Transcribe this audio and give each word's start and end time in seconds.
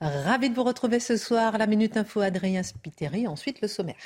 Ravi 0.00 0.48
de 0.50 0.54
vous 0.54 0.62
retrouver 0.62 1.00
ce 1.00 1.16
soir. 1.16 1.58
La 1.58 1.66
Minute 1.66 1.96
Info, 1.96 2.20
Adrien 2.20 2.62
Spiteri. 2.62 3.26
Ensuite, 3.26 3.60
le 3.60 3.66
sommaire. 3.68 3.96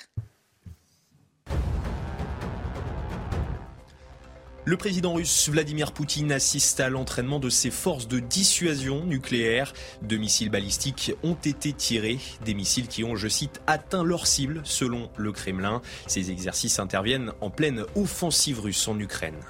Le 4.64 4.76
président 4.76 5.14
russe 5.14 5.48
Vladimir 5.50 5.92
Poutine 5.92 6.30
assiste 6.30 6.78
à 6.78 6.88
l'entraînement 6.88 7.40
de 7.40 7.50
ses 7.50 7.70
forces 7.70 8.06
de 8.08 8.20
dissuasion 8.20 9.04
nucléaire. 9.04 9.74
Deux 10.02 10.18
missiles 10.18 10.50
balistiques 10.50 11.12
ont 11.24 11.34
été 11.34 11.72
tirés, 11.72 12.20
des 12.44 12.54
missiles 12.54 12.86
qui 12.86 13.02
ont, 13.02 13.16
je 13.16 13.26
cite, 13.28 13.60
atteint 13.66 14.04
leur 14.04 14.26
cible 14.26 14.60
selon 14.64 15.10
le 15.18 15.32
Kremlin. 15.32 15.82
Ces 16.06 16.30
exercices 16.30 16.78
interviennent 16.78 17.32
en 17.40 17.50
pleine 17.50 17.84
offensive 17.96 18.60
russe 18.60 18.86
en 18.86 18.98
Ukraine. 18.98 19.40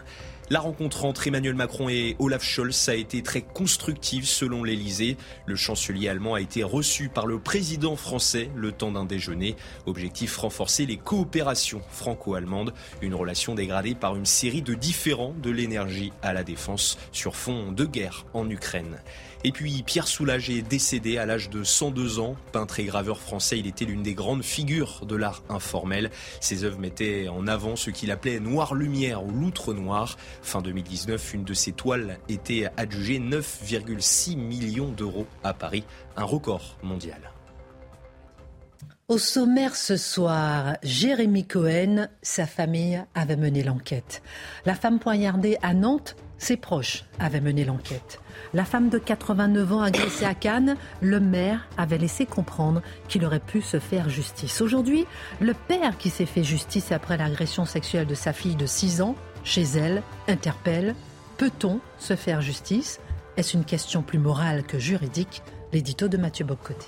La 0.50 0.60
rencontre 0.60 1.04
entre 1.04 1.26
Emmanuel 1.28 1.54
Macron 1.54 1.88
et 1.88 2.16
Olaf 2.18 2.42
Scholz 2.42 2.88
a 2.88 2.94
été 2.94 3.22
très 3.22 3.40
constructive 3.40 4.26
selon 4.26 4.64
l'Elysée. 4.64 5.16
Le 5.46 5.56
chancelier 5.56 6.08
allemand 6.08 6.34
a 6.34 6.40
été 6.40 6.62
reçu 6.62 7.08
par 7.08 7.26
le 7.26 7.38
président 7.38 7.96
français 7.96 8.50
le 8.54 8.72
temps 8.72 8.92
d'un 8.92 9.04
déjeuner. 9.04 9.56
Objectif 9.86 10.36
renforcer 10.36 10.84
les 10.84 10.98
coopérations 10.98 11.80
franco-allemandes, 11.90 12.74
une 13.00 13.14
relation 13.14 13.54
dégradée 13.54 13.94
par 13.94 14.16
une 14.16 14.26
série 14.26 14.62
de 14.62 14.74
différends 14.74 15.34
de 15.42 15.50
l'énergie 15.50 16.12
à 16.22 16.32
la 16.32 16.42
défense 16.42 16.98
sur 17.12 17.36
fond 17.36 17.72
de 17.72 17.84
guerre 17.84 18.26
en 18.34 18.50
Ukraine. 18.50 18.98
Et 19.44 19.50
puis 19.50 19.82
Pierre 19.82 20.06
Soulages 20.06 20.50
est 20.50 20.62
décédé 20.62 21.18
à 21.18 21.26
l'âge 21.26 21.50
de 21.50 21.64
102 21.64 22.20
ans. 22.20 22.36
Peintre 22.52 22.78
et 22.78 22.84
graveur 22.84 23.20
français, 23.20 23.58
il 23.58 23.66
était 23.66 23.84
l'une 23.84 24.02
des 24.02 24.14
grandes 24.14 24.44
figures 24.44 25.04
de 25.04 25.16
l'art 25.16 25.42
informel. 25.48 26.10
Ses 26.40 26.62
œuvres 26.62 26.78
mettaient 26.78 27.28
en 27.28 27.48
avant 27.48 27.74
ce 27.74 27.90
qu'il 27.90 28.12
appelait 28.12 28.38
noir 28.38 28.74
lumière 28.74 29.24
ou 29.24 29.32
loutre 29.32 29.74
noir. 29.74 30.16
Fin 30.42 30.62
2019, 30.62 31.34
une 31.34 31.44
de 31.44 31.54
ses 31.54 31.72
toiles 31.72 32.18
était 32.28 32.68
adjugée 32.76 33.18
9,6 33.18 34.36
millions 34.36 34.90
d'euros 34.90 35.26
à 35.42 35.54
Paris, 35.54 35.84
un 36.16 36.24
record 36.24 36.76
mondial. 36.84 37.32
Au 39.08 39.18
sommaire 39.18 39.74
ce 39.74 39.96
soir, 39.96 40.76
Jérémy 40.84 41.44
Cohen, 41.46 42.08
sa 42.22 42.46
famille 42.46 43.04
avait 43.14 43.36
mené 43.36 43.64
l'enquête. 43.64 44.22
La 44.64 44.76
femme 44.76 45.00
poignardée 45.00 45.58
à 45.62 45.74
Nantes, 45.74 46.16
ses 46.38 46.56
proches 46.56 47.04
avaient 47.18 47.40
mené 47.40 47.64
l'enquête. 47.64 48.20
La 48.54 48.66
femme 48.66 48.90
de 48.90 48.98
89 48.98 49.72
ans 49.72 49.80
agressée 49.80 50.26
à 50.26 50.34
Cannes, 50.34 50.76
le 51.00 51.20
maire 51.20 51.66
avait 51.78 51.96
laissé 51.96 52.26
comprendre 52.26 52.82
qu'il 53.08 53.24
aurait 53.24 53.40
pu 53.40 53.62
se 53.62 53.78
faire 53.78 54.10
justice. 54.10 54.60
Aujourd'hui, 54.60 55.06
le 55.40 55.54
père 55.54 55.96
qui 55.96 56.10
s'est 56.10 56.26
fait 56.26 56.44
justice 56.44 56.92
après 56.92 57.16
l'agression 57.16 57.64
sexuelle 57.64 58.06
de 58.06 58.14
sa 58.14 58.34
fille 58.34 58.56
de 58.56 58.66
6 58.66 59.00
ans, 59.00 59.16
chez 59.42 59.62
elle, 59.62 60.02
interpelle 60.28 60.94
Peut-on 61.38 61.80
se 61.98 62.14
faire 62.14 62.42
justice? 62.42 63.00
Est-ce 63.38 63.56
une 63.56 63.64
question 63.64 64.02
plus 64.02 64.18
morale 64.18 64.64
que 64.64 64.78
juridique? 64.78 65.42
L'édito 65.72 66.08
de 66.08 66.18
Mathieu 66.18 66.44
Boccoté. 66.44 66.86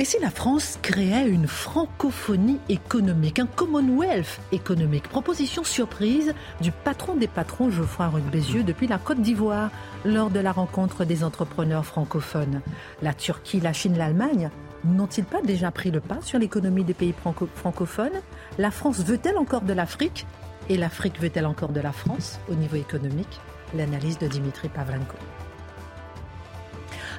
Et 0.00 0.04
si 0.04 0.16
la 0.20 0.30
France 0.30 0.78
créait 0.80 1.28
une 1.28 1.48
francophonie 1.48 2.60
économique, 2.68 3.40
un 3.40 3.46
Commonwealth 3.46 4.40
économique? 4.52 5.08
Proposition 5.08 5.64
surprise 5.64 6.34
du 6.60 6.70
patron 6.70 7.16
des 7.16 7.26
patrons 7.26 7.68
Geoffroy 7.68 8.06
Roux 8.06 8.20
Bézieux 8.30 8.62
depuis 8.62 8.86
la 8.86 8.98
Côte 8.98 9.20
d'Ivoire 9.20 9.72
lors 10.04 10.30
de 10.30 10.38
la 10.38 10.52
rencontre 10.52 11.04
des 11.04 11.24
entrepreneurs 11.24 11.84
francophones. 11.84 12.60
La 13.02 13.12
Turquie, 13.12 13.58
la 13.58 13.72
Chine, 13.72 13.98
l'Allemagne 13.98 14.50
n'ont-ils 14.84 15.24
pas 15.24 15.42
déjà 15.42 15.72
pris 15.72 15.90
le 15.90 16.00
pas 16.00 16.22
sur 16.22 16.38
l'économie 16.38 16.84
des 16.84 16.94
pays 16.94 17.12
franco 17.12 17.48
francophones? 17.52 18.20
La 18.56 18.70
France 18.70 19.00
veut-elle 19.00 19.36
encore 19.36 19.62
de 19.62 19.72
l'Afrique? 19.72 20.28
Et 20.68 20.76
l'Afrique 20.76 21.20
veut-elle 21.20 21.46
encore 21.46 21.70
de 21.70 21.80
la 21.80 21.90
France 21.90 22.38
au 22.48 22.54
niveau 22.54 22.76
économique? 22.76 23.40
L'analyse 23.74 24.18
de 24.18 24.28
Dimitri 24.28 24.68
Pavlenko. 24.68 25.16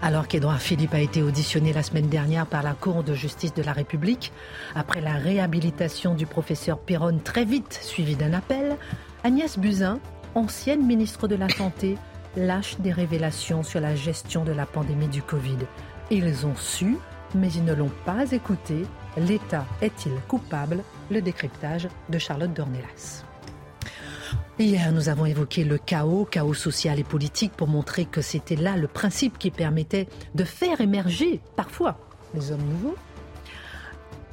Alors 0.02 0.30
qu'Edouard 0.30 0.62
Philippe 0.62 0.94
a 0.94 1.02
été 1.02 1.22
auditionné 1.22 1.74
la 1.74 1.84
semaine 1.84 2.08
dernière 2.08 2.46
par 2.46 2.64
la 2.64 2.74
Cour 2.74 3.04
de 3.04 3.14
justice 3.14 3.54
de 3.54 3.62
la 3.62 3.74
République, 3.74 4.32
après 4.74 5.02
la 5.02 5.14
réhabilitation 5.14 6.16
du 6.16 6.26
professeur 6.26 6.80
Perron 6.80 7.20
très 7.22 7.44
vite 7.44 7.78
suivi 7.82 8.16
d'un 8.16 8.32
appel, 8.34 8.78
Agnès 9.26 9.60
Buzyn, 9.60 10.00
ancienne 10.36 10.86
ministre 10.86 11.28
de 11.28 11.36
la 11.36 11.50
Santé, 11.50 11.98
lâche 12.38 12.80
des 12.80 12.94
révélations 12.94 13.62
sur 13.62 13.82
la 13.82 13.96
gestion 13.96 14.46
de 14.46 14.54
la 14.54 14.66
pandémie 14.66 15.10
du 15.10 15.22
Covid. 15.22 15.58
Ils 16.12 16.46
ont 16.46 16.56
su, 16.56 16.98
mais 17.36 17.52
ils 17.52 17.66
ne 17.66 17.74
l'ont 17.74 17.92
pas 18.06 18.32
écouté. 18.32 18.84
L'État 19.18 19.66
est-il 19.82 20.14
coupable? 20.28 20.84
Le 21.12 21.22
décryptage 21.22 21.90
de 22.08 22.18
Charlotte 22.18 22.54
Dornelas. 22.54 23.26
Hier, 24.62 24.92
nous 24.92 25.08
avons 25.08 25.26
évoqué 25.26 25.64
le 25.64 25.78
chaos, 25.78 26.28
chaos 26.30 26.54
social 26.54 27.00
et 27.00 27.06
politique, 27.06 27.54
pour 27.54 27.70
montrer 27.70 28.04
que 28.04 28.20
c'était 28.20 28.58
là 28.58 28.76
le 28.76 28.90
principe 28.90 29.38
qui 29.38 29.52
permettait 29.52 30.10
de 30.36 30.44
faire 30.44 30.82
émerger, 30.82 31.40
parfois, 31.56 31.98
les 32.34 32.52
hommes 32.52 32.66
nouveaux. 32.66 32.96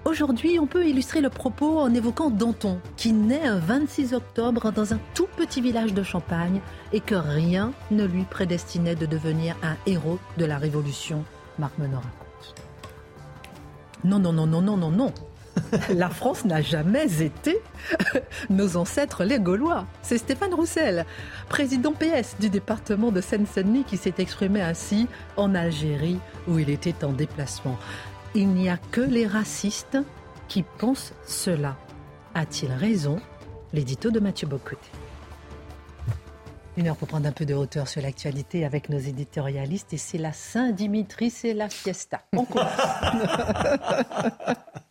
Aujourd'hui, 0.05 0.59
on 0.59 0.67
peut 0.67 0.85
illustrer 0.85 1.21
le 1.21 1.31
propos 1.31 1.79
en 1.79 1.95
évoquant 1.95 2.31
Danton, 2.31 2.81
qui 2.97 3.13
naît 3.13 3.47
un 3.47 3.61
26 3.61 4.15
octobre 4.15 4.73
dans 4.73 4.93
un 4.93 4.99
tout 5.15 5.29
petit 5.37 5.61
village 5.61 5.95
de 5.95 6.03
Champagne 6.03 6.61
et 6.93 6.99
que 6.99 7.15
rien 7.15 7.71
ne 7.93 8.05
lui 8.05 8.25
prédestinait 8.25 8.97
de 8.97 9.07
devenir 9.07 9.55
un 9.63 9.77
héros 9.87 10.19
de 10.39 10.45
la 10.45 10.59
Révolution, 10.59 11.25
Marc 11.61 11.79
Menor 11.79 12.03
raconte. 12.03 12.55
Non, 14.03 14.19
non, 14.19 14.33
non, 14.33 14.47
non, 14.49 14.61
non, 14.61 14.77
non, 14.77 14.91
non. 14.91 15.15
La 15.95 16.09
France 16.09 16.45
n'a 16.45 16.63
jamais 16.63 17.23
été 17.23 17.59
nos 18.51 18.77
ancêtres 18.77 19.25
les 19.25 19.39
Gaulois. 19.39 19.87
C'est 20.03 20.19
Stéphane 20.19 20.55
Roussel, 20.55 21.07
président 21.49 21.93
PS 21.93 22.37
du 22.39 22.51
département 22.51 23.11
de 23.11 23.21
Seine-Saint-Denis, 23.21 23.85
qui 23.85 23.97
s'est 23.97 24.15
exprimé 24.19 24.63
ainsi 24.63 25.09
en 25.37 25.55
Algérie 25.55 26.19
où 26.49 26.59
il 26.59 26.71
était 26.71 27.05
en 27.05 27.13
déplacement. 27.13 27.77
Il 28.35 28.49
n'y 28.49 28.69
a 28.69 28.77
que 28.77 29.01
les 29.01 29.27
racistes 29.27 29.99
qui 30.49 30.63
pensent 30.63 31.13
cela. 31.27 31.77
A-t-il 32.35 32.73
raison? 32.73 33.19
L'édito 33.73 34.11
de 34.11 34.21
Mathieu 34.21 34.47
Bocoté. 34.47 34.91
Une 36.77 36.89
heure 36.89 36.97
pour 36.97 37.09
prendre 37.09 37.27
un 37.27 37.33
peu 37.33 37.47
de 37.47 37.55
hauteur 37.55 37.89
sur 37.89 38.03
l'actualité 38.03 38.67
avec 38.67 38.91
nos 38.91 38.99
éditorialistes 38.99 39.95
et 39.95 39.97
c'est 39.97 40.19
la 40.19 40.33
Saint-Dimitri, 40.33 41.31
c'est 41.31 41.55
la 41.55 41.71
fiesta. 41.71 42.21
On 42.37 42.45
commence. 42.45 42.71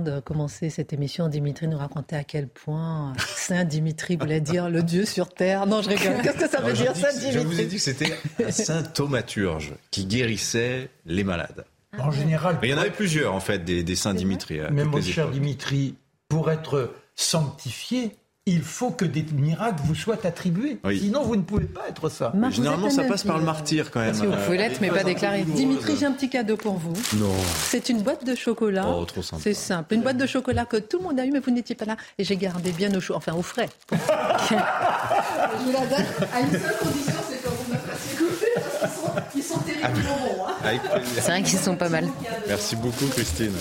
Avant 0.00 0.16
de 0.16 0.20
commencer 0.20 0.70
cette 0.70 0.92
émission, 0.94 1.28
Dimitri 1.28 1.68
nous 1.68 1.76
racontait 1.76 2.16
à 2.16 2.24
quel 2.24 2.48
point 2.48 3.12
Saint 3.18 3.64
Dimitri 3.64 4.16
voulait 4.16 4.40
dire 4.40 4.70
le 4.70 4.82
Dieu 4.82 5.04
sur 5.04 5.28
terre. 5.28 5.66
Non, 5.66 5.82
je 5.82 5.90
rigole. 5.90 6.22
Qu'est-ce 6.22 6.38
que 6.38 6.48
ça 6.48 6.58
veut 6.58 6.66
Alors, 6.66 6.76
je 6.76 6.82
dire, 6.82 6.96
Saint 6.96 7.10
Je 7.10 7.18
Dimitri 7.38 7.44
vous 7.44 7.60
ai 7.60 7.64
dit 7.66 7.76
que 7.76 7.82
c'était 7.82 8.14
un 8.46 8.50
saint 8.50 8.82
thaumaturge 8.82 9.74
qui 9.90 10.06
guérissait 10.06 10.88
les 11.04 11.24
malades. 11.24 11.64
En 11.98 12.10
général, 12.10 12.58
Mais 12.62 12.68
il 12.68 12.70
y 12.70 12.74
en 12.74 12.78
avait 12.78 12.90
plusieurs, 12.90 13.34
en 13.34 13.40
fait, 13.40 13.58
des, 13.64 13.82
des 13.82 13.96
saints 13.96 14.14
Dimitri. 14.14 14.60
à 14.60 14.70
mais 14.70 14.84
mon 14.84 15.02
cher 15.02 15.24
époques. 15.24 15.34
Dimitri, 15.34 15.96
pour 16.28 16.50
être 16.50 16.94
sanctifié, 17.14 18.16
il 18.46 18.62
faut 18.62 18.90
que 18.90 19.04
des 19.04 19.22
miracles 19.34 19.82
vous 19.84 19.94
soient 19.94 20.18
attribués. 20.26 20.78
Oui. 20.84 20.98
Sinon, 20.98 21.22
vous 21.22 21.36
ne 21.36 21.42
pouvez 21.42 21.66
pas 21.66 21.82
être 21.88 22.08
ça. 22.08 22.32
Généralement, 22.50 22.90
ça 22.90 23.04
passe 23.04 23.22
par 23.22 23.38
le 23.38 23.44
martyr, 23.44 23.90
quand 23.90 24.00
même. 24.00 24.08
Parce 24.10 24.22
que 24.22 24.26
vous 24.26 24.44
pouvez 24.44 24.56
l'être, 24.58 24.80
mais 24.80 24.88
pas 24.88 25.04
déclaré. 25.04 25.42
Dimitri, 25.42 25.94
j'ai 25.98 26.06
un 26.06 26.12
petit 26.12 26.30
cadeau 26.30 26.56
pour 26.56 26.74
vous. 26.74 26.94
Non. 27.16 27.32
C'est 27.68 27.88
une 27.90 28.02
boîte 28.02 28.24
de 28.24 28.34
chocolat. 28.34 28.86
Oh, 28.88 29.04
trop 29.04 29.22
sympa. 29.22 29.42
C'est 29.42 29.54
simple. 29.54 29.94
Une 29.94 30.02
boîte 30.02 30.16
de 30.16 30.26
chocolat 30.26 30.64
que 30.64 30.78
tout 30.78 30.98
le 30.98 31.04
monde 31.04 31.20
a 31.20 31.24
eu, 31.26 31.30
mais 31.30 31.40
vous 31.40 31.50
n'étiez 31.50 31.74
pas 31.76 31.84
là. 31.84 31.96
Et 32.18 32.24
j'ai 32.24 32.36
gardé 32.36 32.72
bien 32.72 32.92
au 32.94 33.00
chaud, 33.00 33.14
enfin 33.14 33.34
au 33.34 33.42
frais. 33.42 33.68
je 33.92 33.96
vous 33.96 35.72
la 35.72 35.86
donne 35.86 36.06
à 36.34 36.40
une 36.40 36.50
seule 36.50 36.76
condition, 36.78 37.14
c'est 37.28 37.42
que 37.42 37.48
vous 37.48 37.72
me 37.72 37.78
fassiez 37.78 38.16
goûter. 38.18 38.46
Parce 38.80 38.94
qu'ils 38.94 39.02
sont, 39.02 39.12
ils 39.36 39.42
sont 39.42 39.58
terriblement 39.60 40.16
bons. 40.16 40.44
hein. 40.48 40.70
C'est 41.14 41.20
vrai 41.30 41.42
qu'ils 41.42 41.58
sont 41.58 41.76
pas 41.76 41.88
mal. 41.88 42.08
Merci 42.48 42.74
beaucoup, 42.76 43.06
Christine. 43.06 43.52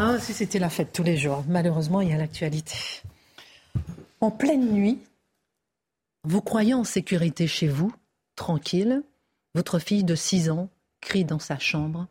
Ah, 0.00 0.20
si 0.20 0.32
c'était 0.32 0.60
la 0.60 0.70
fête 0.70 0.92
tous 0.92 1.02
les 1.02 1.16
jours. 1.16 1.44
Malheureusement, 1.48 2.00
il 2.00 2.10
y 2.10 2.12
a 2.12 2.16
l'actualité. 2.16 2.76
En 4.20 4.30
pleine 4.30 4.70
nuit, 4.70 5.00
vous 6.22 6.40
croyez 6.40 6.72
en 6.72 6.84
sécurité 6.84 7.48
chez 7.48 7.66
vous, 7.66 7.92
tranquille, 8.36 9.02
Votre 9.56 9.80
fille 9.80 10.04
de 10.04 10.14
6 10.14 10.50
ans 10.50 10.68
crie 11.00 11.24
dans 11.24 11.40
sa 11.40 11.58
chambre 11.58 12.06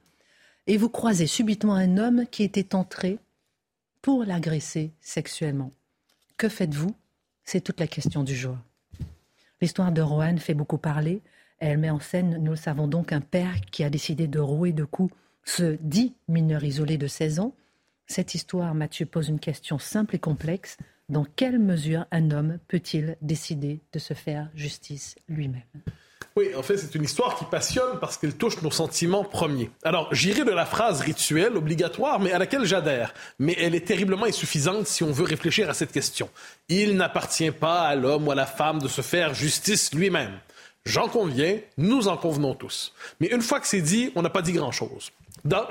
et 0.65 0.75
vous 0.75 0.89
croisez 0.89 1.27
subitement 1.27 1.75
un 1.75 1.97
homme 1.97 2.25
qui 2.29 2.43
était 2.43 2.75
entré 2.75 3.19
pour 4.01 4.25
l'agresser 4.25 4.91
sexuellement. 4.99 5.71
Que 6.35 6.49
faites-vous? 6.49 6.93
C'est 7.45 7.61
toute 7.61 7.79
la 7.79 7.87
question 7.87 8.25
du 8.25 8.35
jour. 8.35 8.57
L'histoire 9.61 9.93
de 9.93 10.01
Rohan 10.01 10.35
fait 10.35 10.55
beaucoup 10.55 10.77
parler. 10.77 11.21
Elle 11.59 11.77
met 11.77 11.89
en 11.89 12.01
scène, 12.01 12.37
nous 12.43 12.51
le 12.51 12.57
savons 12.57 12.89
donc, 12.89 13.13
un 13.13 13.21
père 13.21 13.61
qui 13.71 13.85
a 13.85 13.89
décidé 13.89 14.27
de 14.27 14.39
rouer 14.39 14.73
de 14.73 14.83
coups 14.83 15.13
ce 15.45 15.77
dit 15.79 16.15
mineur 16.27 16.65
isolé 16.65 16.97
de 16.97 17.07
16 17.07 17.39
ans. 17.39 17.55
Cette 18.07 18.35
histoire, 18.35 18.73
Mathieu, 18.73 19.05
pose 19.05 19.27
une 19.27 19.39
question 19.39 19.79
simple 19.79 20.15
et 20.15 20.19
complexe. 20.19 20.77
Dans 21.09 21.25
quelle 21.35 21.59
mesure 21.59 22.05
un 22.11 22.31
homme 22.31 22.57
peut-il 22.69 23.17
décider 23.21 23.81
de 23.91 23.99
se 23.99 24.13
faire 24.13 24.49
justice 24.55 25.15
lui-même? 25.27 25.61
Oui, 26.37 26.53
en 26.55 26.63
fait, 26.63 26.77
c'est 26.77 26.93
une 26.95 27.03
histoire 27.03 27.35
qui 27.37 27.45
passionne 27.45 27.99
parce 27.99 28.15
qu'elle 28.15 28.35
touche 28.35 28.61
nos 28.61 28.71
sentiments 28.71 29.23
premiers. 29.23 29.71
Alors, 29.83 30.13
j'irai 30.13 30.45
de 30.45 30.51
la 30.51 30.65
phrase 30.65 31.01
rituelle, 31.01 31.57
obligatoire, 31.57 32.19
mais 32.19 32.31
à 32.31 32.37
laquelle 32.37 32.63
j'adhère. 32.63 33.13
Mais 33.39 33.55
elle 33.59 33.75
est 33.75 33.87
terriblement 33.87 34.25
insuffisante 34.25 34.87
si 34.87 35.03
on 35.03 35.11
veut 35.11 35.25
réfléchir 35.25 35.69
à 35.69 35.73
cette 35.73 35.91
question. 35.91 36.29
Il 36.69 36.95
n'appartient 36.95 37.51
pas 37.51 37.81
à 37.81 37.95
l'homme 37.95 38.27
ou 38.27 38.31
à 38.31 38.35
la 38.35 38.45
femme 38.45 38.79
de 38.79 38.87
se 38.87 39.01
faire 39.01 39.33
justice 39.33 39.93
lui-même. 39.93 40.39
J'en 40.85 41.09
conviens, 41.09 41.57
nous 41.77 42.07
en 42.07 42.15
convenons 42.15 42.53
tous. 42.53 42.93
Mais 43.19 43.27
une 43.27 43.41
fois 43.41 43.59
que 43.59 43.67
c'est 43.67 43.81
dit, 43.81 44.11
on 44.15 44.21
n'a 44.21 44.29
pas 44.29 44.41
dit 44.41 44.53
grand-chose. 44.53 45.11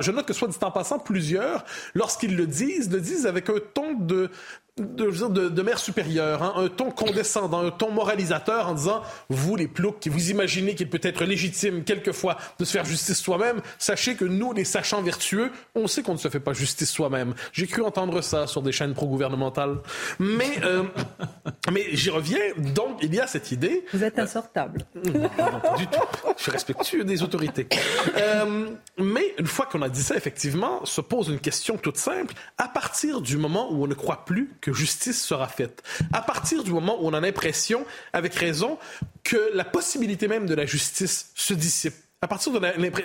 Je 0.00 0.11
note 0.11 0.26
que 0.26 0.32
soit 0.32 0.49
dit 0.49 0.56
en 0.62 0.70
passant, 0.70 0.99
plusieurs, 0.99 1.64
lorsqu'ils 1.94 2.37
le 2.37 2.46
disent, 2.46 2.90
le 2.90 3.00
disent 3.00 3.26
avec 3.26 3.49
un 3.50 3.58
ton 3.75 3.94
de, 3.94 4.31
de, 4.78 5.28
de, 5.28 5.49
de 5.49 5.62
mère 5.62 5.78
supérieure, 5.78 6.43
hein, 6.43 6.52
un 6.56 6.69
ton 6.69 6.90
condescendant, 6.90 7.64
un 7.64 7.70
ton 7.70 7.90
moralisateur 7.90 8.69
en 8.69 8.75
disant, 8.75 9.02
vous 9.31 9.56
les 9.56 9.69
ploucs, 9.69 10.00
qui 10.00 10.11
vous 10.11 10.31
imaginez 10.31 10.75
qu'il 10.75 10.90
peut 10.90 11.00
être 11.02 11.25
légitime 11.25 11.82
quelquefois 11.82 12.37
de 12.58 12.64
se 12.67 12.73
faire 12.73 12.84
justice 12.84 13.19
soi-même, 13.19 13.62
sachez 13.78 14.17
que 14.17 14.26
nous, 14.26 14.52
les 14.52 14.64
sachants 14.64 15.00
vertueux, 15.00 15.50
on 15.75 15.87
sait 15.87 16.02
qu'on 16.02 16.12
ne 16.12 16.19
se 16.19 16.28
fait 16.28 16.40
pas 16.40 16.52
justice 16.52 16.90
soi-même. 16.90 17.34
J'ai 17.52 17.67
cru 17.67 17.82
entendre 17.82 18.20
ça 18.20 18.46
sur 18.46 18.61
des 18.61 18.73
chaînes 18.73 18.93
pro-gouvernementales. 18.93 19.78
Mais, 20.19 20.58
euh, 20.62 20.82
mais 21.73 21.87
j'y 21.93 22.11
reviens, 22.11 22.38
donc 22.75 22.99
il 23.00 23.14
y 23.14 23.20
a 23.20 23.26
cette 23.26 23.52
idée. 23.52 23.87
Vous 23.94 24.05
êtes 24.05 24.19
insortable. 24.19 24.82
non, 24.94 25.28
pas 25.62 25.75
du 25.78 25.87
tout. 25.87 26.00
Je 26.37 26.43
suis 26.43 26.52
respectueux 26.52 27.05
des 27.05 27.23
autorités. 27.23 27.67
Euh, 28.19 28.69
mais 28.99 29.34
une 29.38 29.46
fois 29.46 29.64
qu'on 29.64 29.81
a 29.81 29.88
dit 29.88 30.02
ça, 30.02 30.17
effectivement, 30.17 30.84
se 30.84 31.00
pose 31.00 31.28
une 31.28 31.40
question 31.40 31.78
toute 31.78 31.96
simple. 31.96 32.34
À 32.58 32.69
partir 32.69 33.23
du 33.23 33.38
moment 33.38 33.73
où 33.73 33.84
on 33.84 33.87
ne 33.87 33.94
croit 33.94 34.26
plus 34.26 34.50
que 34.61 34.65
justice 34.72 35.22
sera 35.22 35.48
faite. 35.48 35.82
À 36.12 36.22
partir 36.22 36.64
du 36.64 36.72
moment 36.72 37.02
où 37.02 37.08
on 37.08 37.14
a 37.14 37.20
l'impression, 37.20 37.84
avec 38.12 38.34
raison, 38.34 38.78
que 39.24 39.50
la 39.54 39.64
possibilité 39.64 40.28
même 40.28 40.46
de 40.46 40.54
la 40.54 40.66
justice 40.66 41.30
se 41.34 41.54
dissipe, 41.54 41.94
à 42.22 42.28
partir 42.28 42.52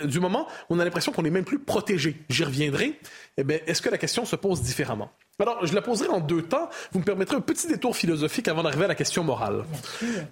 du 0.05 0.19
moment 0.19 0.47
où 0.69 0.75
on 0.75 0.79
a 0.79 0.85
l'impression 0.85 1.11
qu'on 1.11 1.23
n'est 1.23 1.29
même 1.29 1.43
plus 1.43 1.59
protégé, 1.59 2.15
j'y 2.29 2.43
reviendrai, 2.43 2.99
eh 3.37 3.43
est-ce 3.67 3.81
que 3.81 3.89
la 3.89 3.97
question 3.97 4.25
se 4.25 4.35
pose 4.35 4.61
différemment? 4.61 5.11
Alors, 5.39 5.65
je 5.65 5.73
la 5.73 5.81
poserai 5.81 6.07
en 6.07 6.19
deux 6.19 6.43
temps. 6.43 6.69
Vous 6.91 6.99
me 6.99 7.03
permettrez 7.03 7.35
un 7.35 7.41
petit 7.41 7.67
détour 7.67 7.95
philosophique 7.95 8.47
avant 8.47 8.63
d'arriver 8.63 8.85
à 8.85 8.87
la 8.87 8.95
question 8.95 9.23
morale. 9.23 9.65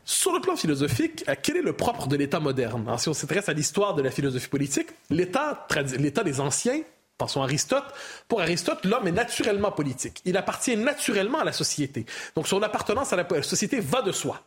Sur 0.06 0.34
le 0.34 0.40
plan 0.40 0.56
philosophique, 0.56 1.26
euh, 1.28 1.36
quel 1.42 1.58
est 1.58 1.62
le 1.62 1.74
propre 1.74 2.08
de 2.08 2.16
l'État 2.16 2.40
moderne? 2.40 2.84
Alors, 2.86 3.00
si 3.00 3.10
on 3.10 3.14
s'intéresse 3.14 3.50
à 3.50 3.54
l'histoire 3.54 3.96
de 3.96 4.04
la 4.04 4.12
philosophie 4.12 4.50
politique, 4.50 4.90
l'État 5.10 5.68
des 6.24 6.40
anciens 6.40 6.82
Pensons 7.20 7.42
à 7.42 7.44
Aristote. 7.44 7.84
Pour 8.30 8.40
Aristote, 8.42 8.86
l'homme 8.86 9.08
est 9.08 9.12
naturellement 9.12 9.72
politique. 9.72 10.22
Il 10.24 10.38
appartient 10.38 10.76
naturellement 10.78 11.40
à 11.40 11.44
la 11.44 11.52
société. 11.52 12.06
Donc 12.34 12.48
son 12.48 12.64
appartenance 12.64 13.12
à 13.12 13.18
la 13.18 13.44
société 13.44 13.82
va 13.82 14.02
de 14.02 14.14
soi. 14.14 14.42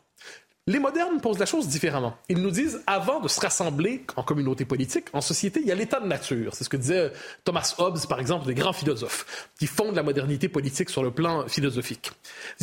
Les 0.67 0.79
modernes 0.79 1.21
posent 1.21 1.39
la 1.39 1.47
chose 1.47 1.69
différemment. 1.69 2.17
Ils 2.31 2.41
nous 2.41 2.51
disent, 2.51 2.83
avant 2.87 3.21
de 3.21 3.29
se 3.29 3.41
rassembler 3.41 4.07
en 4.17 4.23
communauté 4.23 4.65
politique, 4.65 5.09
en 5.13 5.21
société, 5.21 5.61
il 5.61 5.67
y 5.67 5.73
a 5.73 5.75
l'état 5.75 6.01
de 6.01 6.07
nature. 6.07 6.55
C'est 6.55 6.65
ce 6.65 6.71
que 6.71 6.77
disait 6.79 7.13
Thomas 7.45 7.75
Hobbes, 7.77 8.07
par 8.09 8.21
exemple, 8.21 8.47
des 8.47 8.55
grands 8.55 8.73
philosophes, 8.73 9.51
qui 9.59 9.67
fondent 9.67 9.97
la 9.97 10.03
modernité 10.03 10.49
politique 10.49 10.89
sur 10.89 11.03
le 11.03 11.11
plan 11.11 11.49
philosophique. 11.49 12.13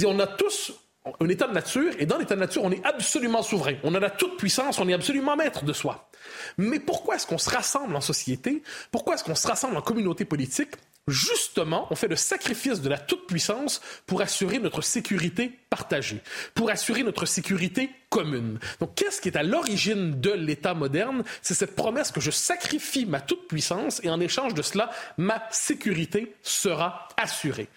On 0.05 0.17
a 0.19 0.27
tous 0.27 0.73
un 1.19 1.29
état 1.29 1.47
de 1.47 1.53
nature, 1.53 1.93
et 1.97 2.05
dans 2.05 2.17
l'état 2.17 2.35
de 2.35 2.41
nature, 2.41 2.63
on 2.63 2.71
est 2.71 2.85
absolument 2.85 3.41
souverain. 3.41 3.75
On 3.83 3.95
a 3.95 3.99
la 3.99 4.09
toute 4.09 4.37
puissance, 4.37 4.79
on 4.79 4.87
est 4.87 4.93
absolument 4.93 5.35
maître 5.35 5.63
de 5.63 5.73
soi. 5.73 6.09
Mais 6.57 6.79
pourquoi 6.79 7.15
est-ce 7.15 7.25
qu'on 7.25 7.37
se 7.37 7.49
rassemble 7.49 7.95
en 7.95 8.01
société? 8.01 8.61
Pourquoi 8.91 9.15
est-ce 9.15 9.23
qu'on 9.23 9.35
se 9.35 9.47
rassemble 9.47 9.77
en 9.77 9.81
communauté 9.81 10.25
politique? 10.25 10.71
Justement, 11.07 11.87
on 11.89 11.95
fait 11.95 12.07
le 12.07 12.15
sacrifice 12.15 12.81
de 12.81 12.89
la 12.89 12.99
toute-puissance 12.99 13.81
pour 14.05 14.21
assurer 14.21 14.59
notre 14.59 14.83
sécurité 14.83 15.57
partagée, 15.69 16.21
pour 16.53 16.69
assurer 16.69 17.01
notre 17.01 17.25
sécurité 17.25 17.89
commune. 18.09 18.59
Donc, 18.79 18.93
qu'est-ce 18.93 19.19
qui 19.19 19.29
est 19.29 19.37
à 19.37 19.41
l'origine 19.41 20.19
de 20.19 20.31
l'État 20.31 20.75
moderne? 20.75 21.23
C'est 21.41 21.55
cette 21.55 21.75
promesse 21.75 22.11
que 22.11 22.21
je 22.21 22.29
sacrifie 22.29 23.05
ma 23.05 23.21
toute-puissance 23.21 24.01
et 24.03 24.09
en 24.09 24.19
échange 24.19 24.53
de 24.53 24.61
cela, 24.61 24.91
ma 25.17 25.41
sécurité 25.49 26.35
sera 26.43 27.07
assurée. 27.17 27.69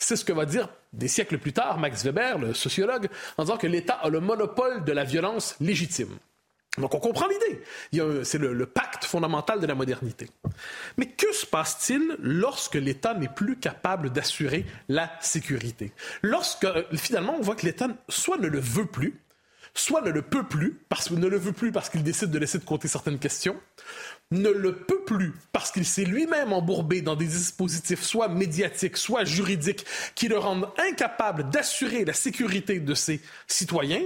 C'est 0.00 0.16
ce 0.16 0.24
que 0.24 0.32
va 0.32 0.46
dire 0.46 0.68
des 0.92 1.08
siècles 1.08 1.38
plus 1.38 1.52
tard 1.52 1.78
Max 1.78 2.04
Weber, 2.04 2.38
le 2.38 2.54
sociologue, 2.54 3.08
en 3.36 3.44
disant 3.44 3.56
que 3.56 3.66
l'État 3.66 3.94
a 3.94 4.08
le 4.08 4.20
monopole 4.20 4.82
de 4.84 4.92
la 4.92 5.04
violence 5.04 5.54
légitime. 5.60 6.18
Donc 6.78 6.94
on 6.94 7.00
comprend 7.00 7.26
l'idée. 7.26 7.62
C'est 8.24 8.38
le, 8.38 8.66
pacte 8.66 9.04
fondamental 9.04 9.60
de 9.60 9.66
la 9.66 9.74
modernité. 9.74 10.28
Mais 10.96 11.06
que 11.06 11.32
se 11.32 11.44
passe-t-il 11.44 12.16
lorsque 12.20 12.76
l'État 12.76 13.14
n'est 13.14 13.28
plus 13.28 13.56
capable 13.56 14.10
d'assurer 14.10 14.64
la 14.88 15.10
sécurité? 15.20 15.92
Lorsque 16.22 16.64
euh, 16.64 16.84
finalement 16.94 17.36
on 17.38 17.42
voit 17.42 17.56
que 17.56 17.66
l'État 17.66 17.88
soit 18.08 18.38
ne 18.38 18.46
le 18.46 18.60
veut 18.60 18.86
plus, 18.86 19.20
soit 19.74 20.02
ne 20.02 20.10
le 20.10 20.22
peut 20.22 20.44
plus, 20.44 20.80
parce 20.88 21.08
qu'il 21.08 21.18
ne 21.18 21.26
le 21.26 21.38
veut 21.38 21.52
plus 21.52 21.72
parce 21.72 21.88
qu'il 21.88 22.02
décide 22.02 22.30
de 22.30 22.38
laisser 22.38 22.58
de 22.58 22.64
côté 22.64 22.88
certaines 22.88 23.18
questions, 23.18 23.56
ne 24.30 24.48
le 24.48 24.76
peut 24.76 25.02
plus 25.04 25.32
parce 25.52 25.70
qu'il 25.70 25.84
s'est 25.84 26.04
lui-même 26.04 26.52
embourbé 26.52 27.02
dans 27.02 27.16
des 27.16 27.26
dispositifs 27.26 28.02
soit 28.02 28.28
médiatiques, 28.28 28.96
soit 28.96 29.24
juridiques, 29.24 29.84
qui 30.14 30.28
le 30.28 30.38
rendent 30.38 30.68
incapable 30.78 31.50
d'assurer 31.50 32.04
la 32.04 32.12
sécurité 32.12 32.80
de 32.80 32.94
ses 32.94 33.20
citoyens, 33.46 34.02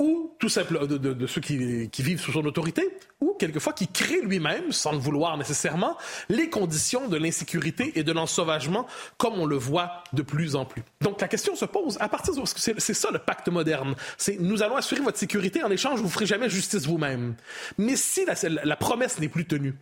ou 0.00 0.34
tout 0.38 0.48
simplement 0.48 0.86
de, 0.86 1.26
ceux 1.26 1.42
qui, 1.42 1.90
vivent 2.02 2.20
sous 2.20 2.32
son 2.32 2.46
autorité, 2.46 2.88
ou 3.20 3.36
quelquefois 3.38 3.74
qui 3.74 3.86
crée 3.86 4.22
lui-même, 4.22 4.72
sans 4.72 4.92
le 4.92 4.98
vouloir 4.98 5.36
nécessairement, 5.36 5.98
les 6.30 6.48
conditions 6.48 7.06
de 7.06 7.18
l'insécurité 7.18 7.92
et 7.96 8.02
de 8.02 8.10
l'ensauvagement, 8.10 8.86
comme 9.18 9.34
on 9.34 9.44
le 9.44 9.56
voit 9.56 10.02
de 10.14 10.22
plus 10.22 10.56
en 10.56 10.64
plus. 10.64 10.82
Donc 11.02 11.20
la 11.20 11.28
question 11.28 11.54
se 11.54 11.66
pose 11.66 11.98
à 12.00 12.08
partir 12.08 12.34
de 12.34 12.40
c'est 12.46 12.94
ça 12.94 13.10
le 13.12 13.18
pacte 13.18 13.48
moderne, 13.48 13.94
c'est 14.16 14.40
nous 14.40 14.62
allons 14.62 14.76
assurer 14.76 15.02
votre 15.02 15.18
sécurité 15.18 15.62
en 15.62 15.70
échange, 15.70 16.00
vous 16.00 16.08
ferez 16.08 16.24
jamais 16.24 16.48
justice 16.48 16.86
vous-même. 16.86 17.34
Mais 17.76 17.96
si 17.96 18.24
la 18.24 18.76
promesse 18.76 19.20
n'est 19.20 19.28
plus 19.28 19.44
tenue, 19.44 19.74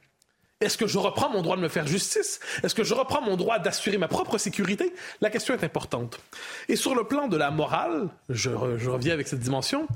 est-ce 0.61 0.77
que 0.77 0.87
je 0.87 0.99
reprends 0.99 1.31
mon 1.31 1.43
droit 1.43 1.57
de 1.57 1.63
me 1.63 1.69
faire 1.69 1.87
justice? 1.87 2.41
Est-ce 2.65 2.75
que 2.75 2.83
je 2.83 2.95
reprends 2.95 3.23
mon 3.23 3.37
droit 3.37 3.61
d'assurer 3.61 3.97
ma 3.97 4.09
propre 4.09 4.39
sécurité? 4.39 4.93
La 5.21 5.31
question 5.31 5.55
est 5.55 5.63
importante. 5.63 6.21
Et 6.69 6.75
sur 6.75 6.97
le 6.97 7.05
plan 7.05 7.29
de 7.29 7.37
la 7.37 7.51
morale, 7.51 8.09
je, 8.29 8.51
reviens 8.51 9.13
avec 9.13 9.29
cette 9.29 9.39
dimension, 9.39 9.87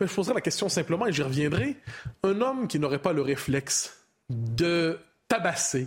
mais 0.00 0.06
je 0.06 0.14
poserai 0.14 0.34
la 0.34 0.40
question 0.40 0.70
simplement 0.70 1.06
et 1.06 1.12
j'y 1.12 1.22
reviendrai. 1.22 1.76
Un 2.24 2.40
homme 2.40 2.66
qui 2.66 2.78
n'aurait 2.78 2.98
pas 2.98 3.12
le 3.12 3.20
réflexe 3.20 3.98
de 4.30 4.98
tabasser 5.28 5.86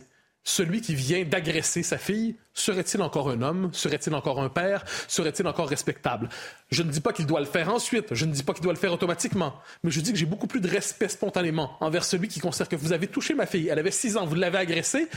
celui 0.49 0.81
qui 0.81 0.95
vient 0.95 1.23
d'agresser 1.23 1.83
sa 1.83 1.97
fille 1.97 2.35
Serait-il 2.59 3.01
encore 3.01 3.29
un 3.29 3.41
homme? 3.41 3.69
Serait-il 3.71 4.13
encore 4.13 4.41
un 4.41 4.49
père? 4.49 4.83
Serait-il 5.07 5.47
encore 5.47 5.69
respectable? 5.69 6.27
Je 6.71 6.83
ne 6.83 6.91
dis 6.91 6.99
pas 6.99 7.13
qu'il 7.13 7.25
doit 7.25 7.39
le 7.39 7.45
faire 7.45 7.73
ensuite, 7.73 8.13
je 8.13 8.25
ne 8.25 8.33
dis 8.33 8.43
pas 8.43 8.53
qu'il 8.53 8.63
doit 8.63 8.73
le 8.73 8.79
faire 8.79 8.91
automatiquement, 8.91 9.53
mais 9.83 9.91
je 9.91 10.01
dis 10.01 10.11
que 10.11 10.17
j'ai 10.17 10.25
beaucoup 10.25 10.47
plus 10.47 10.59
de 10.59 10.67
respect 10.67 11.07
spontanément 11.07 11.77
envers 11.79 12.03
celui 12.03 12.27
qui 12.27 12.41
considère 12.41 12.67
que 12.67 12.75
vous 12.75 12.91
avez 12.91 13.07
touché 13.07 13.33
ma 13.33 13.45
fille, 13.45 13.69
elle 13.69 13.79
avait 13.79 13.91
six 13.91 14.17
ans, 14.17 14.25
vous 14.25 14.35
l'avez 14.35 14.57
agressée. 14.57 15.07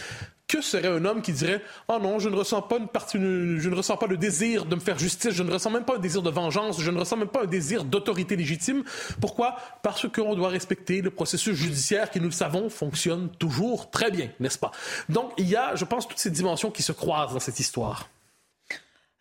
Que 0.52 0.61
serait 0.61 0.87
un 0.87 1.06
homme 1.06 1.23
qui 1.23 1.32
dirait 1.32 1.62
Oh 1.88 1.99
non, 1.99 2.18
je 2.18 2.28
ne 2.28 2.37
ressens 2.37 2.61
pas 2.61 2.76
une 2.76 2.87
partie, 2.87 3.16
je 3.16 3.68
ne 3.71 3.75
ressens 3.75 3.97
pas 3.97 4.06
le 4.06 4.18
désir 4.18 4.66
de 4.66 4.75
me 4.75 4.82
faire 4.82 4.99
justice, 4.99 5.30
je 5.30 5.42
ne 5.42 5.50
ressens 5.50 5.71
même 5.71 5.87
pas 5.87 5.97
un 5.97 5.99
désir 5.99 6.21
de 6.21 6.28
vengeance, 6.28 6.78
je 6.78 6.90
ne 6.90 6.99
ressens 6.99 7.16
même 7.16 7.28
pas 7.28 7.44
un 7.44 7.47
désir 7.47 7.85
d'autorité 7.85 8.37
légitime. 8.37 8.85
Pourquoi? 9.18 9.56
Parce 9.82 10.06
qu'on 10.11 10.35
doit 10.35 10.50
respecter 10.50 11.00
le 11.00 11.11
processus 11.11 11.56
judiciaire 11.56 12.11
qui, 12.11 12.21
nous 12.21 12.26
le 12.26 12.32
savons, 12.32 12.68
fonctionne 12.68 13.30
toujours 13.30 13.90
très 13.90 14.11
bien, 14.11 14.28
n'est-ce 14.40 14.59
pas? 14.59 14.73
Donc, 15.09 15.32
il 15.38 15.49
y 15.49 15.56
a, 15.56 15.75
je 15.75 15.87
pense, 15.87 16.06
toutes 16.06 16.18
ces 16.18 16.30
dimensions 16.30 16.71
qui 16.71 16.82
se 16.82 16.92
croisent 16.92 17.32
dans 17.32 17.40
cette 17.40 17.59
histoire. 17.59 18.11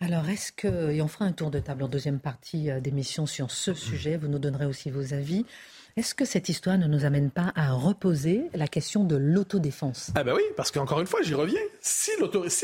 Alors, 0.02 0.28
est-ce 0.28 0.52
que, 0.52 0.92
et 0.92 1.02
on 1.02 1.08
fera 1.08 1.24
un 1.24 1.32
tour 1.32 1.50
de 1.50 1.60
table 1.60 1.84
en 1.84 1.88
deuxième 1.88 2.20
partie 2.20 2.70
euh, 2.70 2.82
d'émission 2.82 3.26
sur 3.26 3.52
ce 3.52 3.74
sujet, 3.74 4.18
vous 4.18 4.28
nous 4.28 4.40
donnerez 4.40 4.66
aussi 4.66 4.90
vos 4.90 5.14
avis. 5.14 5.46
Est-ce 5.98 6.16
que 6.16 6.24
cette 6.24 6.48
histoire 6.48 6.78
ne 6.78 6.88
nous 6.88 7.04
amène 7.04 7.32
pas 7.32 7.52
à 7.56 7.74
reposer 7.74 8.50
la 8.54 8.68
question 8.68 9.04
de 9.04 9.18
l'autodéfense? 9.18 10.12
Ah 10.16 10.24
ben 10.24 10.34
oui, 10.34 10.44
parce 10.56 10.72
qu'encore 10.72 11.02
une 11.02 11.08
fois, 11.08 11.22
j'y 11.22 11.34
reviens. 11.34 11.60
Si 11.82 12.12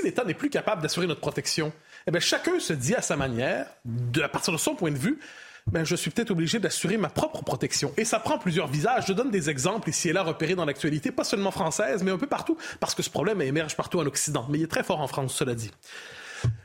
l'État 0.04 0.24
n'est 0.24 0.34
plus 0.34 0.50
capable 0.50 0.82
d'assurer 0.82 1.08
notre 1.08 1.20
protection, 1.20 1.74
eh 2.08 2.12
bien 2.12 2.22
chacun 2.22 2.58
se 2.60 2.72
dit 2.72 2.96
à 2.96 3.02
sa 3.02 3.18
manière, 3.18 3.68
de, 3.84 4.22
à 4.22 4.30
partir 4.30 4.54
de 4.54 4.58
son 4.58 4.76
point 4.76 4.92
de 4.92 4.98
vue, 4.98 5.20
ben, 5.68 5.84
je 5.84 5.98
suis 5.98 6.10
peut-être 6.10 6.32
obligé 6.32 6.60
d'assurer 6.60 6.96
ma 6.96 7.10
propre 7.10 7.44
protection. 7.44 7.92
Et 7.98 8.06
ça 8.06 8.20
prend 8.20 8.38
plusieurs 8.40 8.68
visages. 8.68 9.08
Je 9.08 9.14
donne 9.14 9.30
des 9.30 9.50
exemples 9.50 9.90
ici 9.90 10.08
et 10.08 10.14
là 10.14 10.24
repérés 10.24 10.56
dans 10.56 10.64
l'actualité, 10.64 11.12
pas 11.12 11.26
seulement 11.26 11.52
française, 11.52 12.04
mais 12.04 12.12
un 12.12 12.18
peu 12.18 12.28
partout, 12.28 12.58
parce 12.80 12.96
que 12.96 13.04
ce 13.04 13.10
problème 13.10 13.42
émerge 13.42 13.76
partout 13.76 14.00
en 14.00 14.06
Occident. 14.06 14.46
Mais 14.50 14.60
il 14.60 14.64
est 14.64 14.72
très 14.72 14.84
fort 14.84 15.02
en 15.02 15.08
France, 15.08 15.36
cela 15.36 15.54
dit. 15.54 15.72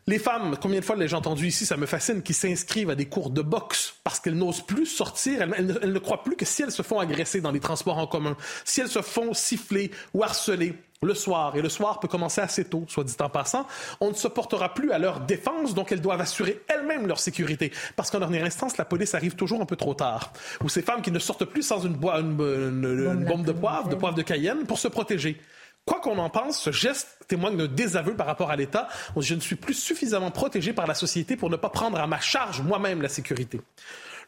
Les 0.06 0.18
femmes, 0.18 0.56
combien 0.60 0.80
de 0.80 0.84
fois 0.84 0.96
l'ai-je 0.96 1.16
entendu 1.16 1.46
ici, 1.46 1.64
ça 1.64 1.76
me 1.76 1.86
fascine, 1.86 2.22
qui 2.22 2.34
s'inscrivent 2.34 2.90
à 2.90 2.94
des 2.94 3.06
cours 3.06 3.30
de 3.30 3.42
boxe 3.42 3.94
parce 4.04 4.20
qu'elles 4.20 4.36
n'osent 4.36 4.66
plus 4.66 4.86
sortir, 4.86 5.42
elles, 5.42 5.54
elles, 5.56 5.78
elles, 5.82 5.92
ne 5.92 5.98
croient 5.98 6.22
plus 6.22 6.36
que 6.36 6.44
si 6.44 6.62
elles 6.62 6.72
se 6.72 6.82
font 6.82 6.98
agresser 6.98 7.40
dans 7.40 7.52
les 7.52 7.60
transports 7.60 7.98
en 7.98 8.06
commun, 8.06 8.36
si 8.64 8.80
elles 8.80 8.88
se 8.88 9.02
font 9.02 9.32
siffler 9.32 9.90
ou 10.14 10.22
harceler 10.22 10.76
le 11.02 11.14
soir, 11.14 11.56
et 11.56 11.62
le 11.62 11.68
soir 11.68 12.00
peut 12.00 12.08
commencer 12.08 12.40
assez 12.40 12.64
tôt, 12.64 12.84
soit 12.88 13.04
dit 13.04 13.14
en 13.20 13.28
passant, 13.28 13.66
on 14.00 14.10
ne 14.10 14.14
se 14.14 14.28
portera 14.28 14.72
plus 14.72 14.92
à 14.92 14.98
leur 14.98 15.20
défense, 15.20 15.74
donc 15.74 15.92
elles 15.92 16.00
doivent 16.00 16.20
assurer 16.20 16.62
elles-mêmes 16.68 17.06
leur 17.06 17.18
sécurité, 17.18 17.72
parce 17.96 18.10
qu'en 18.10 18.20
dernière 18.20 18.44
instance, 18.44 18.76
la 18.76 18.84
police 18.84 19.14
arrive 19.14 19.34
toujours 19.34 19.60
un 19.60 19.66
peu 19.66 19.76
trop 19.76 19.94
tard. 19.94 20.32
Ou 20.62 20.68
ces 20.68 20.82
femmes 20.82 21.02
qui 21.02 21.10
ne 21.10 21.18
sortent 21.18 21.44
plus 21.44 21.62
sans 21.62 21.80
une, 21.80 21.94
bo 21.94 22.10
une, 22.10 22.40
une, 22.40 22.84
une 22.84 23.24
bombe 23.24 23.44
de 23.44 23.52
poivre, 23.52 23.88
de 23.88 23.96
poivre 23.96 24.16
de 24.16 24.22
Cayenne, 24.22 24.64
pour 24.64 24.78
se 24.78 24.88
protéger. 24.88 25.40
Quoi 25.84 26.00
qu'on 26.00 26.18
en 26.18 26.30
pense, 26.30 26.60
ce 26.60 26.70
geste 26.70 27.18
témoigne 27.26 27.56
d'un 27.56 27.66
désaveu 27.66 28.14
par 28.14 28.26
rapport 28.26 28.50
à 28.50 28.56
l'État. 28.56 28.88
Je 29.16 29.34
ne 29.34 29.40
suis 29.40 29.56
plus 29.56 29.74
suffisamment 29.74 30.30
protégé 30.30 30.72
par 30.72 30.86
la 30.86 30.94
société 30.94 31.36
pour 31.36 31.50
ne 31.50 31.56
pas 31.56 31.70
prendre 31.70 31.98
à 31.98 32.06
ma 32.06 32.20
charge 32.20 32.62
moi-même 32.62 33.02
la 33.02 33.08
sécurité. 33.08 33.60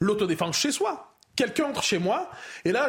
L'autodéfense 0.00 0.56
chez 0.56 0.72
soi, 0.72 1.13
quelqu'un 1.36 1.64
entre 1.64 1.82
chez 1.82 1.98
moi, 1.98 2.30
et 2.64 2.72
là, 2.72 2.88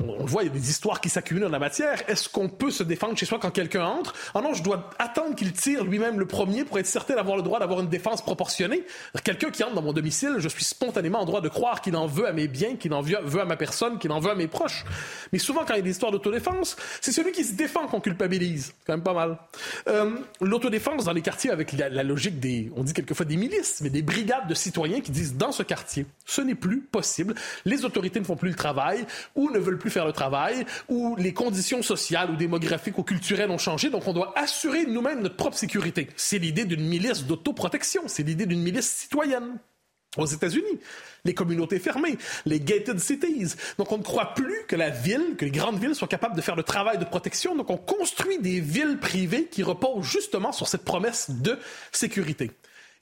on, 0.00 0.08
on 0.20 0.24
voit, 0.24 0.42
il 0.42 0.46
y 0.46 0.50
a 0.50 0.52
des 0.52 0.70
histoires 0.70 1.00
qui 1.00 1.08
s'accumulent 1.08 1.44
en 1.44 1.50
la 1.50 1.58
matière. 1.58 2.02
Est-ce 2.08 2.28
qu'on 2.28 2.48
peut 2.48 2.70
se 2.70 2.82
défendre 2.82 3.16
chez 3.16 3.26
soi 3.26 3.38
quand 3.40 3.50
quelqu'un 3.50 3.84
entre? 3.84 4.14
Ah 4.34 4.40
non, 4.40 4.54
je 4.54 4.62
dois 4.62 4.90
attendre 4.98 5.34
qu'il 5.34 5.52
tire 5.52 5.84
lui-même 5.84 6.18
le 6.18 6.26
premier 6.26 6.64
pour 6.64 6.78
être 6.78 6.86
certain 6.86 7.14
d'avoir 7.14 7.36
le 7.36 7.42
droit 7.42 7.58
d'avoir 7.58 7.80
une 7.80 7.88
défense 7.88 8.22
proportionnée. 8.22 8.84
Quelqu'un 9.24 9.50
qui 9.50 9.62
entre 9.64 9.74
dans 9.74 9.82
mon 9.82 9.92
domicile, 9.92 10.36
je 10.38 10.48
suis 10.48 10.64
spontanément 10.64 11.20
en 11.20 11.24
droit 11.24 11.40
de 11.40 11.48
croire 11.48 11.80
qu'il 11.80 11.96
en 11.96 12.06
veut 12.06 12.26
à 12.26 12.32
mes 12.32 12.48
biens, 12.48 12.76
qu'il 12.76 12.92
en 12.94 13.02
veut 13.02 13.40
à 13.40 13.44
ma 13.44 13.56
personne, 13.56 13.98
qu'il 13.98 14.12
en 14.12 14.20
veut 14.20 14.30
à 14.30 14.34
mes 14.34 14.48
proches. 14.48 14.84
Mais 15.32 15.38
souvent, 15.38 15.64
quand 15.66 15.74
il 15.74 15.78
y 15.78 15.80
a 15.80 15.82
des 15.82 15.90
histoires 15.90 16.12
d'autodéfense, 16.12 16.76
c'est 17.00 17.12
celui 17.12 17.32
qui 17.32 17.44
se 17.44 17.54
défend 17.54 17.86
qu'on 17.86 18.00
culpabilise. 18.00 18.72
Quand 18.86 18.94
même 18.94 19.02
pas 19.02 19.14
mal. 19.14 19.38
Euh, 19.88 20.10
L'autodéfense 20.40 21.04
dans 21.04 21.12
les 21.12 21.22
quartiers 21.22 21.50
avec 21.50 21.72
la 21.72 22.02
logique 22.02 22.40
des, 22.40 22.70
on 22.76 22.82
dit 22.82 22.92
quelquefois 22.92 23.26
des 23.26 23.36
milices, 23.36 23.80
mais 23.82 23.90
des 23.90 24.02
brigades 24.02 24.48
de 24.48 24.54
citoyens 24.54 25.00
qui 25.00 25.10
disent 25.10 25.36
dans 25.36 25.52
ce 25.52 25.62
quartier, 25.62 26.06
ce 26.24 26.40
n'est 26.40 26.54
plus 26.54 26.80
possible 26.80 27.34
les 27.64 27.84
autorités 27.84 28.20
ne 28.20 28.24
font 28.24 28.36
plus 28.36 28.50
le 28.50 28.56
travail 28.56 29.06
ou 29.34 29.50
ne 29.50 29.58
veulent 29.58 29.78
plus 29.78 29.90
faire 29.90 30.06
le 30.06 30.12
travail 30.12 30.64
ou 30.88 31.16
les 31.16 31.32
conditions 31.32 31.82
sociales 31.82 32.30
ou 32.30 32.36
démographiques 32.36 32.98
ou 32.98 33.02
culturelles 33.02 33.50
ont 33.50 33.58
changé. 33.58 33.90
Donc, 33.90 34.06
on 34.06 34.12
doit 34.12 34.32
assurer 34.38 34.86
nous-mêmes 34.86 35.20
notre 35.20 35.36
propre 35.36 35.56
sécurité. 35.56 36.08
C'est 36.16 36.38
l'idée 36.38 36.64
d'une 36.64 36.86
milice 36.86 37.24
d'autoprotection. 37.24 38.02
C'est 38.06 38.22
l'idée 38.22 38.46
d'une 38.46 38.62
milice 38.62 38.88
citoyenne. 38.88 39.58
Aux 40.16 40.26
États-Unis, 40.26 40.80
les 41.26 41.34
communautés 41.34 41.78
fermées, 41.78 42.16
les 42.46 42.60
gated 42.60 42.98
cities. 42.98 43.54
Donc, 43.76 43.92
on 43.92 43.98
ne 43.98 44.02
croit 44.02 44.32
plus 44.34 44.64
que 44.66 44.74
la 44.74 44.88
ville, 44.88 45.36
que 45.36 45.44
les 45.44 45.50
grandes 45.50 45.78
villes 45.78 45.94
soient 45.94 46.08
capables 46.08 46.34
de 46.34 46.40
faire 46.40 46.56
le 46.56 46.62
travail 46.62 46.96
de 46.96 47.04
protection. 47.04 47.54
Donc, 47.54 47.68
on 47.68 47.76
construit 47.76 48.38
des 48.38 48.58
villes 48.58 48.98
privées 48.98 49.44
qui 49.44 49.62
reposent 49.62 50.06
justement 50.06 50.50
sur 50.50 50.66
cette 50.66 50.84
promesse 50.84 51.30
de 51.30 51.58
sécurité. 51.92 52.50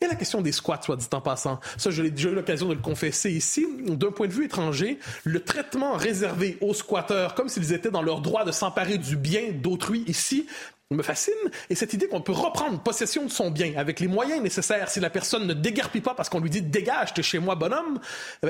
Et 0.00 0.06
la 0.06 0.14
question 0.14 0.42
des 0.42 0.52
squats, 0.52 0.80
soit 0.82 0.96
dit 0.96 1.06
en 1.12 1.20
passant. 1.20 1.58
Ça, 1.78 1.90
j'ai 1.90 2.10
déjà 2.10 2.28
eu 2.28 2.34
l'occasion 2.34 2.68
de 2.68 2.74
le 2.74 2.80
confesser 2.80 3.30
ici. 3.30 3.66
D'un 3.86 4.10
point 4.10 4.26
de 4.26 4.32
vue 4.32 4.44
étranger, 4.44 4.98
le 5.24 5.40
traitement 5.40 5.94
réservé 5.94 6.58
aux 6.60 6.74
squatteurs, 6.74 7.34
comme 7.34 7.48
s'ils 7.48 7.72
étaient 7.72 7.90
dans 7.90 8.02
leur 8.02 8.20
droit 8.20 8.44
de 8.44 8.52
s'emparer 8.52 8.98
du 8.98 9.16
bien 9.16 9.52
d'autrui 9.52 10.04
ici, 10.06 10.46
me 10.90 11.02
fascine. 11.02 11.34
Et 11.70 11.74
cette 11.74 11.94
idée 11.94 12.08
qu'on 12.08 12.20
peut 12.20 12.32
reprendre 12.32 12.80
possession 12.80 13.24
de 13.24 13.30
son 13.30 13.50
bien 13.50 13.72
avec 13.76 13.98
les 13.98 14.06
moyens 14.06 14.40
nécessaires 14.40 14.90
si 14.90 15.00
la 15.00 15.10
personne 15.10 15.46
ne 15.46 15.54
déguerpit 15.54 16.00
pas 16.00 16.14
parce 16.14 16.28
qu'on 16.28 16.40
lui 16.40 16.50
dit 16.50 16.62
dégage, 16.62 17.14
t'es 17.14 17.22
chez 17.22 17.38
moi, 17.38 17.54
bonhomme. 17.54 17.98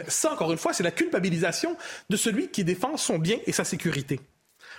Ça, 0.08 0.32
encore 0.32 0.52
une 0.52 0.58
fois, 0.58 0.72
c'est 0.72 0.82
la 0.82 0.90
culpabilisation 0.90 1.76
de 2.10 2.16
celui 2.16 2.48
qui 2.48 2.64
défend 2.64 2.96
son 2.96 3.18
bien 3.18 3.38
et 3.46 3.52
sa 3.52 3.64
sécurité. 3.64 4.20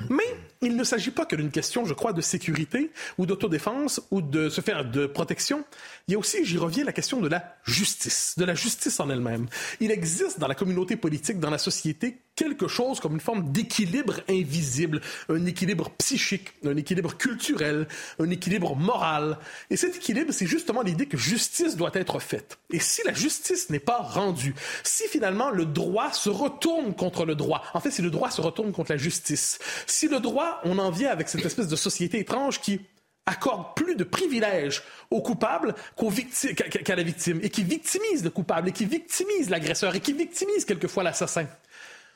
Mais 0.10 0.24
il 0.62 0.76
ne 0.76 0.84
s'agit 0.84 1.12
pas 1.12 1.26
que 1.26 1.36
d'une 1.36 1.52
question, 1.52 1.86
je 1.86 1.94
crois, 1.94 2.14
de 2.14 2.22
sécurité 2.22 2.92
ou 3.18 3.26
d'autodéfense 3.26 4.02
ou 4.12 4.22
de 4.22 4.50
se 4.50 4.62
faire 4.62 4.90
de 4.90 5.06
protection. 5.06 5.64
Il 6.08 6.14
y 6.14 6.16
a 6.16 6.20
aussi, 6.20 6.46
j'y 6.46 6.58
reviens, 6.58 6.84
la 6.84 6.94
question 6.94 7.20
de 7.20 7.28
la 7.28 7.58
justice, 7.64 8.36
de 8.38 8.46
la 8.46 8.56
justice 8.56 9.00
en 9.00 9.10
elle-même. 9.10 9.48
Il 9.80 9.92
existe 9.92 10.40
dans 10.40 10.48
la 10.48 10.56
communauté 10.56 10.96
politique, 10.96 11.40
dans 11.40 11.50
la 11.50 11.58
société, 11.58 12.20
quelque 12.38 12.68
chose 12.68 13.00
comme 13.00 13.14
une 13.14 13.20
forme 13.20 13.52
d'équilibre 13.52 14.22
invisible, 14.30 15.02
un 15.28 15.46
équilibre 15.46 15.90
psychique, 15.98 16.50
un 16.64 16.78
équilibre 16.78 17.18
culturel, 17.18 17.88
un 18.20 18.30
équilibre 18.30 18.76
moral. 18.76 19.40
Et 19.70 19.76
cet 19.76 19.96
équilibre, 19.96 20.32
c'est 20.32 20.46
justement 20.46 20.84
l'idée 20.84 21.08
que 21.08 21.18
justice 21.18 21.76
doit 21.76 21.92
être 21.94 22.20
faite. 22.20 22.60
Et 22.72 22.80
si 22.80 23.02
la 23.06 23.14
justice 23.14 23.70
n'est 23.70 23.80
pas 23.80 23.98
rendue, 23.98 24.54
si 24.84 25.08
finalement 25.08 25.50
le 25.50 25.66
droit 25.66 26.14
se 26.14 26.30
retourne 26.30 26.94
contre 26.94 27.26
le 27.26 27.36
droit, 27.36 27.64
en 27.74 27.80
fait, 27.80 27.92
si 27.92 28.04
le 28.04 28.12
droit 28.12 28.30
se 28.30 28.42
retourne 28.42 28.72
contre 28.72 28.92
la 28.92 28.98
justice, 28.98 29.58
si 29.88 30.08
le 30.08 30.20
droit, 30.20 30.47
on 30.64 30.78
en 30.80 30.92
vient 30.92 31.10
avec 31.10 31.30
cette 31.30 31.46
espèce 31.46 31.68
de 31.68 31.76
société 31.76 32.20
étrange 32.20 32.60
qui 32.62 32.82
accorde 33.26 33.76
plus 33.76 33.96
de 33.96 34.04
privilèges 34.04 34.84
aux 35.12 35.22
coupables 35.22 35.76
qu'à 35.98 36.70
qu 36.84 36.96
la 36.96 37.04
victime, 37.04 37.40
et 37.44 37.50
qui 37.50 37.64
victimise 37.64 38.24
le 38.24 38.30
coupable, 38.30 38.70
et 38.70 38.72
qui 38.72 38.86
victimise 38.86 39.50
l'agresseur, 39.50 39.96
et 39.96 40.00
qui 40.00 40.14
victimise 40.14 40.66
quelquefois 40.66 41.04
l'assassin. 41.04 41.46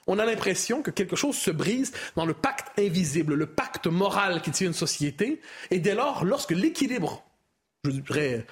On 0.07 0.17
a 0.17 0.25
l'impression 0.25 0.81
que 0.81 0.89
quelque 0.89 1.15
chose 1.15 1.37
se 1.37 1.51
brise 1.51 1.91
dans 2.15 2.25
le 2.25 2.33
pacte 2.33 2.67
invisible, 2.79 3.35
le 3.35 3.45
pacte 3.45 3.87
moral 3.87 4.41
qui 4.41 4.51
tient 4.51 4.67
une 4.67 4.73
société, 4.73 5.41
et 5.69 5.79
dès 5.79 5.93
lors, 5.93 6.25
lorsque 6.25 6.51
l'équilibre, 6.51 7.23
je 7.83 7.91
dirais, 7.91 8.45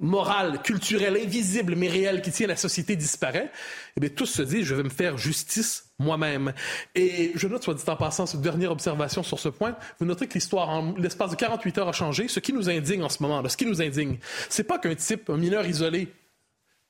moral, 0.00 0.60
culturel, 0.62 1.16
invisible, 1.16 1.74
mais 1.74 1.88
réel 1.88 2.20
qui 2.20 2.30
tient 2.30 2.46
la 2.46 2.56
société 2.56 2.96
disparaît, 2.96 3.50
eh 3.96 4.00
bien, 4.00 4.10
tous 4.10 4.26
se 4.26 4.42
disent, 4.42 4.64
je 4.64 4.74
vais 4.74 4.82
me 4.82 4.90
faire 4.90 5.16
justice 5.16 5.90
moi-même. 5.98 6.52
Et 6.94 7.32
je 7.34 7.48
note, 7.48 7.62
soit 7.62 7.74
dit 7.74 7.82
en 7.86 7.96
passant, 7.96 8.26
cette 8.26 8.42
dernière 8.42 8.72
observation 8.72 9.22
sur 9.22 9.38
ce 9.38 9.48
point, 9.48 9.76
vous 9.98 10.06
notez 10.06 10.26
que 10.26 10.34
l'histoire, 10.34 10.68
en 10.68 10.94
l'espace 10.98 11.30
de 11.30 11.36
48 11.36 11.78
heures, 11.78 11.88
a 11.88 11.92
changé. 11.92 12.28
Ce 12.28 12.40
qui 12.40 12.52
nous 12.52 12.68
indigne 12.68 13.02
en 13.02 13.08
ce 13.08 13.22
moment, 13.22 13.46
ce 13.48 13.56
qui 13.56 13.66
nous 13.66 13.80
indigne, 13.80 14.18
c'est 14.48 14.64
pas 14.64 14.78
qu'un 14.78 14.94
type, 14.94 15.30
un 15.30 15.38
mineur 15.38 15.64
isolé, 15.66 16.08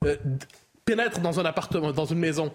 euh, 0.04 0.16
pénètre 0.84 1.20
dans 1.20 1.38
un 1.38 1.44
appartement, 1.44 1.92
dans 1.92 2.06
une 2.06 2.18
maison, 2.18 2.52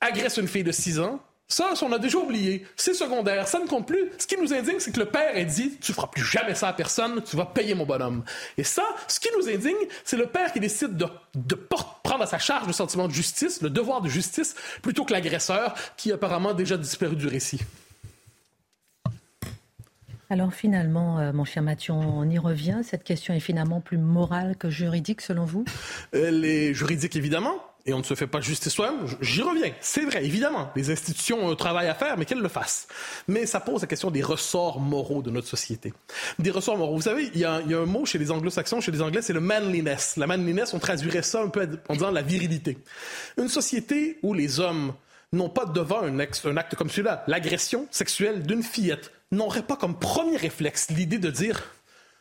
agresse 0.00 0.36
une 0.36 0.48
fille 0.48 0.64
de 0.64 0.72
6 0.72 1.00
ans, 1.00 1.22
ça, 1.48 1.74
on 1.82 1.92
a 1.92 1.98
déjà 1.98 2.18
oublié. 2.18 2.66
C'est 2.74 2.94
secondaire, 2.94 3.46
ça 3.46 3.60
ne 3.60 3.66
compte 3.66 3.86
plus. 3.86 4.10
Ce 4.18 4.26
qui 4.26 4.36
nous 4.36 4.52
indigne, 4.52 4.80
c'est 4.80 4.90
que 4.90 4.98
le 4.98 5.06
père 5.06 5.36
a 5.36 5.44
dit 5.44 5.78
Tu 5.80 5.92
feras 5.92 6.08
plus 6.08 6.24
jamais 6.24 6.54
ça 6.56 6.68
à 6.68 6.72
personne, 6.72 7.22
tu 7.22 7.36
vas 7.36 7.44
payer 7.46 7.74
mon 7.74 7.86
bonhomme. 7.86 8.24
Et 8.58 8.64
ça, 8.64 8.82
ce 9.06 9.20
qui 9.20 9.28
nous 9.38 9.48
indigne, 9.48 9.76
c'est 10.04 10.16
le 10.16 10.26
père 10.26 10.52
qui 10.52 10.58
décide 10.58 10.96
de, 10.96 11.06
de 11.36 11.54
prendre 11.54 12.22
à 12.22 12.26
sa 12.26 12.38
charge 12.38 12.66
le 12.66 12.72
sentiment 12.72 13.06
de 13.06 13.12
justice, 13.12 13.62
le 13.62 13.70
devoir 13.70 14.00
de 14.00 14.08
justice, 14.08 14.56
plutôt 14.82 15.04
que 15.04 15.12
l'agresseur 15.12 15.74
qui 15.96 16.10
apparemment 16.10 16.50
a 16.50 16.54
déjà 16.54 16.76
disparu 16.76 17.14
du 17.14 17.28
récit. 17.28 17.60
Alors 20.28 20.52
finalement, 20.52 21.20
euh, 21.20 21.32
mon 21.32 21.44
cher 21.44 21.62
Mathieu, 21.62 21.92
on 21.92 22.28
y 22.28 22.38
revient. 22.38 22.80
Cette 22.82 23.04
question 23.04 23.32
est 23.32 23.40
finalement 23.40 23.80
plus 23.80 23.98
morale 23.98 24.56
que 24.56 24.68
juridique, 24.68 25.20
selon 25.20 25.44
vous? 25.44 25.64
Elle 26.12 26.44
est 26.44 26.74
juridique, 26.74 27.14
évidemment 27.14 27.60
et 27.86 27.94
on 27.94 27.98
ne 27.98 28.02
se 28.02 28.14
fait 28.14 28.26
pas 28.26 28.40
justice 28.40 28.72
soi-même. 28.72 29.06
J'y 29.20 29.42
reviens. 29.42 29.72
C'est 29.80 30.04
vrai, 30.04 30.24
évidemment. 30.24 30.70
Les 30.74 30.90
institutions 30.90 31.46
ont 31.46 31.52
un 31.52 31.56
travail 31.56 31.86
à 31.88 31.94
faire, 31.94 32.18
mais 32.18 32.24
qu'elles 32.24 32.40
le 32.40 32.48
fassent. 32.48 32.88
Mais 33.28 33.46
ça 33.46 33.60
pose 33.60 33.82
la 33.82 33.86
question 33.86 34.10
des 34.10 34.22
ressorts 34.22 34.80
moraux 34.80 35.22
de 35.22 35.30
notre 35.30 35.46
société. 35.46 35.94
Des 36.38 36.50
ressorts 36.50 36.76
moraux. 36.76 36.96
Vous 36.96 37.02
savez, 37.02 37.30
il 37.32 37.40
y 37.40 37.44
a, 37.44 37.54
un 37.54 37.86
mot 37.86 38.04
chez 38.04 38.18
les 38.18 38.30
anglo-saxons, 38.30 38.80
chez 38.80 38.92
les 38.92 39.02
anglais, 39.02 39.22
c'est 39.22 39.32
le 39.32 39.40
manliness. 39.40 40.16
La 40.16 40.26
manliness, 40.26 40.74
on 40.74 40.78
traduirait 40.78 41.22
ça 41.22 41.42
un 41.42 41.48
peu 41.48 41.68
en 41.88 41.94
disant 41.94 42.10
la 42.10 42.22
virilité. 42.22 42.78
Une 43.38 43.48
société 43.48 44.18
où 44.22 44.34
les 44.34 44.58
hommes 44.60 44.92
n'ont 45.32 45.48
pas 45.48 45.64
devant 45.64 46.02
un 46.02 46.18
acte 46.18 46.74
comme 46.76 46.90
celui-là, 46.90 47.24
l'agression 47.26 47.86
sexuelle 47.90 48.42
d'une 48.42 48.62
fillette, 48.62 49.12
n'aurait 49.32 49.62
pas 49.62 49.76
comme 49.76 49.98
premier 49.98 50.36
réflexe 50.36 50.90
l'idée 50.90 51.18
de 51.18 51.30
dire 51.30 51.75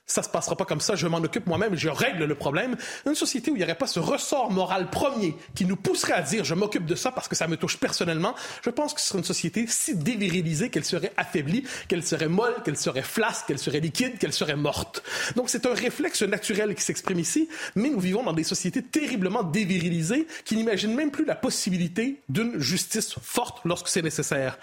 ça 0.05 0.21
se 0.23 0.29
passera 0.29 0.55
pas 0.55 0.65
comme 0.65 0.81
ça, 0.81 0.95
je 0.95 1.07
m'en 1.07 1.17
occupe 1.17 1.47
moi-même, 1.47 1.75
je 1.75 1.89
règle 1.89 2.25
le 2.25 2.35
problème. 2.35 2.75
Une 3.05 3.15
société 3.15 3.51
où 3.51 3.55
il 3.55 3.59
n'y 3.59 3.63
aurait 3.63 3.75
pas 3.75 3.87
ce 3.87 3.99
ressort 3.99 4.51
moral 4.51 4.89
premier 4.89 5.35
qui 5.55 5.65
nous 5.65 5.75
pousserait 5.75 6.13
à 6.13 6.21
dire 6.21 6.43
je 6.43 6.53
m'occupe 6.53 6.85
de 6.85 6.95
ça 6.95 7.11
parce 7.11 7.27
que 7.27 7.35
ça 7.35 7.47
me 7.47 7.57
touche 7.57 7.77
personnellement, 7.77 8.35
je 8.63 8.69
pense 8.69 8.93
que 8.93 9.01
ce 9.01 9.07
serait 9.07 9.19
une 9.19 9.25
société 9.25 9.65
si 9.67 9.95
dévirilisée 9.95 10.69
qu'elle 10.69 10.85
serait 10.85 11.13
affaiblie, 11.17 11.63
qu'elle 11.87 12.05
serait 12.05 12.27
molle, 12.27 12.55
qu'elle 12.63 12.77
serait 12.77 13.01
flasque, 13.01 13.47
qu'elle 13.47 13.59
serait 13.59 13.79
liquide, 13.79 14.17
qu'elle 14.17 14.33
serait 14.33 14.55
morte. 14.55 15.03
Donc 15.35 15.49
c'est 15.49 15.65
un 15.65 15.73
réflexe 15.73 16.21
naturel 16.21 16.75
qui 16.75 16.83
s'exprime 16.83 17.19
ici, 17.19 17.49
mais 17.75 17.89
nous 17.89 17.99
vivons 17.99 18.23
dans 18.23 18.33
des 18.33 18.43
sociétés 18.43 18.83
terriblement 18.83 19.43
dévirilisées 19.43 20.27
qui 20.43 20.55
n'imaginent 20.55 20.95
même 20.95 21.11
plus 21.11 21.25
la 21.25 21.35
possibilité 21.35 22.21
d'une 22.29 22.59
justice 22.59 23.15
forte 23.21 23.61
lorsque 23.65 23.87
c'est 23.87 24.01
nécessaire. 24.01 24.57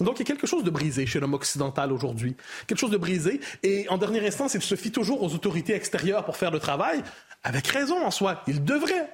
Donc, 0.00 0.16
il 0.16 0.18
y 0.20 0.22
a 0.22 0.24
quelque 0.24 0.46
chose 0.46 0.64
de 0.64 0.70
brisé 0.70 1.06
chez 1.06 1.20
l'homme 1.20 1.34
occidental 1.34 1.92
aujourd'hui. 1.92 2.36
Quelque 2.66 2.78
chose 2.78 2.90
de 2.90 2.96
brisé. 2.96 3.40
Et 3.62 3.88
en 3.88 3.98
dernière 3.98 4.24
instance, 4.24 4.54
il 4.54 4.62
se 4.62 4.74
fie 4.74 4.90
toujours 4.90 5.22
aux 5.22 5.32
autorités 5.34 5.74
extérieures 5.74 6.24
pour 6.24 6.36
faire 6.36 6.50
le 6.50 6.58
travail, 6.58 7.02
avec 7.44 7.66
raison 7.68 8.04
en 8.04 8.10
soi. 8.10 8.42
Il 8.48 8.64
devrait. 8.64 9.08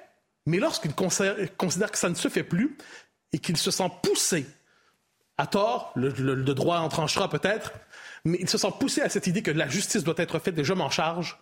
Mais 0.47 0.59
lorsqu'il 0.59 0.95
considère 0.95 1.91
que 1.91 1.99
ça 1.99 2.09
ne 2.09 2.15
se 2.15 2.29
fait 2.29 2.43
plus 2.43 2.79
et 3.33 3.39
qu'il 3.39 3.59
se 3.59 3.71
sent 3.71 3.91
poussé, 4.03 4.47
à 5.37 5.47
tort, 5.47 5.93
le, 5.97 6.11
le, 6.11 6.55
droit 6.55 6.79
en 6.79 6.89
tranchera 6.89 7.29
peut-être, 7.29 7.73
mais 8.25 8.37
il 8.41 8.49
se 8.49 8.59
sent 8.59 8.73
poussé 8.79 9.01
à 9.01 9.09
cette 9.09 9.27
idée 9.27 9.43
que 9.43 9.51
la 9.51 9.69
justice 9.69 10.05
doit 10.05 10.15
être 10.19 10.39
faite 10.39 10.59
et 10.59 10.65
je 10.65 10.75
m'en 10.75 10.91
charge, 10.91 11.39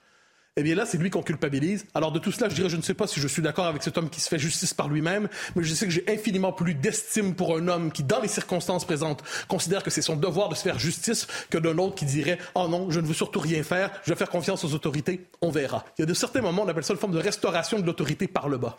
eh 0.58 0.62
bien 0.64 0.74
là, 0.74 0.86
c'est 0.86 0.98
lui 0.98 1.08
qu'on 1.08 1.22
culpabilise. 1.22 1.86
Alors 1.94 2.10
de 2.10 2.18
tout 2.18 2.32
cela, 2.32 2.48
je 2.48 2.54
dirais, 2.54 2.68
je 2.68 2.76
ne 2.76 2.82
sais 2.82 2.94
pas 2.94 3.06
si 3.06 3.20
je 3.20 3.28
suis 3.28 3.42
d'accord 3.42 3.66
avec 3.66 3.82
cet 3.82 3.96
homme 3.96 4.10
qui 4.10 4.20
se 4.20 4.28
fait 4.28 4.40
justice 4.40 4.74
par 4.74 4.88
lui-même, 4.88 5.28
mais 5.54 5.62
je 5.62 5.72
sais 5.72 5.86
que 5.86 5.92
j'ai 5.92 6.04
infiniment 6.08 6.52
plus 6.52 6.74
d'estime 6.74 7.34
pour 7.34 7.56
un 7.56 7.68
homme 7.68 7.92
qui, 7.92 8.02
dans 8.02 8.20
les 8.20 8.28
circonstances 8.28 8.84
présentes, 8.84 9.22
considère 9.46 9.84
que 9.84 9.90
c'est 9.90 10.02
son 10.02 10.16
devoir 10.16 10.48
de 10.48 10.56
se 10.56 10.62
faire 10.62 10.78
justice 10.78 11.28
que 11.48 11.58
d'un 11.58 11.78
autre 11.78 11.94
qui 11.94 12.06
dirait, 12.06 12.38
oh 12.56 12.66
non, 12.68 12.90
je 12.90 12.98
ne 12.98 13.06
veux 13.06 13.14
surtout 13.14 13.40
rien 13.40 13.62
faire, 13.62 13.90
je 14.04 14.10
vais 14.10 14.16
faire 14.16 14.30
confiance 14.30 14.64
aux 14.64 14.74
autorités, 14.74 15.26
on 15.40 15.50
verra. 15.50 15.84
Il 15.96 16.02
y 16.02 16.04
a 16.04 16.06
de 16.06 16.14
certains 16.14 16.40
moments, 16.40 16.62
on 16.62 16.68
appelle 16.68 16.84
ça 16.84 16.92
une 16.92 16.98
forme 16.98 17.12
de 17.12 17.18
restauration 17.18 17.78
de 17.78 17.86
l'autorité 17.86 18.26
par 18.26 18.48
le 18.48 18.58
bas. 18.58 18.78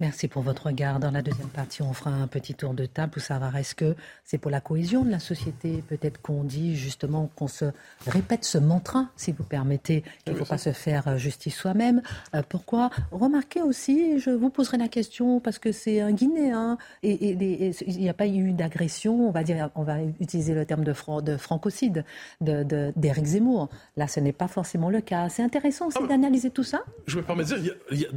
Merci 0.00 0.28
pour 0.28 0.42
votre 0.42 0.66
regard. 0.66 1.00
Dans 1.00 1.10
la 1.10 1.22
deuxième 1.22 1.48
partie, 1.48 1.82
on 1.82 1.92
fera 1.92 2.10
un 2.10 2.28
petit 2.28 2.54
tour 2.54 2.72
de 2.72 2.86
table 2.86 3.14
pour 3.14 3.22
savoir 3.22 3.56
est-ce 3.56 3.74
que 3.74 3.96
c'est 4.22 4.38
pour 4.38 4.48
la 4.48 4.60
cohésion 4.60 5.04
de 5.04 5.10
la 5.10 5.18
société 5.18 5.82
Peut-être 5.88 6.22
qu'on 6.22 6.44
dit 6.44 6.76
justement 6.76 7.28
qu'on 7.34 7.48
se 7.48 7.64
répète 8.06 8.44
ce 8.44 8.58
mantra, 8.58 9.08
si 9.16 9.32
vous 9.32 9.42
permettez, 9.42 10.04
qu'il 10.24 10.34
ne 10.34 10.38
faut 10.38 10.44
pas 10.44 10.56
se 10.56 10.70
faire 10.70 11.08
euh, 11.08 11.16
justice 11.16 11.56
soi-même. 11.56 12.00
Euh, 12.36 12.42
pourquoi? 12.48 12.90
Remarquez 13.10 13.60
aussi, 13.60 14.20
je 14.20 14.30
vous 14.30 14.50
poserai 14.50 14.78
la 14.78 14.86
question 14.86 15.40
parce 15.40 15.58
que 15.58 15.72
c'est 15.72 16.00
un 16.00 16.12
Guinéen 16.12 16.78
et, 17.02 17.30
il 17.30 17.98
n'y 17.98 18.08
a 18.08 18.14
pas 18.14 18.28
eu 18.28 18.52
d'agression, 18.52 19.26
on 19.28 19.32
va 19.32 19.42
dire, 19.42 19.68
on 19.74 19.82
va 19.82 19.96
utiliser 20.20 20.54
le 20.54 20.64
terme 20.64 20.84
de, 20.84 20.94
de 21.22 21.36
francocide 21.36 22.04
d'Éric 22.40 23.24
Zemmour. 23.24 23.68
Là, 23.96 24.06
ce 24.06 24.20
n'est 24.20 24.32
pas 24.32 24.46
forcément 24.46 24.90
le 24.90 25.00
cas. 25.00 25.28
C'est 25.28 25.42
intéressant 25.42 25.88
aussi 25.88 25.98
ah, 26.00 26.06
d'analyser 26.06 26.50
tout 26.50 26.62
ça. 26.62 26.84
Je 27.08 27.16
me 27.16 27.22
permets 27.24 27.44
de 27.44 27.56
dire, 27.56 27.74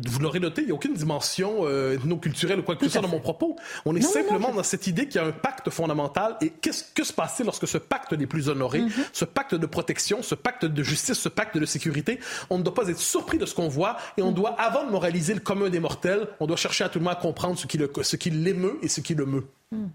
vous 0.07 0.19
l'aurez 0.19 0.39
noté, 0.39 0.61
il 0.61 0.65
n'y 0.65 0.71
a 0.71 0.75
aucune 0.75 0.93
dimension. 0.93 1.65
Euh, 1.65 1.70
euh, 1.71 1.95
ethno-culturel 1.95 2.59
ou 2.59 2.63
quoi 2.63 2.75
que 2.75 2.85
ce 2.85 2.91
soit 2.91 3.01
dans 3.01 3.07
mon 3.07 3.19
propos. 3.19 3.55
On 3.85 3.95
est 3.95 4.01
simplement 4.01 4.53
dans 4.53 4.63
cette 4.63 4.87
idée 4.87 5.07
qu'il 5.07 5.21
y 5.21 5.23
a 5.23 5.27
un 5.27 5.31
pacte 5.31 5.69
fondamental. 5.69 6.37
Et 6.41 6.49
qu'est-ce 6.49 6.83
que 6.93 7.03
se 7.03 7.13
passe 7.13 7.41
lorsque 7.43 7.67
ce 7.67 7.77
pacte 7.77 8.13
n'est 8.13 8.27
plus 8.27 8.49
honoré, 8.49 8.81
mhm. 8.81 8.91
ce 9.13 9.25
pacte 9.25 9.55
de 9.55 9.65
protection, 9.65 10.21
ce 10.21 10.35
pacte 10.35 10.65
de 10.65 10.83
justice, 10.83 11.17
ce 11.17 11.29
pacte 11.29 11.57
de 11.57 11.65
sécurité, 11.65 12.19
on 12.49 12.57
ne 12.57 12.63
doit 12.63 12.73
pas 12.73 12.89
être 12.89 12.99
surpris 12.99 13.37
de 13.37 13.45
ce 13.45 13.55
qu'on 13.55 13.67
voit 13.67 13.97
et 14.17 14.21
on 14.21 14.29
mhm. 14.29 14.35
doit, 14.35 14.55
avant 14.59 14.85
de 14.85 14.91
moraliser 14.91 15.33
le 15.33 15.39
commun 15.39 15.69
des 15.69 15.79
mortels, 15.79 16.27
on 16.39 16.47
doit 16.47 16.57
chercher 16.57 16.83
à 16.83 16.89
tout 16.89 16.99
le 16.99 17.05
monde 17.05 17.13
à 17.13 17.21
comprendre 17.21 17.57
ce 17.57 17.67
qui 18.15 18.29
l'émeut 18.29 18.77
et 18.81 18.87
ce 18.87 19.01
qui 19.01 19.15
le 19.15 19.25
meut. 19.25 19.45
Mhm. 19.71 19.89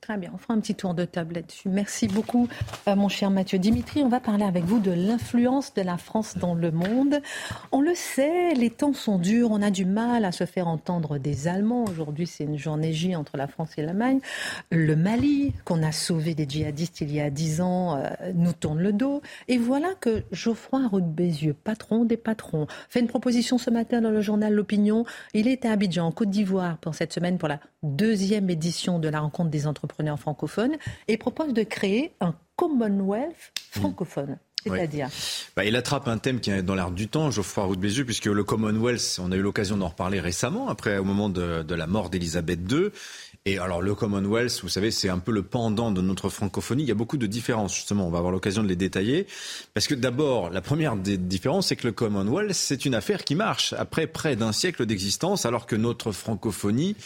Très 0.00 0.18
bien, 0.18 0.30
on 0.34 0.38
fera 0.38 0.54
un 0.54 0.60
petit 0.60 0.74
tour 0.74 0.94
de 0.94 1.04
table 1.04 1.34
là-dessus. 1.34 1.68
Merci 1.68 2.08
beaucoup, 2.08 2.48
euh, 2.88 2.96
mon 2.96 3.08
cher 3.08 3.30
Mathieu 3.30 3.58
Dimitri. 3.58 4.02
On 4.02 4.08
va 4.08 4.20
parler 4.20 4.44
avec 4.44 4.64
vous 4.64 4.78
de 4.78 4.90
l'influence 4.90 5.72
de 5.74 5.82
la 5.82 5.96
France 5.96 6.36
dans 6.36 6.54
le 6.54 6.70
monde. 6.70 7.20
On 7.72 7.80
le 7.80 7.94
sait, 7.94 8.54
les 8.54 8.70
temps 8.70 8.92
sont 8.92 9.18
durs, 9.18 9.50
on 9.50 9.62
a 9.62 9.70
du 9.70 9.84
mal 9.84 10.24
à 10.24 10.32
se 10.32 10.44
faire 10.44 10.68
entendre 10.68 11.18
des 11.18 11.48
Allemands. 11.48 11.84
Aujourd'hui, 11.84 12.26
c'est 12.26 12.44
une 12.44 12.58
journée 12.58 12.92
J 12.92 13.14
entre 13.14 13.36
la 13.36 13.46
France 13.46 13.70
et 13.78 13.82
l'Allemagne. 13.82 14.20
Le 14.70 14.96
Mali, 14.96 15.52
qu'on 15.64 15.82
a 15.82 15.92
sauvé 15.92 16.34
des 16.34 16.46
djihadistes 16.48 17.00
il 17.00 17.12
y 17.12 17.20
a 17.20 17.30
dix 17.30 17.60
ans, 17.60 17.96
euh, 17.96 18.08
nous 18.34 18.52
tourne 18.52 18.80
le 18.80 18.92
dos. 18.92 19.22
Et 19.48 19.58
voilà 19.58 19.88
que 20.00 20.22
Geoffroy 20.32 20.86
Roux 20.88 21.00
Bézieux, 21.00 21.54
patron 21.54 22.04
des 22.04 22.16
patrons, 22.16 22.66
fait 22.88 23.00
une 23.00 23.06
proposition 23.06 23.58
ce 23.58 23.70
matin 23.70 24.00
dans 24.00 24.10
le 24.10 24.20
journal 24.20 24.52
L'Opinion. 24.52 25.06
Il 25.32 25.48
est 25.48 25.64
à 25.64 25.72
Abidjan, 25.72 26.06
en 26.06 26.12
Côte 26.12 26.30
d'Ivoire, 26.30 26.78
pour 26.78 26.94
cette 26.94 27.12
semaine, 27.12 27.38
pour 27.38 27.48
la 27.48 27.60
deuxième 27.82 28.50
édition 28.50 28.93
de 28.98 29.08
la 29.08 29.20
rencontre 29.20 29.50
des 29.50 29.66
entrepreneurs 29.66 30.18
francophone 30.18 30.76
et 31.08 31.16
propose 31.16 31.52
de 31.52 31.62
créer 31.62 32.12
un 32.20 32.34
Commonwealth 32.56 33.52
francophone. 33.70 34.38
C'est-à-dire 34.64 35.08
bah, 35.56 35.64
Il 35.64 35.76
attrape 35.76 36.08
un 36.08 36.18
thème 36.18 36.40
qui 36.40 36.50
est 36.50 36.62
dans 36.62 36.74
l'air 36.74 36.90
du 36.90 37.08
temps, 37.08 37.30
Geoffroy 37.30 37.64
Roux 37.64 37.76
de 37.76 37.80
Bézieux, 37.80 38.04
puisque 38.04 38.26
le 38.26 38.44
Commonwealth, 38.44 39.20
on 39.22 39.30
a 39.32 39.36
eu 39.36 39.42
l'occasion 39.42 39.76
d'en 39.76 39.88
reparler 39.88 40.20
récemment, 40.20 40.68
après 40.68 40.98
au 40.98 41.04
moment 41.04 41.28
de, 41.28 41.74
la 41.74 41.86
mort 41.86 42.10
d'Elisabeth 42.10 42.60
II. 42.70 42.90
Et 43.46 43.58
alors 43.58 43.82
le 43.82 43.94
Commonwealth, 43.94 44.60
vous 44.62 44.70
savez, 44.70 44.90
c'est 44.90 45.10
un 45.10 45.18
peu 45.18 45.30
le 45.30 45.42
pendant 45.42 45.90
de 45.90 46.00
notre 46.00 46.30
francophonie. 46.30 46.82
Il 46.82 46.88
y 46.88 46.92
a 46.92 46.94
beaucoup 46.94 47.18
de 47.18 47.26
différences, 47.26 47.74
justement. 47.74 48.06
On 48.06 48.10
va 48.10 48.16
avoir 48.16 48.32
l'occasion 48.32 48.62
de 48.62 48.68
les 48.68 48.76
détailler. 48.76 49.26
Parce 49.74 49.86
que 49.86 49.94
d'abord, 49.94 50.48
la 50.48 50.62
première 50.62 50.96
des 50.96 51.18
différences, 51.18 51.66
c'est 51.66 51.76
que 51.76 51.86
le 51.86 51.92
Commonwealth, 51.92 52.54
c'est 52.54 52.86
une 52.86 52.94
affaire 52.94 53.22
qui 53.22 53.34
marche 53.34 53.74
après 53.74 54.06
près 54.06 54.34
d'un 54.34 54.52
siècle 54.52 54.86
d'existence, 54.86 55.44
alors 55.44 55.66
que 55.66 55.76
notre 55.76 56.10
francophonie, 56.10 56.96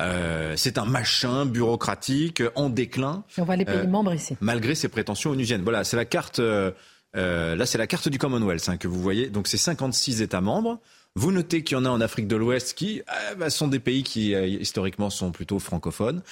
euh, 0.00 0.54
c'est 0.56 0.76
un 0.76 0.86
machin 0.86 1.46
bureaucratique 1.46 2.42
en 2.56 2.68
déclin. 2.68 3.22
on 3.38 3.44
voit 3.44 3.54
les 3.54 3.64
pays 3.64 3.76
euh, 3.76 3.86
membres 3.86 4.12
ici. 4.12 4.36
Malgré 4.40 4.74
ses 4.74 4.88
prétentions 4.88 5.30
onusiennes. 5.30 5.62
Voilà, 5.62 5.84
c'est 5.84 5.96
la 5.96 6.04
carte. 6.04 6.40
Euh, 6.40 6.72
là, 7.14 7.64
c'est 7.64 7.78
la 7.78 7.86
carte 7.86 8.08
du 8.08 8.18
Commonwealth 8.18 8.68
hein, 8.68 8.76
que 8.76 8.88
vous 8.88 9.00
voyez. 9.00 9.28
Donc, 9.28 9.46
c'est 9.46 9.56
56 9.56 10.20
États 10.20 10.40
membres. 10.40 10.80
Vous 11.16 11.32
notez 11.32 11.64
qu'il 11.64 11.76
y 11.76 11.80
en 11.80 11.84
a 11.84 11.88
en 11.88 12.00
Afrique 12.00 12.28
de 12.28 12.36
l'Ouest 12.36 12.74
qui 12.74 13.02
bah, 13.36 13.50
sont 13.50 13.66
des 13.66 13.80
pays 13.80 14.04
qui 14.04 14.32
historiquement 14.32 15.10
sont 15.10 15.32
plutôt 15.32 15.58
francophones. 15.58 16.22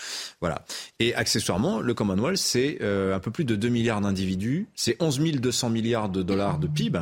Voilà. 0.41 0.65
Et 1.01 1.15
accessoirement, 1.15 1.81
le 1.81 1.95
Commonwealth, 1.95 2.39
c'est 2.39 2.81
un 2.83 3.19
peu 3.19 3.31
plus 3.31 3.45
de 3.45 3.57
2 3.57 3.69
milliards 3.69 4.01
d'individus, 4.01 4.69
c'est 4.75 4.97
11 5.01 5.19
200 5.19 5.71
milliards 5.71 6.09
de 6.09 6.23
dollars 6.23 6.59
de 6.59 6.69
PIB. 6.69 7.01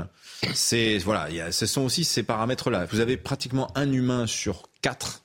C'est 0.55 0.99
voilà, 0.99 1.53
ce 1.53 1.67
sont 1.67 1.83
aussi 1.83 2.05
ces 2.05 2.23
paramètres-là. 2.23 2.87
Vous 2.91 3.01
avez 3.01 3.17
pratiquement 3.17 3.71
un 3.77 3.91
humain 3.93 4.27
sur 4.27 4.63
quatre 4.81 5.23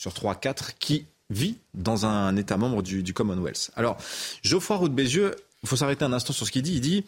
sur 0.00 0.12
3-4 0.12 0.70
qui 0.78 1.06
vit 1.28 1.58
dans 1.74 2.06
un 2.06 2.34
État 2.36 2.56
membre 2.56 2.82
du, 2.82 3.12
Commonwealth. 3.12 3.70
Alors, 3.76 3.98
Geoffroy 4.42 4.76
Roux 4.76 4.88
Bézieux, 4.88 5.36
il 5.62 5.68
faut 5.68 5.76
s'arrêter 5.76 6.06
un 6.06 6.14
instant 6.14 6.32
sur 6.32 6.46
ce 6.46 6.50
qu'il 6.50 6.62
dit. 6.62 6.76
Il 6.76 6.80
dit 6.80 7.04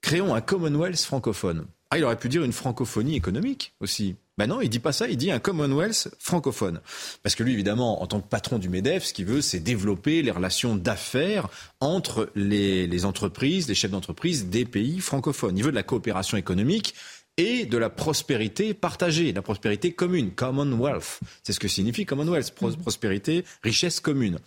créons 0.00 0.34
un 0.34 0.40
Commonwealth 0.40 1.00
francophone. 1.00 1.66
Ah, 1.90 1.98
il 1.98 2.04
aurait 2.04 2.18
pu 2.18 2.30
dire 2.30 2.42
une 2.42 2.54
francophonie 2.54 3.14
économique 3.14 3.74
aussi. 3.80 4.16
Ben 4.36 4.48
non, 4.48 4.60
il 4.60 4.68
dit 4.68 4.80
pas 4.80 4.92
ça, 4.92 5.06
il 5.06 5.16
dit 5.16 5.30
un 5.30 5.38
Commonwealth 5.38 6.08
francophone. 6.18 6.80
Parce 7.22 7.36
que 7.36 7.44
lui, 7.44 7.52
évidemment, 7.52 8.02
en 8.02 8.06
tant 8.06 8.20
que 8.20 8.28
patron 8.28 8.58
du 8.58 8.68
MEDEF, 8.68 9.04
ce 9.04 9.14
qu'il 9.14 9.26
veut, 9.26 9.40
c'est 9.40 9.60
développer 9.60 10.22
les 10.22 10.32
relations 10.32 10.74
d'affaires 10.74 11.48
entre 11.80 12.30
les, 12.34 12.86
les 12.88 13.04
entreprises, 13.04 13.68
les 13.68 13.74
chefs 13.74 13.92
d'entreprise 13.92 14.46
des 14.46 14.64
pays 14.64 14.98
francophones. 15.00 15.56
Il 15.56 15.64
veut 15.64 15.70
de 15.70 15.76
la 15.76 15.84
coopération 15.84 16.36
économique 16.36 16.94
et 17.36 17.66
de 17.66 17.78
la 17.78 17.90
prospérité 17.90 18.74
partagée, 18.74 19.32
la 19.32 19.42
prospérité 19.42 19.92
commune, 19.92 20.30
Commonwealth. 20.30 21.20
C'est 21.42 21.52
ce 21.52 21.58
que 21.58 21.66
signifie 21.66 22.06
Commonwealth, 22.06 22.54
mhm. 22.60 22.76
prospérité, 22.76 23.44
richesse 23.62 24.00
commune. 24.00 24.38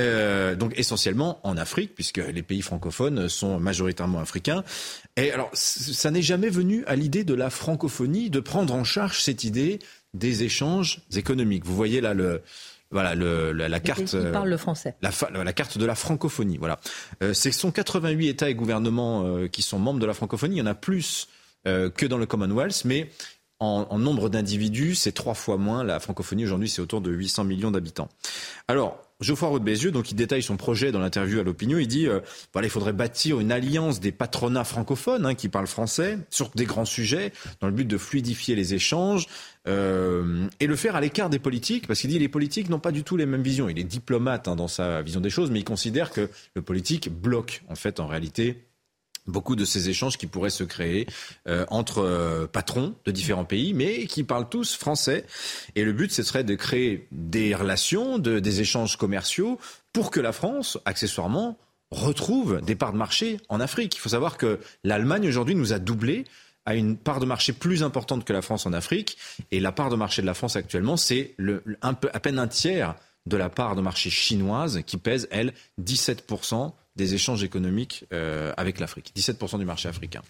Euh, 0.00 0.54
donc 0.54 0.78
essentiellement 0.78 1.40
en 1.42 1.56
Afrique, 1.56 1.94
puisque 1.94 2.18
les 2.18 2.42
pays 2.42 2.62
francophones 2.62 3.28
sont 3.28 3.58
majoritairement 3.58 4.20
africains. 4.20 4.62
Et 5.18 5.32
alors, 5.32 5.50
ça 5.52 6.10
n'est 6.10 6.22
jamais 6.22 6.48
venu 6.48 6.84
à 6.86 6.94
l'idée 6.94 7.24
de 7.24 7.34
la 7.34 7.50
francophonie 7.50 8.30
de 8.30 8.40
prendre 8.40 8.72
en 8.72 8.84
charge 8.84 9.20
cette 9.20 9.42
idée 9.44 9.80
des 10.14 10.44
échanges 10.44 11.02
économiques. 11.14 11.66
Vous 11.66 11.74
voyez 11.74 12.00
là 12.00 12.14
le, 12.14 12.42
voilà 12.90 13.14
le, 13.14 13.52
la, 13.52 13.80
carte. 13.80 14.14
Il 14.14 14.30
parle 14.30 14.48
le 14.48 14.56
français. 14.56 14.94
La, 15.02 15.10
la, 15.42 15.52
carte 15.52 15.76
de 15.76 15.84
la 15.84 15.94
francophonie. 15.94 16.56
Voilà. 16.56 16.78
Euh, 17.22 17.34
ce 17.34 17.50
sont 17.50 17.72
88 17.72 18.28
États 18.28 18.48
et 18.48 18.54
gouvernements 18.54 19.24
euh, 19.24 19.48
qui 19.48 19.62
sont 19.62 19.78
membres 19.78 20.00
de 20.00 20.06
la 20.06 20.14
francophonie. 20.14 20.56
Il 20.56 20.58
y 20.58 20.62
en 20.62 20.66
a 20.66 20.74
plus 20.74 21.28
euh, 21.66 21.90
que 21.90 22.06
dans 22.06 22.16
le 22.16 22.26
Commonwealth, 22.26 22.84
mais 22.84 23.10
en, 23.60 23.98
nombre 23.98 24.28
d'individus, 24.28 24.94
c'est 24.94 25.10
trois 25.10 25.34
fois 25.34 25.56
moins. 25.56 25.82
La 25.82 25.98
francophonie 25.98 26.44
aujourd'hui, 26.44 26.68
c'est 26.68 26.80
autour 26.80 27.00
de 27.00 27.10
800 27.10 27.42
millions 27.42 27.72
d'habitants. 27.72 28.08
Alors, 28.68 29.07
Geoffroy 29.20 29.48
Roux 29.48 29.58
Bézieux, 29.58 29.90
donc 29.90 30.12
il 30.12 30.14
détaille 30.14 30.44
son 30.44 30.56
projet 30.56 30.92
dans 30.92 31.00
l'interview 31.00 31.40
à 31.40 31.42
l'opinion. 31.42 31.78
Il 31.78 31.88
dit 31.88 32.06
euh, 32.06 32.20
voilà, 32.52 32.68
il 32.68 32.70
faudrait 32.70 32.92
bâtir 32.92 33.40
une 33.40 33.50
alliance 33.50 33.98
des 33.98 34.12
patronats 34.12 34.62
francophones 34.62 35.26
hein, 35.26 35.34
qui 35.34 35.48
parlent 35.48 35.66
français 35.66 36.18
sur 36.30 36.50
des 36.54 36.66
grands 36.66 36.84
sujets, 36.84 37.32
dans 37.60 37.66
le 37.66 37.72
but 37.72 37.86
de 37.86 37.98
fluidifier 37.98 38.54
les 38.54 38.74
échanges 38.74 39.26
euh, 39.66 40.46
et 40.60 40.68
le 40.68 40.76
faire 40.76 40.94
à 40.94 41.00
l'écart 41.00 41.30
des 41.30 41.40
politiques, 41.40 41.88
parce 41.88 42.00
qu'il 42.00 42.10
dit 42.10 42.18
les 42.20 42.28
politiques 42.28 42.68
n'ont 42.68 42.78
pas 42.78 42.92
du 42.92 43.02
tout 43.02 43.16
les 43.16 43.26
mêmes 43.26 43.42
visions. 43.42 43.68
Il 43.68 43.78
est 43.80 43.84
diplomate 43.84 44.46
hein, 44.46 44.54
dans 44.54 44.68
sa 44.68 45.02
vision 45.02 45.20
des 45.20 45.30
choses, 45.30 45.50
mais 45.50 45.58
il 45.58 45.64
considère 45.64 46.12
que 46.12 46.30
le 46.54 46.62
politique 46.62 47.10
bloque 47.10 47.62
en 47.68 47.74
fait 47.74 47.98
en 47.98 48.06
réalité 48.06 48.67
beaucoup 49.28 49.54
de 49.54 49.64
ces 49.64 49.88
échanges 49.88 50.16
qui 50.16 50.26
pourraient 50.26 50.50
se 50.50 50.64
créer 50.64 51.06
euh, 51.46 51.64
entre 51.68 51.98
euh, 51.98 52.46
patrons 52.46 52.94
de 53.04 53.10
différents 53.12 53.44
pays, 53.44 53.74
mais 53.74 54.06
qui 54.06 54.24
parlent 54.24 54.48
tous 54.48 54.74
français. 54.74 55.24
Et 55.76 55.84
le 55.84 55.92
but, 55.92 56.10
ce 56.10 56.22
serait 56.22 56.44
de 56.44 56.54
créer 56.54 57.06
des 57.12 57.54
relations, 57.54 58.18
de, 58.18 58.40
des 58.40 58.60
échanges 58.60 58.96
commerciaux, 58.96 59.58
pour 59.92 60.10
que 60.10 60.20
la 60.20 60.32
France, 60.32 60.78
accessoirement, 60.84 61.58
retrouve 61.90 62.60
des 62.62 62.74
parts 62.74 62.92
de 62.92 62.98
marché 62.98 63.38
en 63.48 63.60
Afrique. 63.60 63.96
Il 63.96 64.00
faut 64.00 64.10
savoir 64.10 64.36
que 64.36 64.58
l'Allemagne, 64.84 65.28
aujourd'hui, 65.28 65.54
nous 65.54 65.72
a 65.72 65.78
doublé 65.78 66.24
à 66.66 66.74
une 66.74 66.98
part 66.98 67.18
de 67.18 67.24
marché 67.24 67.54
plus 67.54 67.82
importante 67.82 68.26
que 68.26 68.32
la 68.32 68.42
France 68.42 68.66
en 68.66 68.74
Afrique. 68.74 69.16
Et 69.50 69.60
la 69.60 69.72
part 69.72 69.88
de 69.88 69.96
marché 69.96 70.20
de 70.20 70.26
la 70.26 70.34
France 70.34 70.56
actuellement, 70.56 70.98
c'est 70.98 71.34
un 71.80 71.94
peu, 71.94 72.10
à 72.12 72.20
peine 72.20 72.38
un 72.38 72.48
tiers 72.48 72.94
de 73.24 73.36
la 73.36 73.48
part 73.48 73.74
de 73.74 73.80
marché 73.80 74.10
chinoise 74.10 74.82
qui 74.86 74.96
pèse, 74.96 75.28
elle, 75.30 75.54
17% 75.82 76.72
des 76.98 77.14
échanges 77.14 77.42
économiques 77.42 78.04
euh, 78.12 78.52
avec 78.58 78.78
l'Afrique, 78.78 79.12
17% 79.16 79.58
du 79.58 79.64
marché 79.64 79.88
africain. 79.88 80.22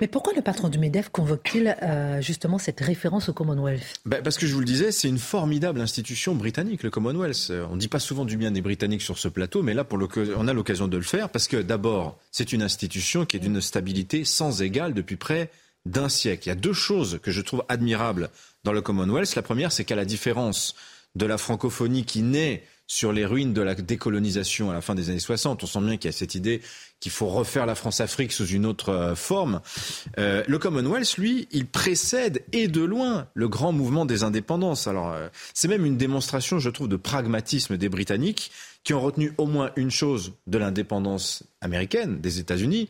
Mais 0.00 0.08
pourquoi 0.08 0.32
le 0.34 0.42
patron 0.42 0.68
du 0.68 0.78
MEDEF 0.78 1.10
convoque-t-il 1.10 1.76
euh, 1.82 2.20
justement 2.20 2.58
cette 2.58 2.80
référence 2.80 3.28
au 3.28 3.34
Commonwealth? 3.34 4.00
Ben 4.06 4.22
Parce 4.22 4.38
que 4.38 4.46
je 4.46 4.54
vous 4.54 4.60
le 4.60 4.66
disais, 4.66 4.90
c'est 4.90 5.06
une 5.06 5.18
formidable 5.18 5.80
institution 5.80 6.34
britannique, 6.34 6.82
le 6.82 6.90
Commonwealth. 6.90 7.52
On 7.70 7.74
ne 7.74 7.78
dit 7.78 7.88
pas 7.88 8.00
souvent 8.00 8.24
du 8.24 8.36
bien 8.36 8.50
des 8.50 8.62
Britanniques 8.62 9.02
sur 9.02 9.18
ce 9.18 9.28
plateau, 9.28 9.62
mais 9.62 9.74
là, 9.74 9.84
pour 9.84 10.00
on 10.36 10.48
a 10.48 10.52
l'occasion 10.52 10.88
de 10.88 10.96
le 10.96 11.02
faire 11.02 11.28
parce 11.28 11.46
que 11.46 11.58
d'abord, 11.58 12.18
c'est 12.32 12.52
une 12.52 12.62
institution 12.62 13.26
qui 13.26 13.36
est 13.36 13.40
d'une 13.40 13.60
stabilité 13.60 14.24
sans 14.24 14.62
égale 14.62 14.94
depuis 14.94 15.16
près 15.16 15.50
d'un 15.84 16.08
siècle. 16.08 16.44
Il 16.46 16.48
y 16.48 16.52
a 16.52 16.56
deux 16.56 16.72
choses 16.72 17.20
que 17.22 17.30
je 17.30 17.42
trouve 17.42 17.62
admirables 17.68 18.30
dans 18.64 18.72
le 18.72 18.80
Commonwealth. 18.80 19.34
La 19.36 19.42
première, 19.42 19.72
c'est 19.72 19.84
qu'à 19.84 19.96
la 19.96 20.06
différence 20.06 20.74
de 21.14 21.26
la 21.26 21.36
francophonie 21.36 22.04
qui 22.04 22.22
naît 22.22 22.64
sur 22.86 23.12
les 23.12 23.24
ruines 23.24 23.52
de 23.52 23.62
la 23.62 23.74
décolonisation 23.74 24.70
à 24.70 24.74
la 24.74 24.80
fin 24.80 24.94
des 24.94 25.10
années 25.10 25.18
60. 25.18 25.62
On 25.62 25.66
sent 25.66 25.80
bien 25.80 25.96
qu'il 25.96 26.10
y 26.10 26.14
a 26.14 26.16
cette 26.16 26.34
idée 26.34 26.60
qu'il 27.02 27.10
faut 27.10 27.26
refaire 27.26 27.66
la 27.66 27.74
France-Afrique 27.74 28.30
sous 28.32 28.46
une 28.46 28.64
autre 28.64 28.90
euh, 28.90 29.14
forme. 29.16 29.60
Euh, 30.18 30.44
le 30.46 30.58
Commonwealth, 30.58 31.16
lui, 31.18 31.48
il 31.50 31.66
précède 31.66 32.44
et 32.52 32.68
de 32.68 32.80
loin 32.80 33.26
le 33.34 33.48
grand 33.48 33.72
mouvement 33.72 34.06
des 34.06 34.22
indépendances. 34.22 34.86
Alors, 34.86 35.12
euh, 35.12 35.28
c'est 35.52 35.66
même 35.66 35.84
une 35.84 35.96
démonstration, 35.96 36.60
je 36.60 36.70
trouve, 36.70 36.88
de 36.88 36.96
pragmatisme 36.96 37.76
des 37.76 37.88
Britanniques 37.88 38.52
qui 38.84 38.94
ont 38.94 39.00
retenu 39.00 39.32
au 39.36 39.46
moins 39.46 39.72
une 39.76 39.90
chose 39.90 40.32
de 40.46 40.58
l'indépendance 40.58 41.44
américaine 41.60 42.20
des 42.20 42.40
États-Unis, 42.40 42.88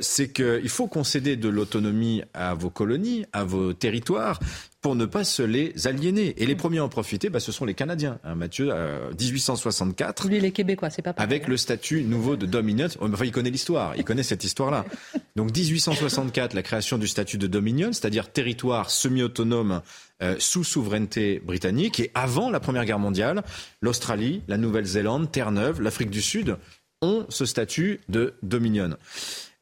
c'est 0.00 0.32
qu'il 0.32 0.68
faut 0.68 0.86
concéder 0.86 1.34
de 1.34 1.48
l'autonomie 1.48 2.22
à 2.34 2.54
vos 2.54 2.70
colonies, 2.70 3.26
à 3.32 3.42
vos 3.42 3.72
territoires, 3.72 4.38
pour 4.80 4.94
ne 4.94 5.06
pas 5.06 5.24
se 5.24 5.42
les 5.42 5.86
aliéner. 5.86 6.34
Et 6.36 6.46
les 6.46 6.54
premiers 6.54 6.78
à 6.78 6.84
en 6.84 6.88
profiter, 6.88 7.30
bah, 7.30 7.40
ce 7.40 7.50
sont 7.50 7.64
les 7.64 7.74
Canadiens. 7.74 8.18
Hein, 8.22 8.34
Mathieu, 8.36 8.68
euh, 8.70 9.10
1864. 9.18 10.28
Lui, 10.28 10.40
les 10.40 10.52
Québécois, 10.52 10.90
c'est 10.90 11.02
pas 11.02 11.12
pareil. 11.12 11.28
Avec 11.28 11.48
le 11.48 11.56
statut 11.56 12.04
nouveau 12.04 12.36
de 12.36 12.46
Dominion. 12.46 12.88
Oh, 13.00 13.08
Enfin, 13.12 13.24
il 13.24 13.32
connaît 13.32 13.50
l'histoire. 13.50 13.94
Il 13.96 14.04
connaît 14.04 14.22
cette 14.22 14.44
histoire-là. 14.44 14.84
Donc, 15.36 15.54
1864, 15.56 16.54
la 16.54 16.62
création 16.62 16.98
du 16.98 17.08
statut 17.08 17.38
de 17.38 17.46
Dominion, 17.46 17.92
c'est-à-dire 17.92 18.30
territoire 18.30 18.90
semi-autonome 18.90 19.82
euh, 20.22 20.36
sous 20.38 20.62
souveraineté 20.62 21.40
britannique. 21.44 21.98
Et 21.98 22.10
avant 22.14 22.50
la 22.50 22.60
Première 22.60 22.84
Guerre 22.84 22.98
mondiale, 23.00 23.42
l'Australie, 23.80 24.42
la 24.46 24.58
Nouvelle-Zélande, 24.58 25.32
Terre-Neuve, 25.32 25.80
l'Afrique 25.80 26.10
du 26.10 26.22
Sud 26.22 26.56
ont 27.02 27.26
ce 27.28 27.44
statut 27.46 28.00
de 28.08 28.34
Dominion. 28.42 28.96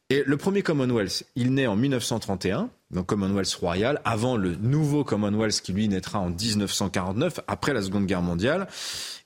Et 0.09 0.23
le 0.25 0.37
premier 0.37 0.61
Commonwealth, 0.61 1.25
il 1.35 1.53
naît 1.53 1.67
en 1.67 1.75
1931, 1.75 2.69
donc 2.91 3.07
Commonwealth 3.07 3.53
royal, 3.55 4.01
avant 4.05 4.37
le 4.37 4.55
nouveau 4.55 5.03
Commonwealth 5.03 5.59
qui 5.59 5.73
lui 5.73 5.89
naîtra 5.89 6.19
en 6.19 6.29
1949, 6.29 7.41
après 7.47 7.73
la 7.73 7.81
Seconde 7.81 8.05
Guerre 8.05 8.21
mondiale. 8.21 8.67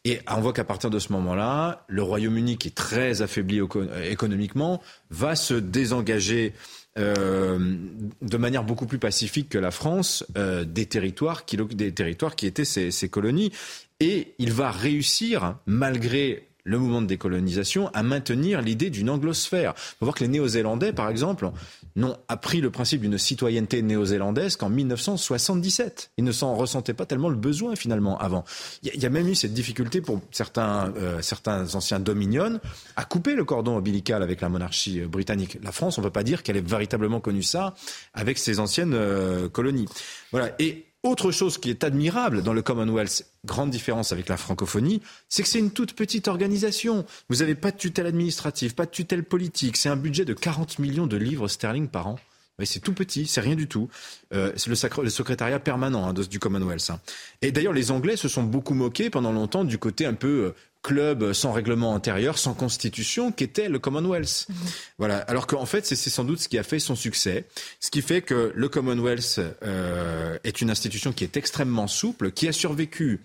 Et 0.05 0.21
on 0.27 0.41
voit 0.41 0.53
qu'à 0.53 0.63
partir 0.63 0.89
de 0.89 0.97
ce 0.97 1.13
moment-là, 1.13 1.85
le 1.87 2.01
Royaume-Uni, 2.01 2.57
qui 2.57 2.69
est 2.69 2.75
très 2.75 3.21
affaibli 3.21 3.59
éco- 3.61 3.85
économiquement, 4.09 4.81
va 5.11 5.35
se 5.35 5.53
désengager 5.53 6.53
euh, 6.97 7.77
de 8.23 8.37
manière 8.37 8.63
beaucoup 8.63 8.87
plus 8.87 8.97
pacifique 8.97 9.49
que 9.49 9.59
la 9.59 9.69
France 9.69 10.25
euh, 10.35 10.65
des 10.65 10.87
territoires 10.87 11.45
qui, 11.45 11.57
des 11.57 11.93
territoires 11.93 12.35
qui 12.35 12.47
étaient 12.47 12.65
ses 12.65 13.09
colonies. 13.09 13.51
Et 13.99 14.33
il 14.39 14.51
va 14.51 14.71
réussir, 14.71 15.57
malgré 15.67 16.47
le 16.63 16.77
mouvement 16.79 17.01
de 17.01 17.07
décolonisation, 17.07 17.89
à 17.93 18.03
maintenir 18.03 18.61
l'idée 18.61 18.89
d'une 18.89 19.09
anglosphère. 19.09 19.73
Il 19.77 19.97
faut 19.99 20.05
voir 20.05 20.15
que 20.15 20.23
les 20.23 20.27
Néo-Zélandais, 20.29 20.93
par 20.93 21.09
exemple, 21.09 21.49
n'ont 21.95 22.15
appris 22.27 22.61
le 22.61 22.69
principe 22.69 23.01
d'une 23.01 23.17
citoyenneté 23.17 23.81
néo-zélandaise 23.81 24.55
qu'en 24.55 24.69
1977. 24.69 26.11
Ils 26.17 26.23
ne 26.23 26.31
s'en 26.31 26.55
ressentaient 26.55 26.93
pas 26.93 27.05
tellement 27.05 27.29
le 27.29 27.35
besoin 27.35 27.75
finalement 27.75 28.17
avant. 28.17 28.43
Il 28.83 28.95
y, 29.01 29.05
a- 29.05 29.09
même 29.09 29.27
eu 29.27 29.35
cette 29.35 29.53
difficulté 29.53 29.99
pour 30.01 30.21
certains, 30.31 30.93
euh, 30.97 31.21
certains 31.21 31.75
anciens 31.75 31.99
dominions 31.99 32.59
à 32.95 33.03
couper 33.05 33.35
le 33.35 33.43
cordon 33.43 33.75
ombilical 33.77 34.23
avec 34.23 34.39
la 34.41 34.49
monarchie 34.49 35.01
euh, 35.01 35.07
britannique. 35.07 35.57
La 35.63 35.71
France, 35.71 35.97
on 35.97 36.01
ne 36.01 36.07
peut 36.07 36.11
pas 36.13 36.23
dire 36.23 36.43
qu'elle 36.43 36.57
ait 36.57 36.61
véritablement 36.61 37.19
connu 37.19 37.43
ça 37.43 37.73
avec 38.13 38.37
ses 38.37 38.59
anciennes 38.59 38.93
euh, 38.93 39.49
colonies. 39.49 39.85
Voilà. 40.31 40.55
Et 40.59 40.85
autre 41.03 41.31
chose 41.31 41.57
qui 41.57 41.69
est 41.69 41.83
admirable 41.83 42.43
dans 42.43 42.53
le 42.53 42.61
Commonwealth, 42.61 43.25
grande 43.45 43.71
différence 43.71 44.11
avec 44.11 44.29
la 44.29 44.37
francophonie, 44.37 45.01
c'est 45.29 45.41
que 45.43 45.49
c'est 45.49 45.59
une 45.59 45.71
toute 45.71 45.93
petite 45.93 46.27
organisation. 46.27 47.05
Vous 47.29 47.37
n'avez 47.37 47.55
pas 47.55 47.71
de 47.71 47.77
tutelle 47.77 48.05
administrative, 48.05 48.75
pas 48.75 48.85
de 48.85 48.91
tutelle 48.91 49.23
politique. 49.23 49.77
C'est 49.77 49.89
un 49.89 49.95
budget 49.95 50.25
de 50.25 50.33
40 50.33 50.79
millions 50.79 51.07
de 51.07 51.17
livres 51.17 51.47
sterling 51.47 51.87
par 51.87 52.07
an. 52.07 52.19
C'est 52.65 52.79
tout 52.79 52.93
petit, 52.93 53.25
c'est 53.25 53.41
rien 53.41 53.55
du 53.55 53.67
tout. 53.67 53.89
Euh, 54.33 54.51
c'est 54.55 54.69
le, 54.69 55.09
secrétariat 55.09 55.59
permanent 55.59 56.07
hein, 56.07 56.13
du 56.13 56.39
Commonwealth. 56.39 56.91
hein. 56.91 56.99
Et 57.41 57.51
d'ailleurs, 57.51 57.73
les 57.73 57.89
Anglais 57.91 58.17
se 58.17 58.27
sont 58.27 58.43
beaucoup 58.43 58.73
moqués 58.73 59.09
pendant 59.09 59.31
longtemps 59.31 59.63
du 59.63 59.77
côté 59.77 60.05
un 60.05 60.13
peu 60.13 60.27
euh, 60.27 60.55
club 60.81 61.33
sans 61.33 61.51
règlement 61.51 61.95
intérieur, 61.95 62.37
sans 62.37 62.53
constitution, 62.53 63.31
qu'était 63.31 63.69
le 63.69 63.79
Commonwealth. 63.79 64.47
Voilà. 64.97 65.19
Alors 65.19 65.47
qu'en 65.47 65.65
fait, 65.65 65.85
c'est 65.85 65.95
c'est 65.95 66.09
sans 66.09 66.23
doute 66.23 66.39
ce 66.39 66.49
qui 66.49 66.57
a 66.57 66.63
fait 66.63 66.79
son 66.79 66.95
succès. 66.95 67.45
Ce 67.79 67.91
qui 67.91 68.01
fait 68.01 68.21
que 68.21 68.51
le 68.55 68.69
Commonwealth 68.69 69.39
euh, 69.63 70.37
est 70.43 70.61
une 70.61 70.69
institution 70.69 71.13
qui 71.13 71.23
est 71.23 71.37
extrêmement 71.37 71.87
souple, 71.87 72.31
qui 72.31 72.47
a 72.47 72.51
survécu 72.51 73.19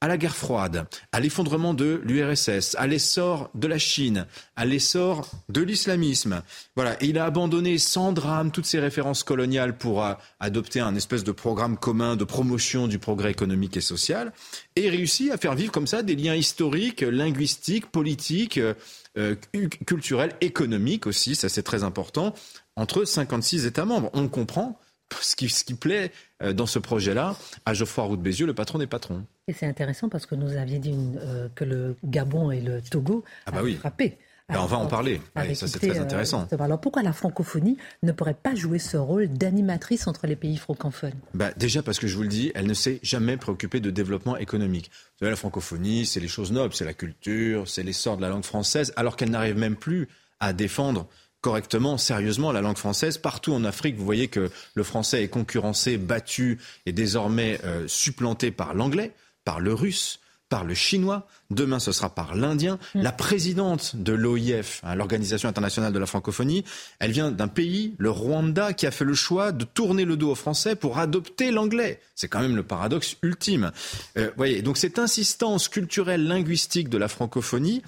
à 0.00 0.08
la 0.08 0.18
guerre 0.18 0.36
froide, 0.36 0.86
à 1.12 1.20
l'effondrement 1.20 1.72
de 1.72 2.00
l'URSS, 2.04 2.74
à 2.78 2.86
l'essor 2.86 3.50
de 3.54 3.66
la 3.66 3.78
Chine, 3.78 4.26
à 4.54 4.66
l'essor 4.66 5.30
de 5.48 5.62
l'islamisme. 5.62 6.42
Voilà, 6.76 6.96
il 7.02 7.16
a 7.18 7.24
abandonné 7.24 7.78
sans 7.78 8.12
drame 8.12 8.50
toutes 8.50 8.66
ces 8.66 8.80
références 8.80 9.22
coloniales 9.22 9.78
pour 9.78 10.04
euh, 10.04 10.12
adopter 10.40 10.80
un 10.80 10.94
espèce 10.94 11.24
de 11.24 11.32
programme 11.32 11.78
commun 11.78 12.16
de 12.16 12.24
promotion 12.24 12.86
du 12.86 12.98
progrès 12.98 13.30
économique 13.30 13.76
et 13.78 13.80
social, 13.80 14.32
et 14.76 14.90
réussi 14.90 15.30
à 15.30 15.38
faire 15.38 15.54
vivre 15.54 15.72
comme 15.72 15.86
ça 15.86 16.02
des 16.02 16.16
liens 16.16 16.34
historiques, 16.34 17.00
linguistiques, 17.00 17.86
politiques, 17.86 18.58
euh, 18.58 18.74
euh, 19.16 19.36
cu- 19.52 19.68
culturels, 19.86 20.34
économiques 20.42 21.06
aussi, 21.06 21.34
ça 21.34 21.48
c'est 21.48 21.62
très 21.62 21.82
important, 21.82 22.34
entre 22.76 23.04
56 23.06 23.64
États 23.64 23.84
membres. 23.86 24.10
On 24.12 24.28
comprend 24.28 24.78
ce 25.20 25.36
qui, 25.36 25.48
ce 25.48 25.64
qui 25.64 25.74
plaît 25.74 26.10
euh, 26.42 26.52
dans 26.52 26.66
ce 26.66 26.78
projet-là 26.78 27.36
à 27.64 27.74
Geoffroy 27.74 28.04
Roux 28.04 28.16
de 28.16 28.22
Bézieux, 28.22 28.46
le 28.46 28.54
patron 28.54 28.78
des 28.78 28.86
patrons. 28.86 29.24
Et 29.48 29.52
c'est 29.52 29.66
intéressant 29.66 30.08
parce 30.08 30.26
que 30.26 30.34
nous 30.34 30.56
aviez 30.56 30.78
dit 30.78 30.90
une- 30.90 31.18
euh, 31.22 31.48
que 31.54 31.64
le 31.64 31.96
Gabon 32.04 32.50
et 32.50 32.60
le 32.60 32.80
Togo 32.82 33.24
Ah 33.46 33.50
bah 33.52 33.60
oui. 33.62 33.74
frappé. 33.76 34.18
Ben, 34.50 34.60
on 34.60 34.66
va 34.66 34.76
en 34.76 34.86
parler. 34.86 35.22
Ouais, 35.36 35.54
ça, 35.54 35.66
c'est 35.66 35.78
très 35.78 35.98
euh, 35.98 36.02
intéressant. 36.02 36.46
alors 36.60 36.78
pourquoi 36.78 37.02
la 37.02 37.14
francophonie 37.14 37.78
ne 38.02 38.12
pourrait 38.12 38.34
pas 38.34 38.54
jouer 38.54 38.78
ce 38.78 38.98
rôle 38.98 39.28
d'animatrice 39.28 40.06
entre 40.06 40.26
les 40.26 40.36
pays 40.36 40.58
francophones? 40.58 41.14
Bah, 41.32 41.50
déjà 41.56 41.82
parce 41.82 41.98
que 41.98 42.06
je 42.06 42.14
vous 42.14 42.22
le 42.24 42.28
dis, 42.28 42.52
elle 42.54 42.66
ne 42.66 42.74
s'est 42.74 43.00
jamais 43.02 43.38
préoccupée 43.38 43.80
de 43.80 43.90
développement 43.90 44.36
économique. 44.36 44.90
Vous 45.14 45.20
savez, 45.20 45.30
la 45.30 45.36
francophonie, 45.36 46.04
c'est 46.04 46.20
les 46.20 46.28
choses 46.28 46.52
nobles, 46.52 46.74
c'est 46.74 46.84
la 46.84 46.92
culture, 46.92 47.66
c'est 47.68 47.82
l'essor 47.82 48.18
de 48.18 48.22
la 48.22 48.28
langue 48.28 48.44
française, 48.44 48.92
alors 48.96 49.16
qu'elle 49.16 49.30
n'arrive 49.30 49.56
même 49.56 49.76
plus 49.76 50.08
à 50.40 50.52
défendre 50.52 51.06
correctement, 51.44 51.98
sérieusement 51.98 52.52
la 52.52 52.62
langue 52.62 52.78
française. 52.78 53.18
Partout 53.18 53.52
en 53.52 53.64
Afrique, 53.64 53.96
vous 53.96 54.04
voyez 54.06 54.28
que 54.28 54.50
le 54.74 54.82
français 54.82 55.24
est 55.24 55.28
concurrencé, 55.28 55.98
battu 55.98 56.58
et 56.86 56.92
désormais 56.94 57.60
euh, 57.64 57.86
supplanté 57.86 58.50
par 58.50 58.72
l'anglais, 58.72 59.12
par 59.44 59.60
le 59.60 59.74
russe, 59.74 60.20
par 60.48 60.64
le 60.64 60.72
chinois. 60.72 61.26
Demain, 61.50 61.80
ce 61.80 61.92
sera 61.92 62.14
par 62.14 62.34
l'indien. 62.34 62.78
La 62.94 63.12
présidente 63.12 63.94
de 63.94 64.14
l'OIF, 64.14 64.80
hein, 64.84 64.94
l'Organisation 64.94 65.46
internationale 65.46 65.92
de 65.92 65.98
la 65.98 66.06
francophonie, 66.06 66.64
elle 66.98 67.10
vient 67.10 67.30
d'un 67.30 67.48
pays, 67.48 67.94
le 67.98 68.10
Rwanda, 68.10 68.72
qui 68.72 68.86
a 68.86 68.90
fait 68.90 69.04
le 69.04 69.12
choix 69.14 69.52
de 69.52 69.64
tourner 69.64 70.06
le 70.06 70.16
dos 70.16 70.30
aux 70.30 70.34
Français 70.36 70.76
pour 70.76 70.98
adopter 70.98 71.50
l'anglais. 71.50 72.00
C'est 72.14 72.28
quand 72.28 72.40
même 72.40 72.56
le 72.56 72.62
paradoxe 72.62 73.16
ultime. 73.22 73.70
Euh, 74.16 74.30
voyez, 74.38 74.62
donc 74.62 74.78
cette 74.78 74.98
insistance 74.98 75.68
culturelle 75.68 76.26
linguistique 76.26 76.88
de 76.88 76.96
la 76.96 77.08
francophonie, 77.08 77.82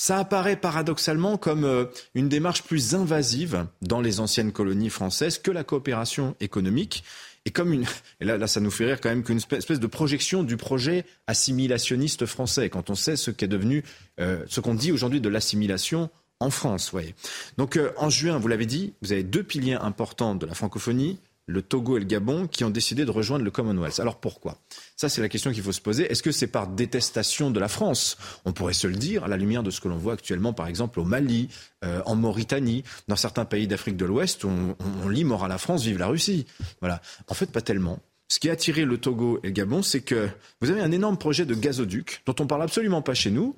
ça 0.00 0.18
apparaît 0.18 0.54
paradoxalement 0.54 1.38
comme 1.38 1.64
euh, 1.64 1.86
une 2.14 2.28
démarche 2.28 2.62
plus 2.62 2.94
invasive 2.94 3.66
dans 3.82 4.00
les 4.00 4.20
anciennes 4.20 4.52
colonies 4.52 4.90
françaises 4.90 5.38
que 5.38 5.50
la 5.50 5.64
coopération 5.64 6.36
économique. 6.38 7.02
Et 7.44 7.50
comme 7.50 7.72
une, 7.72 7.84
et 8.20 8.24
là, 8.24 8.38
là, 8.38 8.46
ça 8.46 8.60
nous 8.60 8.70
fait 8.70 8.84
rire 8.84 9.00
quand 9.00 9.08
même 9.08 9.24
qu'une 9.24 9.38
espèce 9.38 9.80
de 9.80 9.86
projection 9.88 10.44
du 10.44 10.56
projet 10.56 11.04
assimilationniste 11.26 12.26
français, 12.26 12.70
quand 12.70 12.90
on 12.90 12.94
sait 12.94 13.16
ce 13.16 13.32
qu'est 13.32 13.48
devenu, 13.48 13.82
euh, 14.20 14.44
ce 14.46 14.60
qu'on 14.60 14.76
dit 14.76 14.92
aujourd'hui 14.92 15.20
de 15.20 15.28
l'assimilation 15.28 16.10
en 16.38 16.50
France, 16.50 16.92
voyez. 16.92 17.16
Donc, 17.56 17.76
euh, 17.76 17.90
en 17.96 18.08
juin, 18.08 18.38
vous 18.38 18.46
l'avez 18.46 18.66
dit, 18.66 18.94
vous 19.02 19.10
avez 19.10 19.24
deux 19.24 19.42
piliers 19.42 19.74
importants 19.74 20.36
de 20.36 20.46
la 20.46 20.54
francophonie, 20.54 21.18
le 21.46 21.60
Togo 21.60 21.96
et 21.96 22.00
le 22.00 22.06
Gabon, 22.06 22.46
qui 22.46 22.62
ont 22.62 22.70
décidé 22.70 23.04
de 23.04 23.10
rejoindre 23.10 23.44
le 23.44 23.50
Commonwealth. 23.50 23.98
Alors 23.98 24.20
pourquoi? 24.20 24.60
Ça, 24.98 25.08
c'est 25.08 25.20
la 25.20 25.28
question 25.28 25.52
qu'il 25.52 25.62
faut 25.62 25.70
se 25.70 25.80
poser. 25.80 26.10
Est-ce 26.10 26.24
que 26.24 26.32
c'est 26.32 26.48
par 26.48 26.66
détestation 26.66 27.52
de 27.52 27.60
la 27.60 27.68
France? 27.68 28.18
On 28.44 28.52
pourrait 28.52 28.72
se 28.72 28.88
le 28.88 28.96
dire 28.96 29.22
à 29.22 29.28
la 29.28 29.36
lumière 29.36 29.62
de 29.62 29.70
ce 29.70 29.80
que 29.80 29.86
l'on 29.86 29.96
voit 29.96 30.14
actuellement, 30.14 30.52
par 30.52 30.66
exemple, 30.66 30.98
au 30.98 31.04
Mali, 31.04 31.48
euh, 31.84 32.02
en 32.04 32.16
Mauritanie, 32.16 32.82
dans 33.06 33.14
certains 33.14 33.44
pays 33.44 33.68
d'Afrique 33.68 33.96
de 33.96 34.04
l'Ouest, 34.04 34.44
on, 34.44 34.74
on, 35.04 35.08
lit 35.08 35.22
mort 35.22 35.44
à 35.44 35.48
la 35.48 35.56
France, 35.56 35.84
vive 35.84 35.98
la 35.98 36.08
Russie. 36.08 36.46
Voilà. 36.80 37.00
En 37.28 37.34
fait, 37.34 37.52
pas 37.52 37.60
tellement. 37.60 38.00
Ce 38.26 38.40
qui 38.40 38.50
a 38.50 38.54
attiré 38.54 38.84
le 38.84 38.98
Togo 38.98 39.38
et 39.44 39.46
le 39.46 39.52
Gabon, 39.52 39.82
c'est 39.82 40.00
que 40.00 40.28
vous 40.60 40.68
avez 40.68 40.80
un 40.80 40.90
énorme 40.90 41.16
projet 41.16 41.46
de 41.46 41.54
gazoduc, 41.54 42.22
dont 42.26 42.34
on 42.40 42.48
parle 42.48 42.64
absolument 42.64 43.00
pas 43.00 43.14
chez 43.14 43.30
nous, 43.30 43.54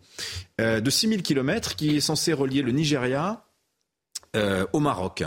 euh, 0.61 0.83
de 0.83 0.90
6000 0.90 1.22
km, 1.22 1.74
qui 1.74 1.96
est 1.96 2.00
censé 2.00 2.35
relier 2.35 2.61
le 2.61 2.72
Nigeria 2.72 3.46
euh, 4.37 4.66
au 4.74 4.81
Maroc. 4.81 5.24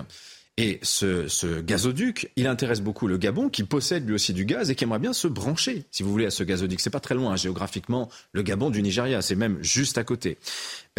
Et 0.58 0.80
ce, 0.84 1.62
gazoduc, 1.62 2.32
il 2.36 2.46
intéresse 2.46 2.82
beaucoup 2.82 3.08
le 3.08 3.18
Gabon, 3.18 3.50
qui 3.50 3.64
possède 3.64 4.06
lui 4.06 4.14
aussi 4.14 4.34
du 4.34 4.46
gaz 4.46 4.70
et 4.70 4.76
qui 4.76 4.84
aimerait 4.84 5.00
bien 5.00 5.14
se 5.14 5.28
brancher, 5.28 5.86
si 5.90 6.04
vous 6.04 6.12
voulez, 6.12 6.28
à 6.28 6.32
ce 6.32 6.44
gazoduc. 6.44 6.80
C'est 6.80 6.92
pas 6.92 7.00
très 7.00 7.16
loin 7.16 7.34
hein, 7.34 7.36
géographiquement, 7.36 8.08
le 8.34 8.44
Gabon 8.44 8.70
du 8.70 8.84
Nigeria, 8.84 9.24
c'est 9.24 9.36
même 9.36 9.58
juste 9.64 9.98
à 9.98 10.04
côté. 10.04 10.38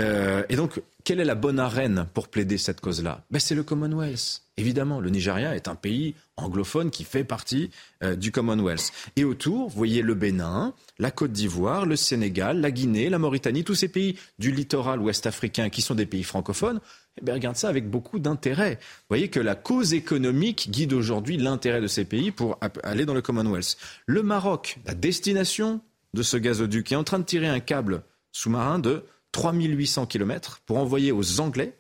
Euh, 0.01 0.43
et 0.49 0.57
donc, 0.57 0.83
quelle 1.05 1.21
est 1.21 1.25
la 1.25 1.37
bonne 1.37 1.61
arène 1.61 2.07
pour 2.15 2.27
plaider 2.27 2.59
cette 2.59 2.81
cause-là? 2.81 3.23
Ben, 3.31 3.39
C'est 3.39 3.55
le 3.55 3.63
Commonwealth. 3.63 4.43
Évidemment, 4.57 5.01
le 5.01 5.11
Nigeria 5.11 5.55
est 5.55 5.69
un 5.69 5.75
pays 5.77 6.15
anglophone 6.37 6.91
qui 6.91 7.05
fait 7.05 7.25
partie 7.25 7.71
euh, 8.03 8.17
du 8.17 8.33
Commonwealth. 8.33 8.93
Et 9.15 9.25
autour, 9.25 9.69
vous 9.69 9.77
voyez 9.77 10.03
le 10.03 10.15
Bénin, 10.15 10.75
la 10.99 11.13
Côte 11.13 11.33
d'Ivoire, 11.33 11.87
le 11.87 11.95
Sénégal, 11.95 12.61
la 12.61 12.73
Guinée, 12.73 13.09
la 13.09 13.19
Mauritanie, 13.19 13.63
tous 13.63 13.75
ces 13.77 13.89
pays 13.89 14.19
du 14.41 14.51
littoral 14.51 15.01
ouest 15.01 15.27
africain 15.27 15.71
qui 15.71 15.83
sont 15.83 15.95
des 15.95 16.07
pays 16.07 16.25
francophones, 16.25 16.81
eh 17.21 17.25
bien, 17.25 17.35
regarde 17.35 17.57
ça 17.57 17.69
avec 17.69 17.89
beaucoup 17.89 18.19
d'intérêt. 18.19 18.79
Vous 18.81 19.07
voyez 19.09 19.29
que 19.29 19.41
la 19.41 19.55
cause 19.55 19.95
économique 19.95 20.71
guide 20.71 20.93
aujourd'hui 20.93 21.37
l'intérêt 21.37 21.81
de 21.81 21.87
ces 21.87 22.05
pays 22.05 22.31
pour 22.31 22.59
aller 22.83 23.05
dans 23.05 23.15
le 23.15 23.23
Commonwealth. 23.23 23.77
Le 24.07 24.23
Maroc, 24.23 24.79
la 24.85 24.95
destination 24.95 25.81
de 26.13 26.23
ce 26.23 26.37
gazoduc 26.37 26.93
est 26.93 26.97
en 26.97 27.05
train 27.05 27.19
de 27.19 27.25
tirer 27.25 27.49
un 27.49 27.61
câble 27.61 28.03
sous-marin 28.33 28.79
de 28.79 29.05
3800 29.33 30.07
km 30.07 30.61
pour 30.67 30.79
envoyer 30.79 31.13
aux 31.13 31.41
Anglais 31.41 31.77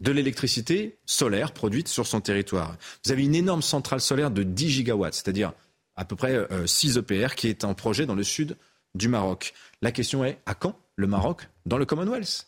de 0.00 0.12
l'électricité 0.12 0.98
solaire 1.06 1.52
produite 1.52 1.88
sur 1.88 2.06
son 2.06 2.20
territoire. 2.20 2.76
Vous 3.04 3.12
avez 3.12 3.24
une 3.24 3.34
énorme 3.34 3.62
centrale 3.62 4.00
solaire 4.00 4.30
de 4.30 4.42
10 4.42 4.68
gigawatts, 4.68 5.14
c'est-à-dire 5.14 5.52
à 5.96 6.04
peu 6.04 6.14
près 6.14 6.46
6 6.66 6.96
euh, 6.96 7.00
EPR, 7.00 7.34
qui 7.34 7.48
est 7.48 7.64
un 7.64 7.74
projet 7.74 8.06
dans 8.06 8.14
le 8.14 8.22
sud 8.22 8.56
du 8.94 9.08
Maroc. 9.08 9.54
La 9.82 9.90
question 9.90 10.24
est, 10.24 10.38
à 10.46 10.54
quand 10.54 10.78
le 10.94 11.08
Maroc 11.08 11.48
dans 11.66 11.78
le 11.78 11.84
Commonwealth? 11.84 12.47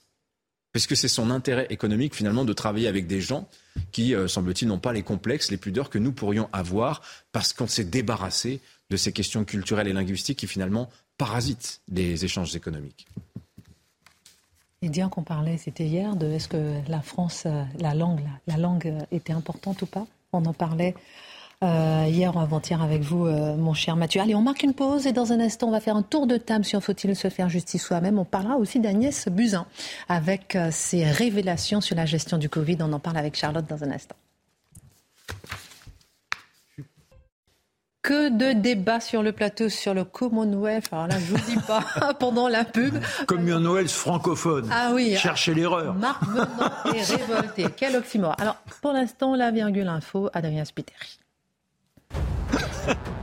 Puisque 0.73 0.97
c'est 0.97 1.09
son 1.09 1.31
intérêt 1.31 1.67
économique 1.71 2.15
finalement 2.15 2.45
de 2.45 2.53
travailler 2.53 2.87
avec 2.87 3.07
des 3.07 3.21
gens 3.21 3.49
qui, 3.91 4.15
euh, 4.15 4.29
semble-t-il, 4.29 4.69
n'ont 4.69 4.79
pas 4.79 4.93
les 4.93 5.03
complexes, 5.03 5.51
les 5.51 5.57
pudeurs 5.57 5.91
que 5.91 5.99
nous 5.99 6.13
pourrions 6.13 6.49
avoir 6.53 7.03
parce 7.33 7.53
qu'on 7.53 7.67
s'est 7.67 7.85
débarrassé 7.85 8.61
de 8.89 8.97
ces 8.97 9.13
questions 9.13 9.45
culturelles 9.45 9.89
et 9.89 9.93
linguistiques 9.93 10.39
qui 10.39 10.47
finalement 10.47 10.89
parasitent 11.19 11.81
les 11.89 12.25
échanges 12.25 12.55
économiques. 12.55 13.07
Bien 14.83 15.11
qu'on 15.11 15.23
parlait, 15.23 15.59
c'était 15.59 15.85
hier, 15.85 16.17
de 16.17 16.27
est-ce 16.27 16.49
que 16.49 16.81
la 16.89 17.03
France, 17.03 17.43
euh, 17.45 17.65
la 17.79 17.95
langue, 17.95 18.27
la, 18.47 18.57
langue 18.57 18.87
euh, 18.87 19.05
était 19.13 19.35
importante 19.35 19.83
ou 19.83 19.87
pas? 19.87 20.07
On 20.33 20.45
en 20.47 20.55
parlait 20.55 20.95
euh, 21.63 22.07
hier 22.09 22.35
ou 22.35 22.41
avant-hier 22.41 22.83
avec 22.83 23.03
vous, 23.03 23.27
mon 23.27 23.75
cher 23.75 23.97
Mathieu. 23.97 24.21
Allez, 24.21 24.35
on 24.35 24.43
marque 24.43 24.63
une 24.63 24.75
pause 24.75 25.07
et 25.07 25.13
dans 25.13 25.33
un 25.33 25.41
instant, 25.41 25.69
on 25.69 25.73
va 25.73 25.81
faire 25.81 25.97
un 25.97 26.03
tour 26.03 26.27
de 26.27 26.37
table 26.37 26.65
sur 26.65 26.83
faut-il 26.83 27.15
se 27.15 27.29
faire 27.29 27.49
justice 27.49 27.83
soi-même. 27.83 28.19
On 28.19 28.25
parlera 28.25 28.57
aussi 28.57 28.81
d'Agnès 28.81 29.29
Buzyn 29.29 29.67
avec 30.09 30.57
ses 30.71 31.05
révélations 31.05 31.81
sur 31.81 31.97
la 31.97 32.07
gestion 32.07 32.39
du 32.39 32.49
Covid. 32.49 32.79
On 32.81 32.93
en 32.93 33.01
parle 33.01 33.19
avec 33.19 33.37
Charlotte 33.37 33.67
dans 33.67 33.85
un 33.85 33.91
instant. 33.91 34.17
Que 38.03 38.31
de 38.31 38.59
débats 38.59 38.99
sur 38.99 39.23
le 39.23 39.33
plateau 39.33 39.69
sur 39.69 39.93
le 39.93 40.05
Commonwealth. 40.05 40.89
Alors 40.91 41.07
là, 41.07 41.19
je 41.19 41.35
vous 41.35 41.51
dis 41.51 41.59
pas, 41.67 42.15
pendant 42.19 42.49
la 42.49 42.65
pub. 42.65 42.95
Commonwealth 43.27 43.91
francophone. 43.91 44.69
Ah 44.73 44.91
oui. 44.95 45.15
Cherchez 45.17 45.53
l'erreur. 45.53 45.95
Marc 45.95 46.23
Menon 46.29 46.95
est 46.95 47.03
révolté. 47.03 47.67
Quel 47.77 47.97
oxymore. 47.97 48.35
Alors, 48.41 48.57
pour 48.81 48.93
l'instant, 48.93 49.37
la 49.37 49.51
virgule 49.51 49.87
info, 49.87 50.31
Adrien 50.33 50.65
Spiteri. 50.65 51.20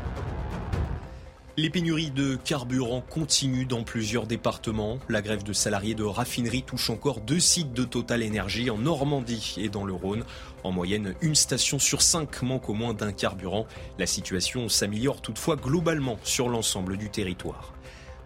Les 1.60 1.72
pénuries 1.72 2.12
de 2.12 2.36
carburant 2.36 3.02
continuent 3.02 3.66
dans 3.66 3.84
plusieurs 3.84 4.28
départements. 4.28 5.00
La 5.10 5.24
grève 5.24 5.42
de 5.42 5.54
salariés 5.54 5.96
de 5.96 6.04
raffinerie 6.04 6.62
touche 6.62 6.92
encore 6.92 7.20
deux 7.20 7.40
sites 7.40 7.74
de 7.74 7.84
Total 7.84 8.22
Énergie 8.22 8.70
en 8.70 8.78
Normandie 8.78 9.56
et 9.58 9.68
dans 9.68 9.84
le 9.84 9.94
Rhône. 9.94 10.24
En 10.64 10.72
moyenne, 10.72 11.16
une 11.22 11.34
station 11.34 11.80
sur 11.80 12.04
cinq 12.04 12.44
manque 12.44 12.70
au 12.70 12.76
moins 12.76 12.94
d'un 12.94 13.12
carburant. 13.12 13.66
La 13.98 14.06
situation 14.06 14.70
s'améliore 14.70 15.20
toutefois 15.20 15.56
globalement 15.56 16.20
sur 16.22 16.48
l'ensemble 16.48 16.96
du 16.96 17.10
territoire. 17.10 17.74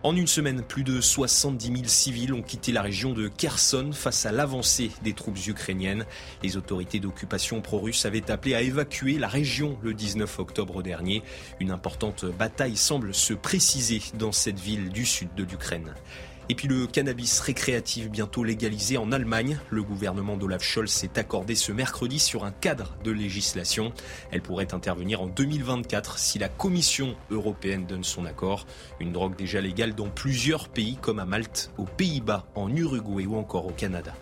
En 0.03 0.15
une 0.15 0.25
semaine, 0.25 0.63
plus 0.63 0.83
de 0.83 0.99
70 0.99 1.67
000 1.67 1.77
civils 1.85 2.33
ont 2.33 2.41
quitté 2.41 2.71
la 2.71 2.81
région 2.81 3.13
de 3.13 3.27
Kherson 3.27 3.91
face 3.93 4.25
à 4.25 4.31
l'avancée 4.31 4.89
des 5.03 5.13
troupes 5.13 5.37
ukrainiennes. 5.45 6.07
Les 6.41 6.57
autorités 6.57 6.99
d'occupation 6.99 7.61
pro-russe 7.61 8.03
avaient 8.05 8.31
appelé 8.31 8.55
à 8.55 8.63
évacuer 8.63 9.19
la 9.19 9.27
région 9.27 9.77
le 9.83 9.93
19 9.93 10.39
octobre 10.39 10.81
dernier. 10.81 11.21
Une 11.59 11.69
importante 11.69 12.25
bataille 12.25 12.77
semble 12.77 13.13
se 13.13 13.35
préciser 13.35 14.01
dans 14.15 14.31
cette 14.31 14.59
ville 14.59 14.89
du 14.89 15.05
sud 15.05 15.29
de 15.35 15.43
l'Ukraine. 15.43 15.93
Et 16.51 16.53
puis 16.53 16.67
le 16.67 16.85
cannabis 16.85 17.39
récréatif 17.39 18.09
bientôt 18.09 18.43
légalisé 18.43 18.97
en 18.97 19.13
Allemagne. 19.13 19.57
Le 19.69 19.83
gouvernement 19.83 20.35
d'Olaf 20.35 20.61
Scholz 20.61 20.91
s'est 20.91 21.17
accordé 21.17 21.55
ce 21.55 21.71
mercredi 21.71 22.19
sur 22.19 22.43
un 22.43 22.51
cadre 22.51 22.93
de 23.05 23.11
législation. 23.11 23.93
Elle 24.31 24.41
pourrait 24.41 24.73
intervenir 24.73 25.21
en 25.21 25.27
2024 25.27 26.19
si 26.19 26.39
la 26.39 26.49
Commission 26.49 27.15
européenne 27.29 27.85
donne 27.85 28.03
son 28.03 28.25
accord. 28.25 28.65
Une 28.99 29.13
drogue 29.13 29.37
déjà 29.37 29.61
légale 29.61 29.95
dans 29.95 30.09
plusieurs 30.09 30.67
pays 30.67 30.97
comme 30.97 31.19
à 31.19 31.25
Malte, 31.25 31.71
aux 31.77 31.85
Pays-Bas, 31.85 32.45
en 32.55 32.69
Uruguay 32.75 33.25
ou 33.25 33.37
encore 33.37 33.67
au 33.67 33.71
Canada. 33.71 34.13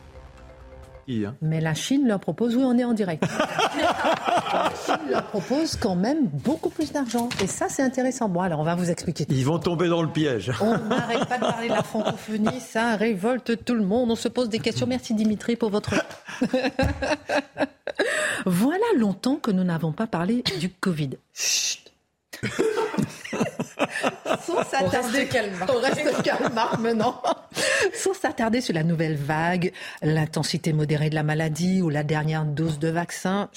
Hein. 1.10 1.36
Mais 1.42 1.60
la 1.60 1.74
Chine 1.74 2.08
leur 2.08 2.20
propose, 2.20 2.56
oui, 2.56 2.64
on 2.64 2.78
est 2.78 2.84
en 2.84 2.94
direct. 2.94 3.24
la 3.78 4.72
Chine 4.86 5.10
leur 5.10 5.24
propose 5.24 5.76
quand 5.76 5.96
même 5.96 6.28
beaucoup 6.28 6.70
plus 6.70 6.92
d'argent. 6.92 7.30
Et 7.44 7.48
ça, 7.48 7.68
c'est 7.70 7.82
intéressant. 7.82 8.30
Bon, 8.30 8.42
alors 8.42 8.60
on 8.60 8.64
va 8.64 8.76
vous 8.76 8.90
expliquer. 8.90 9.26
Ils 9.30 9.46
vont 9.46 9.60
tomber 9.60 9.88
dans 9.88 10.02
le 10.02 10.10
piège. 10.10 10.52
On 10.62 10.78
n'arrête 10.78 11.26
pas 11.28 11.38
de 11.38 11.42
parler 11.42 11.68
de 11.68 11.74
la 11.74 11.84
francophonie, 11.84 12.60
ça 12.60 12.96
révolte 12.96 13.64
tout 13.66 13.76
le 13.76 13.84
monde. 13.84 14.12
On 14.12 14.16
se 14.16 14.28
pose 14.28 14.50
des 14.50 14.60
questions. 14.60 14.88
Merci 14.88 15.14
Dimitri 15.14 15.56
pour 15.56 15.70
votre. 15.70 15.96
voilà 18.46 18.86
longtemps 18.98 19.38
que 19.38 19.52
nous 19.52 19.64
n'avons 19.64 19.92
pas 19.92 20.08
parlé 20.08 20.44
du 20.60 20.70
Covid. 20.70 21.12
Chut. 21.34 21.92
Sans 24.42 24.64
s'attarder, 24.64 25.28
on 25.68 25.80
reste 25.80 26.22
calme, 26.24 26.54
Marc, 26.54 26.80
maintenant. 26.80 27.22
Sans 27.94 28.14
s'attarder 28.14 28.62
sur 28.62 28.74
la 28.74 28.84
nouvelle 28.84 29.16
vague, 29.16 29.72
l'intensité 30.02 30.74
modérée 30.74 31.10
de 31.10 31.16
la 31.16 31.24
maladie 31.24 31.82
ou 31.82 31.90
la 31.90 32.04
dernière 32.04 32.46
dose 32.46 32.80
de 32.80 32.90
vaccin. 32.90 33.50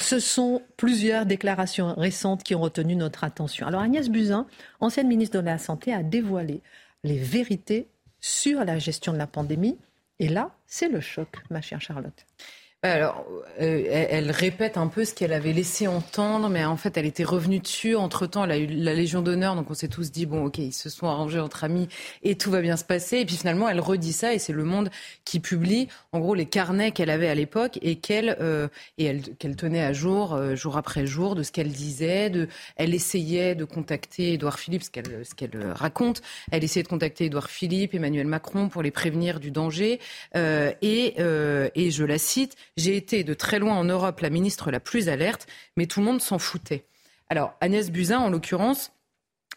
Ce 0.00 0.18
sont 0.18 0.62
plusieurs 0.76 1.26
déclarations 1.26 1.94
récentes 1.94 2.42
qui 2.42 2.54
ont 2.54 2.60
retenu 2.60 2.96
notre 2.96 3.22
attention. 3.22 3.66
Alors 3.66 3.82
Agnès 3.82 4.08
Buzyn, 4.08 4.46
ancienne 4.80 5.06
ministre 5.06 5.40
de 5.40 5.44
la 5.44 5.58
Santé, 5.58 5.92
a 5.92 6.02
dévoilé 6.02 6.60
les 7.04 7.18
vérités 7.18 7.88
sur 8.20 8.64
la 8.64 8.78
gestion 8.78 9.12
de 9.12 9.18
la 9.18 9.28
pandémie. 9.28 9.78
Et 10.18 10.28
là, 10.28 10.50
c'est 10.66 10.88
le 10.88 11.00
choc, 11.00 11.28
ma 11.50 11.60
chère 11.60 11.80
Charlotte. 11.80 12.26
Alors, 12.86 13.26
euh, 13.60 14.06
elle, 14.10 14.30
répète 14.30 14.76
un 14.76 14.86
peu 14.86 15.04
ce 15.04 15.14
qu'elle 15.14 15.32
avait 15.32 15.52
laissé 15.52 15.86
entendre, 15.86 16.48
mais 16.48 16.64
en 16.64 16.76
fait, 16.76 16.96
elle 16.96 17.06
était 17.06 17.24
revenue 17.24 17.58
dessus. 17.58 17.96
Entre-temps, 17.96 18.44
elle 18.44 18.50
a 18.50 18.58
eu 18.58 18.66
la 18.66 18.92
Légion 18.92 19.22
d'honneur, 19.22 19.54
donc 19.54 19.70
on 19.70 19.74
s'est 19.74 19.88
tous 19.88 20.10
dit, 20.12 20.26
bon, 20.26 20.44
ok, 20.46 20.58
ils 20.58 20.72
se 20.72 20.90
sont 20.90 21.06
arrangés 21.06 21.40
entre 21.40 21.64
amis 21.64 21.88
et 22.22 22.36
tout 22.36 22.50
va 22.50 22.60
bien 22.60 22.76
se 22.76 22.84
passer. 22.84 23.18
Et 23.18 23.24
puis 23.24 23.36
finalement, 23.36 23.68
elle 23.68 23.80
redit 23.80 24.12
ça, 24.12 24.34
et 24.34 24.38
c'est 24.38 24.52
Le 24.52 24.64
Monde 24.64 24.90
qui 25.24 25.40
publie, 25.40 25.88
en 26.12 26.20
gros, 26.20 26.34
les 26.34 26.46
carnets 26.46 26.90
qu'elle 26.92 27.10
avait 27.10 27.28
à 27.28 27.34
l'époque 27.34 27.78
et 27.82 27.96
qu'elle 27.96 28.36
euh, 28.40 28.68
qu'elle 28.98 29.56
tenait 29.56 29.82
à 29.82 29.92
jour, 29.92 30.34
euh, 30.34 30.54
jour 30.54 30.76
après 30.76 31.06
jour, 31.06 31.34
de 31.34 31.42
ce 31.42 31.52
qu'elle 31.52 31.70
disait. 31.70 32.30
Elle 32.76 32.94
essayait 32.94 33.54
de 33.54 33.64
contacter 33.64 34.34
Édouard 34.34 34.58
Philippe, 34.58 34.82
ce 34.82 34.90
qu'elle 34.90 35.72
raconte. 35.72 36.22
Elle 36.52 36.64
essayait 36.64 36.82
de 36.82 36.88
contacter 36.88 37.26
Édouard 37.26 37.48
Philippe, 37.48 37.94
Emmanuel 37.94 38.26
Macron 38.26 38.68
pour 38.68 38.82
les 38.82 38.90
prévenir 38.90 39.40
du 39.40 39.50
danger. 39.50 39.98
et, 40.34 41.14
et 41.18 41.90
je 41.90 42.04
la 42.04 42.18
cite 42.18 42.56
j'ai 42.76 42.96
été 42.96 43.24
de 43.24 43.34
très 43.34 43.58
loin 43.58 43.74
en 43.74 43.84
Europe 43.84 44.20
la 44.20 44.30
ministre 44.30 44.70
la 44.70 44.80
plus 44.80 45.08
alerte, 45.08 45.46
mais 45.76 45.86
tout 45.86 46.00
le 46.00 46.06
monde 46.06 46.20
s'en 46.20 46.38
foutait. 46.38 46.84
Alors 47.28 47.54
Agnès 47.60 47.90
Buzyn, 47.90 48.18
en 48.18 48.30
l'occurrence, 48.30 48.92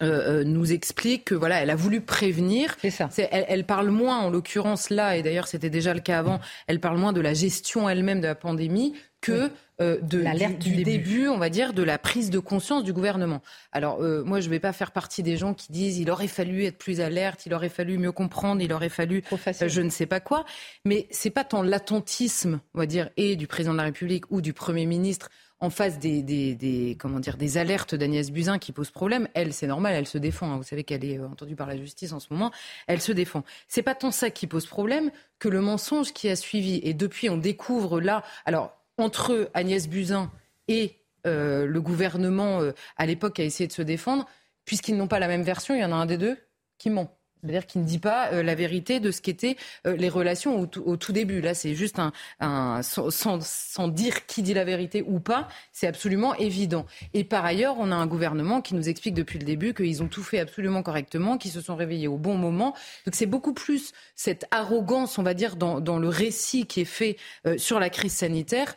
euh, 0.02 0.40
euh, 0.40 0.44
nous 0.46 0.72
explique 0.72 1.26
que 1.26 1.36
voilà, 1.36 1.62
elle 1.62 1.70
a 1.70 1.76
voulu 1.76 2.00
prévenir. 2.00 2.78
C'est 2.80 2.90
ça. 2.90 3.10
Elle, 3.32 3.66
parle 3.66 3.90
moins, 3.90 4.20
en 4.20 4.30
l'occurrence 4.30 4.90
là, 4.90 5.18
et 5.18 5.24
d'ailleurs 5.24 5.48
c'était 5.48 5.70
déjà 5.70 5.94
le 5.94 6.00
cas 6.00 6.20
avant. 6.20 6.40
Elle 6.68 6.80
parle 6.80 6.98
moins 6.98 7.12
de 7.12 7.20
la 7.20 7.34
gestion 7.34 7.90
elle-même 7.90 8.22
de 8.22 8.28
la 8.28 8.36
pandémie 8.36 8.94
que 9.20 9.52
euh, 9.82 10.00
de 10.02 10.20
l'alerte 10.20 10.60
du, 10.60 10.84
début. 10.84 11.28
on 11.28 11.38
va 11.38 11.50
dire, 11.50 11.74
de 11.74 11.84
la 11.84 11.98
prise 11.98 12.30
de 12.30 12.40
conscience 12.40 12.84
du 12.84 12.94
gouvernement. 12.94 13.42
Alors 13.72 14.00
moi, 14.00 14.40
je 14.40 14.48
ne 14.48 14.52
vais 14.52 14.60
pas 14.60 14.74
faire 14.74 14.92
partie 14.92 15.24
des 15.24 15.38
gens 15.38 15.54
qui 15.54 15.72
disent 15.72 16.00
il 16.00 16.10
aurait 16.10 16.28
fallu 16.28 16.66
être 16.66 16.78
plus 16.78 17.02
alerte, 17.02 17.46
il 17.46 17.54
aurait 17.54 17.70
fallu 17.70 17.98
mieux 17.98 18.12
comprendre, 18.12 18.62
il 18.62 18.74
aurait 18.74 18.90
fallu 18.90 19.24
je 19.68 19.82
ne 19.82 19.90
sais 19.90 20.06
pas 20.06 20.20
quoi. 20.20 20.46
Mais 20.86 21.08
c'est 21.12 21.30
pas 21.30 21.44
tant 21.44 21.62
l'attentisme, 21.62 22.60
on 22.74 22.80
va 22.80 22.86
dire, 22.86 23.10
et 23.18 23.36
du 23.36 23.48
président 23.48 23.74
de 23.74 23.78
la 23.78 23.84
République 23.84 24.30
ou 24.32 24.42
du 24.42 24.54
premier 24.54 24.86
ministre 24.86 25.30
en 25.62 25.70
face 25.70 26.00
des, 26.00 26.22
des, 26.24 26.96
comment 27.00 27.20
dire, 27.20 27.36
des 27.36 27.58
alertes 27.58 27.94
d'Agnès 27.94 28.32
Buzyn 28.32 28.60
qui 28.60 28.72
posent 28.72 28.92
problème, 28.92 29.28
elle, 29.34 29.54
c'est 29.54 29.68
normal, 29.68 29.94
elle 29.94 30.08
se 30.08 30.18
défend. 30.18 30.52
Hein. 30.52 30.58
Vous 30.58 30.64
savez 30.64 30.84
qu'elle 30.84 31.04
est 31.04 31.20
euh, 31.20 31.28
entendue 31.28 31.56
par 31.56 31.68
la 31.68 31.76
justice 31.76 32.14
en 32.14 32.20
ce 32.20 32.28
moment. 32.32 32.52
Elle 32.88 33.02
se 33.02 33.12
défend. 33.12 33.44
C'est 33.68 33.84
pas 33.84 33.96
tant 33.96 34.12
ça 34.12 34.30
qui 34.30 34.48
pose 34.48 34.66
problème 34.66 35.12
que 35.38 35.50
le 35.50 35.60
mensonge 35.60 36.14
qui 36.14 36.30
a 36.30 36.36
suivi. 36.36 36.80
Et 36.84 36.94
depuis, 36.94 37.30
on 37.30 37.38
découvre 37.38 38.00
là, 38.00 38.24
alors 38.46 38.79
entre 39.00 39.50
Agnès 39.54 39.88
Buzyn 39.88 40.32
et 40.68 40.96
euh, 41.28 41.66
le 41.66 41.82
gouvernement 41.82 42.62
euh, 42.62 42.72
à 42.98 43.06
l'époque 43.06 43.40
a 43.40 43.44
essayé 43.44 43.68
de 43.68 43.74
se 43.74 43.82
défendre, 43.82 44.26
puisqu'ils 44.66 44.96
n'ont 44.96 45.08
pas 45.08 45.20
la 45.20 45.28
même 45.28 45.44
version, 45.44 45.76
il 45.76 45.82
y 45.82 45.86
en 45.86 45.92
a 45.92 45.96
un 45.96 46.06
des 46.06 46.18
deux 46.18 46.38
qui 46.78 46.90
ment. 46.90 47.19
C'est-à-dire 47.42 47.66
qu'il 47.66 47.82
ne 47.82 47.88
dit 47.88 48.00
pas 48.00 48.32
euh, 48.32 48.44
la 48.44 48.56
vérité 48.56 49.00
de 49.00 49.12
ce 49.12 49.22
qu'étaient 49.22 49.56
euh, 49.88 49.96
les 49.96 50.10
relations 50.10 50.60
au, 50.60 50.98
tout 50.98 51.12
début. 51.14 51.42
Là, 51.42 51.54
c'est 51.54 51.74
juste 51.74 52.00
un, 52.40 52.82
sans, 52.82 53.88
dire 53.88 54.26
qui 54.26 54.42
dit 54.42 54.54
la 54.54 54.66
vérité 54.66 55.04
ou 55.08 55.20
pas, 55.20 55.48
c'est 55.72 55.88
absolument 55.88 56.36
évident. 56.36 56.86
Et 57.14 57.24
par 57.24 57.46
ailleurs, 57.46 57.76
on 57.80 57.92
a 57.92 57.96
un 57.96 58.08
gouvernement 58.08 58.62
qui 58.62 58.76
nous 58.76 58.90
explique 58.90 59.14
depuis 59.14 59.40
le 59.40 59.46
début 59.46 59.74
qu'ils 59.74 60.04
ont 60.04 60.08
tout 60.08 60.24
fait 60.24 60.40
absolument 60.40 60.84
correctement, 60.84 61.38
qu'ils 61.38 61.52
se 61.52 61.62
sont 61.62 61.76
réveillés 61.76 62.08
au 62.08 62.18
bon 62.18 62.36
moment. 62.36 62.74
Donc 63.06 63.16
c'est 63.16 63.26
beaucoup 63.26 63.54
plus 63.54 63.94
cette 64.16 64.46
arrogance, 64.52 65.18
on 65.18 65.24
va 65.24 65.34
dire, 65.34 65.56
dans, 65.56 66.00
le 66.00 66.08
récit 66.08 66.66
qui 66.66 66.82
est 66.82 66.86
fait 66.86 67.18
euh, 67.46 67.58
sur 67.58 67.80
la 67.80 67.90
crise 67.90 68.14
sanitaire 68.14 68.76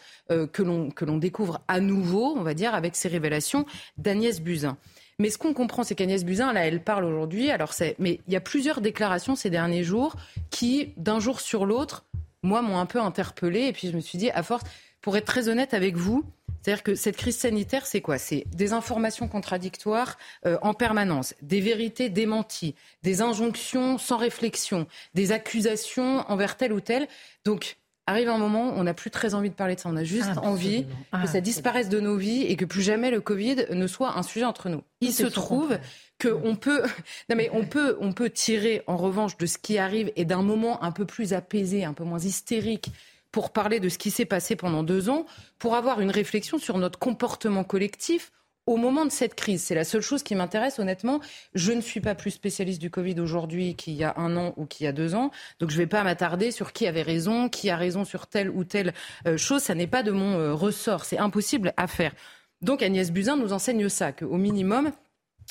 que 0.53 0.63
l'on 0.63 1.17
découvre 1.19 1.61
à 1.69 1.79
nouveau, 1.81 2.35
on 2.37 2.43
va 2.43 2.55
dire, 2.55 2.75
avec 2.75 2.97
ces 2.97 3.09
révélations 3.09 3.67
d'Agnès 3.99 4.41
Buzyn. 4.41 4.79
Mais 5.23 5.31
ce 5.31 5.39
qu'on 5.39 5.55
comprend, 5.55 5.85
c'est 5.85 5.95
qu'Agnès 5.95 6.25
Buzyn, 6.25 6.53
là, 6.53 6.67
elle 6.67 6.83
parle 6.83 7.05
aujourd'hui. 7.05 7.53
Alors, 7.53 7.75
c'est, 7.75 7.95
mais 8.01 8.19
il 8.27 8.33
y 8.33 8.37
a 8.37 8.41
plusieurs 8.41 8.81
déclarations 8.81 9.37
ces 9.37 9.51
derniers 9.51 9.85
jours 9.85 10.17
qui, 10.51 10.95
d'un 10.97 11.21
jour 11.21 11.41
sur 11.41 11.65
l'autre, 11.65 12.05
moi, 12.43 12.61
m'ont 12.61 12.79
un 12.79 12.87
peu 12.87 13.01
interpellée. 13.01 13.67
Et 13.67 13.73
puis, 13.73 13.89
je 13.89 13.95
me 13.95 14.01
suis 14.01 14.19
dit, 14.19 14.31
à 14.31 14.43
force, 14.43 14.65
pour 15.01 15.17
être 15.17 15.25
très 15.25 15.49
honnête 15.49 15.75
avec 15.75 15.95
vous, 15.95 16.25
C'est-à-dire 16.63 16.83
que 16.85 16.95
cette 16.95 17.17
crise 17.17 17.37
sanitaire, 17.37 17.87
c'est 17.87 18.01
quoi? 18.01 18.19
C'est 18.19 18.45
des 18.55 18.73
informations 18.73 19.27
contradictoires 19.27 20.17
euh, 20.47 20.59
en 20.63 20.75
permanence, 20.75 21.35
des 21.43 21.61
vérités 21.61 22.09
démenties, 22.09 22.77
des 23.03 23.21
injonctions 23.21 23.99
sans 23.99 24.17
réflexion, 24.17 24.87
des 25.15 25.33
accusations 25.33 26.25
envers 26.31 26.57
tel 26.57 26.73
ou 26.73 26.81
tel. 26.81 27.09
Donc, 27.45 27.79
arrive 28.07 28.29
un 28.29 28.39
moment, 28.39 28.73
on 28.77 28.85
n'a 28.85 28.95
plus 28.95 29.11
très 29.11 29.35
envie 29.35 29.51
de 29.51 29.55
parler 29.55 29.75
de 29.75 29.81
ça. 29.81 29.89
On 29.89 29.97
a 29.97 30.05
juste 30.05 30.39
envie 30.39 30.87
que 31.13 31.29
ça 31.29 31.41
disparaisse 31.41 31.89
de 31.89 32.01
nos 32.01 32.17
vies 32.17 32.43
et 32.43 32.57
que 32.57 32.65
plus 32.65 32.83
jamais 32.83 33.11
le 33.11 33.21
Covid 33.21 33.67
ne 33.71 33.87
soit 33.87 34.17
un 34.17 34.23
sujet 34.23 34.45
entre 34.45 34.69
nous. 34.69 34.83
Il 35.01 35.13
se 35.13 35.27
trouve 35.27 35.79
qu'on 36.21 36.57
peut, 36.57 36.83
non 37.31 37.37
mais 37.37 37.51
on 37.53 37.65
peut, 37.65 37.97
on 38.01 38.13
peut 38.13 38.31
tirer 38.31 38.83
en 38.87 38.97
revanche 38.97 39.37
de 39.37 39.47
ce 39.47 39.59
qui 39.59 39.79
arrive 39.79 40.13
et 40.17 40.25
d'un 40.25 40.43
moment 40.43 40.83
un 40.83 40.93
peu 40.93 41.05
plus 41.05 41.33
apaisé, 41.33 41.85
un 41.85 41.93
peu 41.93 42.05
moins 42.05 42.21
hystérique 42.21 42.91
pour 43.31 43.51
parler 43.51 43.81
de 43.81 43.89
ce 43.89 43.99
qui 43.99 44.11
s'est 44.11 44.27
passé 44.27 44.57
pendant 44.57 44.83
deux 44.83 45.09
ans, 45.09 45.25
pour 45.59 45.75
avoir 45.75 46.01
une 46.01 46.11
réflexion 46.11 46.59
sur 46.59 46.79
notre 46.79 46.99
comportement 46.99 47.65
collectif 47.65 48.31
au 48.67 48.77
moment 48.77 49.05
de 49.05 49.11
cette 49.11 49.35
crise. 49.35 49.63
C'est 49.63 49.75
la 49.75 49.85
seule 49.85 50.03
chose 50.03 50.23
qui 50.23 50.35
m'intéresse, 50.35 50.79
honnêtement. 50.79 51.21
Je 51.55 51.73
ne 51.73 51.81
suis 51.81 52.01
pas 52.01 52.15
plus 52.15 52.31
spécialiste 52.31 52.81
du 52.81 52.91
Covid 52.91 53.19
aujourd'hui 53.21 53.75
qu'il 53.75 53.95
y 53.95 54.05
a 54.05 54.15
un 54.17 54.37
an 54.37 54.55
ou 54.57 54.67
qu'il 54.67 54.85
y 54.85 54.87
a 54.87 54.93
deux 54.93 55.15
ans. 55.15 55.31
Donc 55.59 55.71
je 55.71 55.77
ne 55.77 55.83
vais 55.83 55.87
pas 55.87 56.05
m'attarder 56.05 56.51
sur 56.51 56.73
qui 56.73 56.87
avait 56.87 57.03
raison, 57.03 57.49
qui 57.49 57.71
a 57.71 57.77
raison 57.77 58.05
sur 58.05 58.27
telle 58.27 58.51
ou 58.51 58.65
telle 58.65 58.95
euh, 59.27 59.37
chose. 59.37 59.63
Ça 59.63 59.75
n'est 59.75 59.87
pas 59.87 60.03
de 60.03 60.13
mon 60.13 60.39
euh, 60.39 60.55
ressort. 60.55 61.05
C'est 61.05 61.19
impossible 61.19 61.73
à 61.77 61.87
faire. 61.87 62.13
Donc 62.61 62.83
Agnès 62.83 63.11
Buzyn 63.11 63.37
nous 63.37 63.53
enseigne 63.53 63.89
ça, 63.89 64.13
qu'au 64.13 64.37
minimum, 64.37 64.93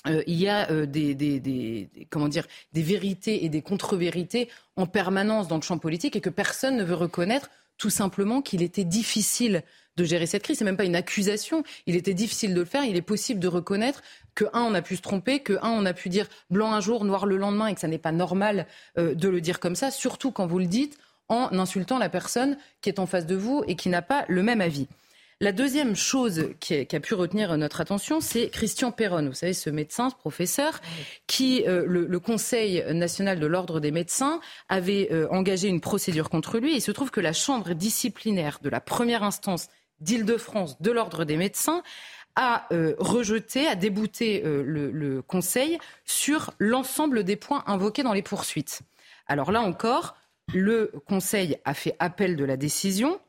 euh, 0.08 0.24
il 0.26 0.40
y 0.40 0.48
a 0.48 0.86
des, 0.86 1.90
comment 2.10 2.30
dire, 2.30 2.48
des 2.72 2.82
vérités 2.82 3.44
et 3.44 3.50
des 3.50 3.62
contre-vérités 3.62 4.50
en 4.78 4.86
permanence 4.86 5.50
dans 5.50 5.58
le 5.58 5.62
champ 5.62 5.78
politique 5.78 6.16
et 6.16 6.22
que 6.22 6.30
personne 6.30 6.78
ne 6.78 6.84
veut 6.84 6.96
reconnaître 6.96 7.50
tout 7.78 7.90
simplement 7.90 8.42
qu'il 8.42 8.62
était 8.62 8.86
difficile 8.86 9.64
de 10.02 10.08
gérer 10.08 10.26
cette 10.26 10.44
crise. 10.44 10.58
C'est 10.58 10.66
même 10.66 10.78
pas 10.78 10.86
une 10.86 10.96
accusation. 10.96 11.64
Il 11.86 11.96
était 11.96 12.14
difficile 12.14 12.54
de 12.54 12.60
le 12.60 12.66
faire. 12.66 12.84
Il 12.84 12.96
est 12.96 13.02
possible 13.02 13.40
de 13.40 13.48
reconnaître 13.48 14.02
que 14.36 14.46
un, 14.54 14.62
on 14.62 14.74
a 14.74 14.82
pu 14.82 14.96
se 14.96 15.02
tromper, 15.02 15.40
que 15.40 15.54
un, 15.62 15.70
on 15.70 15.86
a 15.86 15.94
pu 15.94 16.10
dire 16.10 16.28
blanc 16.50 16.74
un 16.74 16.82
jour, 16.82 17.06
noir 17.06 17.26
le 17.26 17.38
lendemain, 17.38 17.68
et 17.68 17.76
que 17.76 17.82
ça 17.82 17.88
n'est 17.88 17.98
pas 17.98 18.12
normal 18.12 18.68
euh, 18.98 19.14
de 19.14 19.30
le 19.30 19.42
dire 19.42 19.60
comme 19.60 19.76
ça. 19.76 19.92
Surtout 19.92 20.32
quand 20.32 20.48
vous 20.48 20.60
le 20.60 20.66
dites 20.66 20.98
en 21.30 21.58
insultant 21.58 21.98
la 21.98 22.10
personne 22.10 22.58
qui 22.82 22.90
est 22.90 23.00
en 23.00 23.06
face 23.06 23.26
de 23.26 23.36
vous 23.36 23.64
et 23.68 23.76
qui 23.76 23.90
n'a 23.90 24.02
pas 24.02 24.26
le 24.28 24.44
même 24.44 24.62
avis. 24.62 24.88
La 25.40 25.52
deuxième 25.52 25.96
chose 25.96 26.50
qui 26.60 26.76
a, 26.76 27.00
pu 27.00 27.16
retenir 27.16 27.58
notre 27.58 27.82
attention, 27.82 28.22
c'est 28.22 28.50
Christian 28.50 28.92
Perron. 28.92 29.26
Vous 29.26 29.34
savez, 29.34 29.54
ce 29.54 29.72
médecin, 29.72 30.12
ce 30.12 30.16
professeur, 30.16 30.80
qui, 31.26 31.64
euh, 31.68 31.84
le, 31.88 32.20
Conseil 32.20 32.84
national 32.94 33.40
de 33.40 33.48
l'ordre 33.48 33.80
des 33.80 33.90
médecins, 33.90 34.40
avait 34.70 35.08
euh, 35.12 35.28
engagé 35.32 35.68
une 35.68 35.82
procédure 35.82 36.30
contre 36.30 36.60
lui. 36.60 36.76
il 36.76 36.82
se 36.82 36.92
trouve 36.92 37.10
que 37.10 37.22
la 37.22 37.34
chambre 37.34 37.74
disciplinaire 37.74 38.60
de 38.62 38.70
la 38.70 38.80
première 38.80 39.24
instance 39.24 39.68
d'Île-de-France 40.02 40.82
de 40.82 40.92
l'ordre 40.92 41.24
des 41.24 41.38
médecins 41.38 41.84
a 42.36 42.68
euh, 42.72 42.96
rejeté, 42.98 43.68
a 43.68 43.76
débouté 43.76 44.42
le, 44.44 44.90
le 44.92 45.22
Conseil 45.22 45.78
sur 46.06 46.54
l'ensemble 46.60 47.24
des 47.24 47.36
points 47.36 47.64
invoqués 47.68 48.04
dans 48.04 48.14
les 48.14 48.22
poursuites. 48.22 48.82
Alors 49.28 49.52
là 49.52 49.62
encore, 49.62 50.16
le 50.54 50.92
Conseil 51.08 51.58
a 51.66 51.74
fait 51.74 51.96
appel 52.00 52.36
de 52.36 52.44
la 52.44 52.58
décision, 52.58 53.20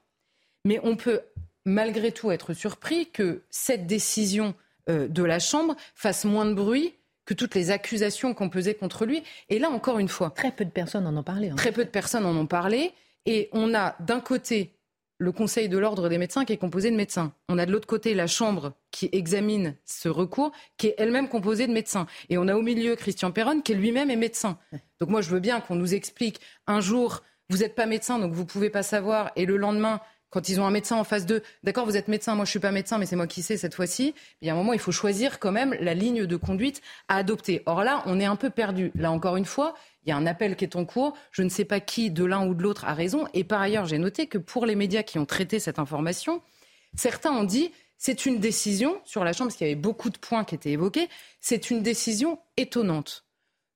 mais 0.65 0.81
on 0.83 0.97
peut 0.97 1.21
malgré 1.65 2.13
tout 2.13 2.31
être 2.31 2.55
surpris 2.55 3.11
que 3.11 3.43
cette 3.51 3.87
décision 3.87 4.55
euh, 4.89 5.09
de 5.09 5.23
la 5.23 5.39
Chambre 5.39 5.77
fasse 5.95 6.25
moins 6.25 6.47
de 6.47 6.55
bruit 6.55 6.95
que 7.25 7.35
toutes 7.35 7.55
les 7.55 7.71
accusations 7.71 8.35
qu'on 8.35 8.49
pesait 8.49 8.75
contre 8.75 9.07
lui. 9.07 9.23
Et 9.49 9.59
là, 9.59 9.71
encore 9.71 9.99
une 10.01 10.09
fois. 10.09 10.31
Très 10.31 10.51
peu 10.51 10.65
de 10.65 10.71
personnes 10.71 11.07
en 11.07 11.17
ont 11.17 11.23
parlé. 11.23 11.51
Hein. 11.51 11.55
Très 11.55 11.71
peu 11.71 11.85
de 11.85 11.91
personnes 11.91 12.27
en 12.27 12.37
ont 12.37 12.47
parlé. 12.47 12.93
Et 13.27 13.49
on 13.53 13.75
a 13.75 13.95
d'un 14.01 14.21
côté 14.21 14.75
le 15.23 15.31
Conseil 15.31 15.69
de 15.69 15.79
l'ordre 15.79 16.09
des 16.09 16.19
médecins 16.19 16.45
qui 16.45 16.53
est 16.53 16.59
composé 16.59 16.91
de 16.91 16.97
médecins. 16.97 17.33
On 17.49 17.57
a 17.57 17.65
de 17.65 17.71
l'autre 17.71 17.87
côté 17.87 18.13
la 18.13 18.27
Chambre 18.27 18.75
qui 18.91 19.09
examine 19.13 19.77
ce 19.85 20.09
recours, 20.09 20.51
qui 20.77 20.89
est 20.89 20.95
elle-même 20.99 21.29
composée 21.29 21.69
de 21.69 21.73
médecins. 21.73 22.07
Et 22.29 22.39
on 22.39 22.49
a 22.49 22.57
au 22.57 22.63
milieu 22.63 22.97
Christian 22.97 23.31
Perron 23.31 23.61
qui 23.61 23.75
lui-même 23.75 24.11
est 24.11 24.17
médecin. 24.17 24.59
Donc 25.01 25.11
moi, 25.11 25.21
je 25.21 25.31
veux 25.31 25.39
bien 25.39 25.61
qu'on 25.61 25.77
nous 25.77 25.95
explique 25.95 26.41
un 26.67 26.81
jour, 26.81 27.23
vous 27.51 27.59
n'êtes 27.59 27.77
pas 27.77 27.87
médecin, 27.87 28.19
donc 28.19 28.33
vous 28.33 28.43
ne 28.43 28.47
pouvez 28.47 28.69
pas 28.69 28.83
savoir, 28.83 29.31
et 29.37 29.47
le 29.47 29.57
lendemain, 29.57 30.01
quand 30.33 30.49
ils 30.49 30.61
ont 30.61 30.67
un 30.67 30.71
médecin 30.71 30.97
en 30.97 31.05
face 31.05 31.27
d'eux, 31.27 31.43
d'accord, 31.63 31.85
vous 31.85 31.99
êtes 31.99 32.09
médecin, 32.09 32.35
moi 32.35 32.47
je 32.47 32.51
suis 32.51 32.59
pas 32.59 32.73
médecin, 32.73 32.97
mais 32.97 33.05
c'est 33.05 33.17
moi 33.17 33.27
qui 33.27 33.43
sais 33.43 33.59
cette 33.59 33.75
fois-ci. 33.75 34.15
Il 34.41 34.49
y 34.49 34.51
a 34.51 34.55
un 34.55 34.57
moment, 34.57 34.73
il 34.73 34.79
faut 34.79 34.91
choisir 34.91 35.39
quand 35.39 35.53
même 35.53 35.77
la 35.79 35.93
ligne 35.93 36.25
de 36.25 36.37
conduite 36.37 36.81
à 37.09 37.17
adopter. 37.17 37.63
Or 37.67 37.85
là, 37.85 38.03
on 38.07 38.19
est 38.19 38.25
un 38.25 38.37
peu 38.37 38.49
perdu. 38.49 38.91
Là 38.95 39.13
encore 39.13 39.37
une 39.37 39.45
fois, 39.45 39.75
il 40.05 40.09
y 40.09 40.13
a 40.13 40.17
un 40.17 40.27
appel 40.27 40.57
qui 40.57 40.65
est 40.65 40.75
en 40.75 40.87
cours. 40.87 41.15
Je 41.33 41.43
ne 41.43 41.51
sais 41.51 41.67
pas 41.67 41.81
qui 41.81 42.11
de 42.11 42.25
l'un 42.25 42.47
ou 42.47 42.55
de 42.55 42.63
l'autre 42.63 42.87
a 42.87 42.95
raison. 42.95 43.29
Et 43.35 43.45
par 43.45 43.61
ailleurs, 43.61 43.85
j'ai 43.85 43.99
noté 43.99 44.27
que 44.27 44.39
pour 44.39 44.65
les 44.65 44.75
médias 44.75 45.03
qui 45.03 45.19
ont 45.19 45.27
traité 45.27 45.61
cette 45.61 45.79
information, 45.79 46.41
certains 46.97 47.33
ont 47.33 47.45
dit 47.45 47.71
c'est 47.99 48.25
une 48.25 48.41
décision 48.41 49.01
sur 49.05 49.25
la 49.25 49.35
Chambre, 49.35 49.49
parce 49.49 49.59
qu'il 49.59 49.67
y 49.67 49.71
avait 49.71 49.81
beaucoup 49.81 50.09
de 50.09 50.19
points 50.19 50.45
qui 50.45 50.55
étaient 50.55 50.73
évoqués. 50.73 51.11
C'est 51.41 51.71
une 51.71 51.83
décision 51.83 52.39
étonnante. 52.57 53.27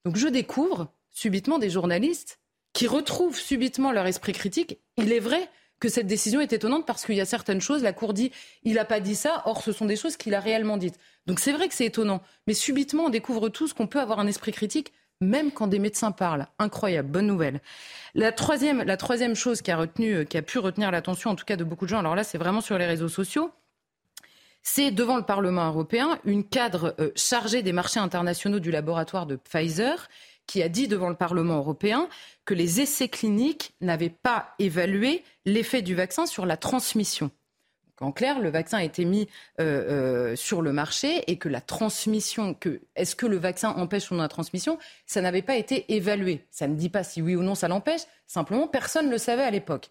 Donc 0.06 0.16
je 0.16 0.26
découvre 0.26 0.90
subitement 1.10 1.58
des 1.58 1.68
journalistes 1.68 2.40
qui 2.72 2.86
retrouvent 2.86 3.38
subitement 3.38 3.92
leur 3.92 4.06
esprit 4.06 4.32
critique. 4.32 4.78
Il 4.96 5.12
est 5.12 5.20
vrai 5.20 5.50
que 5.80 5.88
cette 5.88 6.06
décision 6.06 6.40
est 6.40 6.52
étonnante 6.52 6.86
parce 6.86 7.04
qu'il 7.04 7.16
y 7.16 7.20
a 7.20 7.26
certaines 7.26 7.60
choses, 7.60 7.82
la 7.82 7.92
Cour 7.92 8.14
dit 8.14 8.32
il 8.64 8.74
n'a 8.74 8.84
pas 8.84 9.00
dit 9.00 9.14
ça, 9.14 9.42
or 9.44 9.62
ce 9.62 9.72
sont 9.72 9.84
des 9.84 9.96
choses 9.96 10.16
qu'il 10.16 10.34
a 10.34 10.40
réellement 10.40 10.76
dites. 10.76 10.98
Donc 11.26 11.40
c'est 11.40 11.52
vrai 11.52 11.68
que 11.68 11.74
c'est 11.74 11.86
étonnant, 11.86 12.22
mais 12.46 12.54
subitement 12.54 13.04
on 13.04 13.10
découvre 13.10 13.48
tous 13.48 13.72
qu'on 13.72 13.86
peut 13.86 14.00
avoir 14.00 14.20
un 14.20 14.26
esprit 14.26 14.52
critique 14.52 14.92
même 15.20 15.50
quand 15.50 15.66
des 15.66 15.78
médecins 15.78 16.12
parlent. 16.12 16.46
Incroyable, 16.58 17.08
bonne 17.08 17.26
nouvelle. 17.26 17.60
La 18.14 18.32
troisième, 18.32 18.82
la 18.82 18.96
troisième 18.96 19.34
chose 19.34 19.62
qui 19.62 19.70
a, 19.70 19.76
retenu, 19.76 20.12
euh, 20.12 20.24
qui 20.24 20.36
a 20.36 20.42
pu 20.42 20.58
retenir 20.58 20.90
l'attention, 20.90 21.30
en 21.30 21.36
tout 21.36 21.44
cas 21.44 21.56
de 21.56 21.64
beaucoup 21.64 21.86
de 21.86 21.90
gens, 21.90 22.00
alors 22.00 22.14
là 22.14 22.24
c'est 22.24 22.38
vraiment 22.38 22.60
sur 22.60 22.76
les 22.78 22.86
réseaux 22.86 23.08
sociaux, 23.08 23.50
c'est 24.62 24.90
devant 24.90 25.16
le 25.16 25.22
Parlement 25.22 25.68
européen 25.68 26.18
une 26.24 26.44
cadre 26.44 26.94
euh, 26.98 27.10
chargée 27.14 27.62
des 27.62 27.72
marchés 27.72 28.00
internationaux 28.00 28.58
du 28.58 28.70
laboratoire 28.70 29.26
de 29.26 29.36
Pfizer 29.36 30.08
qui 30.46 30.62
a 30.62 30.68
dit 30.68 30.88
devant 30.88 31.08
le 31.08 31.14
Parlement 31.14 31.56
européen 31.56 32.08
que 32.44 32.54
les 32.54 32.80
essais 32.80 33.08
cliniques 33.08 33.74
n'avaient 33.80 34.10
pas 34.10 34.54
évalué 34.58 35.24
l'effet 35.44 35.82
du 35.82 35.94
vaccin 35.94 36.26
sur 36.26 36.46
la 36.46 36.56
transmission. 36.56 37.30
en 38.00 38.12
clair, 38.12 38.40
le 38.40 38.50
vaccin 38.50 38.78
a 38.78 38.84
été 38.84 39.04
mis 39.04 39.28
euh, 39.60 39.64
euh, 40.30 40.36
sur 40.36 40.62
le 40.62 40.72
marché 40.72 41.24
et 41.30 41.38
que 41.38 41.48
la 41.48 41.60
transmission, 41.60 42.54
que 42.54 42.80
est-ce 42.94 43.16
que 43.16 43.26
le 43.26 43.38
vaccin 43.38 43.70
empêche 43.70 44.10
ou 44.10 44.14
non 44.14 44.22
la 44.22 44.28
transmission, 44.28 44.78
ça 45.06 45.20
n'avait 45.20 45.42
pas 45.42 45.56
été 45.56 45.94
évalué. 45.94 46.44
Ça 46.50 46.68
ne 46.68 46.74
dit 46.74 46.90
pas 46.90 47.04
si 47.04 47.22
oui 47.22 47.34
ou 47.34 47.42
non 47.42 47.54
ça 47.54 47.68
l'empêche. 47.68 48.02
Simplement, 48.26 48.68
personne 48.68 49.06
ne 49.06 49.12
le 49.12 49.18
savait 49.18 49.44
à 49.44 49.50
l'époque. 49.50 49.90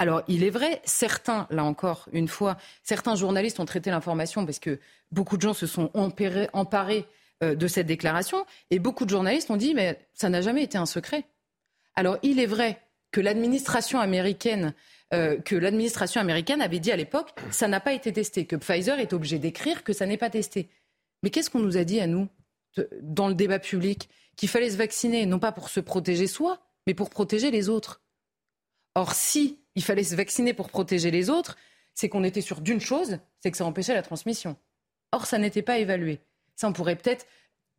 Alors, 0.00 0.22
il 0.26 0.42
est 0.42 0.50
vrai, 0.50 0.82
certains, 0.84 1.46
là 1.50 1.62
encore, 1.62 2.08
une 2.12 2.26
fois, 2.26 2.56
certains 2.82 3.14
journalistes 3.14 3.60
ont 3.60 3.64
traité 3.64 3.90
l'information 3.90 4.44
parce 4.44 4.58
que 4.58 4.80
beaucoup 5.12 5.36
de 5.36 5.42
gens 5.42 5.54
se 5.54 5.68
sont 5.68 5.90
emparés 5.94 7.06
de 7.42 7.66
cette 7.66 7.86
déclaration. 7.86 8.46
Et 8.70 8.78
beaucoup 8.78 9.04
de 9.04 9.10
journalistes 9.10 9.50
ont 9.50 9.56
dit, 9.56 9.74
mais 9.74 9.98
ça 10.14 10.28
n'a 10.28 10.40
jamais 10.40 10.62
été 10.62 10.78
un 10.78 10.86
secret. 10.86 11.24
Alors, 11.94 12.18
il 12.22 12.40
est 12.40 12.46
vrai 12.46 12.80
que 13.14 13.20
l'administration 13.20 14.00
américaine, 14.00 14.74
euh, 15.12 15.38
américaine 16.16 16.60
avait 16.60 16.80
dit 16.80 16.90
à 16.90 16.96
l'époque, 16.96 17.30
ça 17.50 17.68
n'a 17.68 17.78
pas 17.78 17.92
été 17.92 18.12
testé, 18.12 18.44
que 18.44 18.56
Pfizer 18.56 18.98
est 18.98 19.12
obligé 19.12 19.38
d'écrire 19.38 19.84
que 19.84 19.92
ça 19.92 20.04
n'est 20.04 20.16
pas 20.16 20.30
testé. 20.30 20.68
Mais 21.22 21.30
qu'est-ce 21.30 21.48
qu'on 21.48 21.60
nous 21.60 21.76
a 21.76 21.84
dit 21.84 22.00
à 22.00 22.06
nous 22.08 22.28
dans 23.02 23.28
le 23.28 23.34
débat 23.34 23.60
public 23.60 24.08
Qu'il 24.36 24.48
fallait 24.48 24.70
se 24.70 24.76
vacciner, 24.76 25.26
non 25.26 25.38
pas 25.38 25.52
pour 25.52 25.68
se 25.68 25.78
protéger 25.78 26.26
soi, 26.26 26.60
mais 26.88 26.94
pour 26.94 27.08
protéger 27.08 27.52
les 27.52 27.68
autres? 27.68 28.02
Or, 28.96 29.14
si 29.14 29.60
il 29.76 29.84
fallait 29.84 30.02
se 30.02 30.16
vacciner 30.16 30.52
pour 30.52 30.68
protéger 30.68 31.12
les 31.12 31.30
autres, 31.30 31.56
c'est 31.94 32.08
qu'on 32.08 32.24
était 32.24 32.40
sûr 32.40 32.60
d'une 32.60 32.80
chose, 32.80 33.18
c'est 33.40 33.52
que 33.52 33.56
ça 33.56 33.64
empêchait 33.64 33.94
la 33.94 34.02
transmission. 34.02 34.56
Or, 35.12 35.26
ça 35.26 35.38
n'était 35.38 35.62
pas 35.62 35.78
évalué. 35.78 36.18
Ça, 36.56 36.68
on 36.68 36.72
pourrait 36.72 36.96
peut-être, 36.96 37.26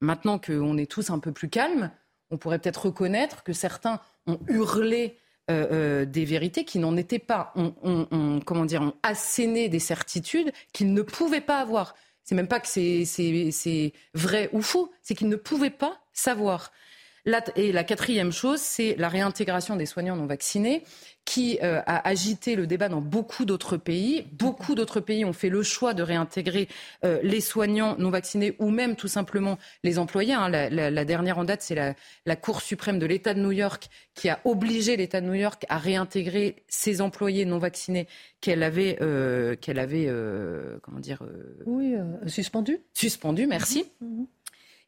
maintenant 0.02 0.40
qu'on 0.40 0.78
est 0.78 0.90
tous 0.90 1.10
un 1.10 1.20
peu 1.20 1.32
plus 1.32 1.50
calmes, 1.50 1.92
on 2.32 2.38
pourrait 2.38 2.60
peut-être 2.60 2.88
reconnaître 2.88 3.44
que 3.44 3.54
certains 3.54 4.00
ont 4.28 4.40
hurlé 4.48 5.18
euh, 5.52 5.68
euh, 5.72 6.06
des 6.06 6.26
vérités 6.26 6.66
qui 6.66 6.80
n'en 6.80 6.98
étaient 6.98 7.20
pas, 7.20 7.54
on, 7.56 8.40
comment 8.44 8.66
dire, 8.66 8.94
asséné 9.04 9.70
des 9.70 9.80
certitudes 9.80 10.52
qu'ils 10.74 10.94
ne 10.94 11.04
pouvaient 11.04 11.42
pas 11.42 11.60
avoir. 11.60 11.96
C'est 12.24 12.34
même 12.34 12.48
pas 12.48 12.60
que 12.60 12.68
c'est 12.68 13.94
vrai 14.16 14.50
ou 14.54 14.62
faux, 14.64 14.92
c'est 15.04 15.14
qu'ils 15.14 15.30
ne 15.30 15.36
pouvaient 15.36 15.70
pas 15.70 16.00
savoir. 16.14 16.72
Et 17.56 17.72
la 17.72 17.84
quatrième 17.84 18.32
chose, 18.32 18.60
c'est 18.60 18.96
la 18.98 19.10
réintégration 19.10 19.76
des 19.76 19.86
soignants 19.88 20.16
non 20.16 20.28
vaccinés 20.28 20.84
qui 21.26 21.58
euh, 21.64 21.82
a 21.88 22.08
agité 22.08 22.56
le 22.56 22.68
débat 22.68 22.88
dans 22.88 23.02
beaucoup 23.02 23.46
d'autres 23.46 23.78
pays. 23.78 24.28
Beaucoup 24.34 24.76
d'autres 24.76 25.00
pays 25.00 25.26
ont 25.26 25.34
fait 25.34 25.50
le 25.50 25.64
choix 25.64 25.96
de 25.96 26.04
réintégrer 26.04 26.68
euh, 27.04 27.20
les 27.24 27.42
soignants 27.42 27.96
non 27.98 28.12
vaccinés 28.12 28.56
ou 28.60 28.70
même 28.70 28.96
tout 28.96 29.08
simplement 29.08 29.58
les 29.84 29.98
employés. 29.98 30.34
Hein. 30.34 30.50
La, 30.50 31.06
dernière 31.06 31.40
en 31.40 31.44
date, 31.44 31.64
c'est 31.64 31.76
la, 31.76 32.36
Cour 32.36 32.62
suprême 32.62 33.00
de 33.00 33.08
l'État 33.08 33.34
de 33.34 33.40
New 33.40 33.52
York 33.52 33.90
qui 34.14 34.30
a 34.30 34.40
obligé 34.46 34.98
l'État 34.98 35.20
de 35.20 35.26
New 35.26 35.34
York 35.34 35.66
à 35.68 35.80
réintégrer 35.80 36.64
ses 36.68 37.02
employés 37.02 37.46
non 37.46 37.58
vaccinés 37.58 38.08
qu'elle 38.40 38.62
avait, 38.62 38.98
euh, 39.02 39.56
qu'elle 39.56 39.80
avait 39.80 40.08
comment 40.84 41.00
dire 41.00 41.24
Oui, 41.66 41.96
suspendu. 42.28 42.82
Suspendu, 42.94 43.48
merci. 43.48 43.86
Mhm. 44.00 44.28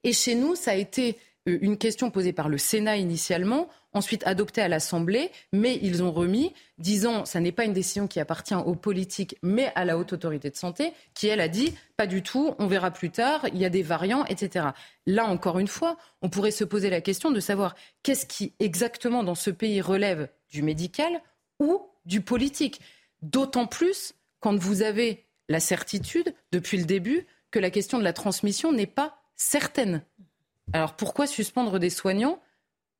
Et 0.04 0.14
chez 0.14 0.36
nous, 0.36 0.56
ça 0.56 0.72
a 0.72 0.76
été 0.76 1.18
une 1.48 1.78
question 1.78 2.12
posée 2.12 2.34
par 2.34 2.50
le 2.50 2.58
Sénat 2.58 2.98
initialement, 2.98 3.70
ensuite 3.94 4.26
adoptée 4.28 4.62
à 4.62 4.68
l'Assemblée, 4.68 5.32
mais 5.54 5.80
ils 5.82 6.04
ont 6.04 6.12
remis, 6.12 6.54
disant 6.78 7.26
ça 7.26 7.40
n'est 7.40 7.52
pas 7.52 7.64
une 7.64 7.74
décision 7.74 8.08
qui 8.08 8.20
appartient 8.20 8.54
aux 8.54 8.76
politiques, 8.76 9.38
mais 9.42 9.72
à 9.76 9.86
la 9.86 9.98
haute 9.98 10.14
autorité 10.14 10.50
de 10.50 10.56
santé, 10.56 10.94
qui 11.14 11.28
elle 11.28 11.42
a 11.42 11.48
dit 11.48 11.74
pas 11.96 12.06
du 12.06 12.22
tout, 12.22 12.54
on 12.60 12.68
verra 12.68 12.92
plus 12.92 13.10
tard, 13.10 13.46
il 13.54 13.60
y 13.60 13.66
a 13.66 13.70
des 13.70 13.82
variants, 13.82 14.26
etc. 14.26 14.68
Là 15.06 15.26
encore 15.26 15.58
une 15.58 15.68
fois, 15.68 15.98
on 16.22 16.30
pourrait 16.30 16.52
se 16.52 16.64
poser 16.64 16.90
la 16.90 17.02
question 17.02 17.32
de 17.32 17.40
savoir 17.40 17.76
qu'est-ce 18.04 18.26
qui 18.26 18.54
exactement 18.60 19.24
dans 19.24 19.36
ce 19.36 19.50
pays 19.50 19.82
relève 19.82 20.30
du 20.50 20.62
médical 20.62 21.22
ou 21.60 21.82
du 22.06 22.22
politique. 22.22 22.82
D'autant 23.22 23.68
plus 23.68 24.14
quand 24.40 24.56
vous 24.58 24.82
avez 24.82 25.26
la 25.50 25.60
certitude, 25.60 26.34
depuis 26.52 26.78
le 26.78 26.86
début, 26.86 27.26
que 27.52 27.60
la 27.60 27.72
question 27.72 27.98
de 27.98 28.04
la 28.04 28.14
transmission 28.14 28.72
n'est 28.72 28.86
pas 28.86 29.18
certaine. 29.36 30.04
Alors 30.74 30.96
pourquoi 30.96 31.28
suspendre 31.28 31.80
des 31.80 31.90
soignants 31.90 32.40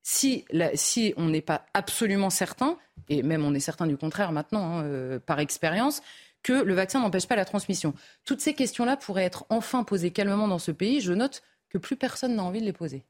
si, 0.04 0.46
si 0.76 1.14
on 1.18 1.28
n'est 1.28 1.42
pas 1.42 1.66
absolument 1.74 2.30
certain, 2.30 2.78
et 3.10 3.24
même 3.24 3.44
on 3.44 3.54
est 3.54 3.60
certain 3.60 3.88
du 3.88 3.98
contraire 3.98 4.32
maintenant, 4.32 4.78
hein, 4.78 4.84
euh, 4.86 5.20
par 5.20 5.40
expérience, 5.40 6.02
que 6.44 6.54
le 6.54 6.74
vaccin 6.74 7.02
n'empêche 7.02 7.28
pas 7.28 7.36
la 7.36 7.44
transmission? 7.44 7.94
Toutes 8.24 8.40
ces 8.40 8.54
questions-là 8.54 8.96
pourraient 8.96 9.26
être 9.26 9.46
enfin 9.50 9.84
posées 9.84 10.12
calmement 10.12 10.48
dans 10.48 10.60
ce 10.60 10.72
pays. 10.72 11.02
Je 11.02 11.12
note 11.12 11.44
que 11.70 11.78
plus 11.78 11.98
personne 11.98 12.36
n'a 12.36 12.44
envie 12.44 12.62
de 12.62 12.66
les 12.66 12.74
poser. 12.74 13.04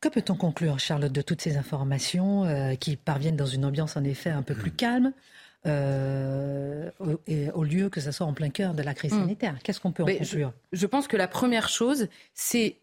Que 0.00 0.08
peut-on 0.08 0.34
conclure, 0.34 0.78
Charlotte, 0.78 1.12
de 1.12 1.22
toutes 1.22 1.40
ces 1.40 1.56
informations 1.56 2.44
euh, 2.44 2.74
qui 2.74 2.96
parviennent 2.96 3.36
dans 3.36 3.46
une 3.46 3.64
ambiance 3.64 3.96
en 3.96 4.04
effet 4.04 4.28
un 4.28 4.42
peu 4.42 4.54
plus 4.54 4.70
calme? 4.70 5.14
Euh, 5.66 6.90
au, 7.54 7.64
lieu 7.64 7.88
que 7.88 8.00
ce 8.00 8.10
soit 8.10 8.26
en 8.26 8.32
plein 8.32 8.50
cœur 8.50 8.74
de 8.74 8.82
la 8.82 8.94
crise 8.94 9.12
hmm. 9.12 9.20
sanitaire 9.20 9.56
Qu'est-ce 9.62 9.80
qu'on 9.80 9.92
peut 9.92 10.02
en 10.02 10.06
conclure? 10.06 10.52
je, 10.72 10.86
pense 10.86 11.08
que 11.08 11.16
la 11.16 11.28
première 11.28 11.68
chose, 11.68 12.08
c'est 12.34 12.76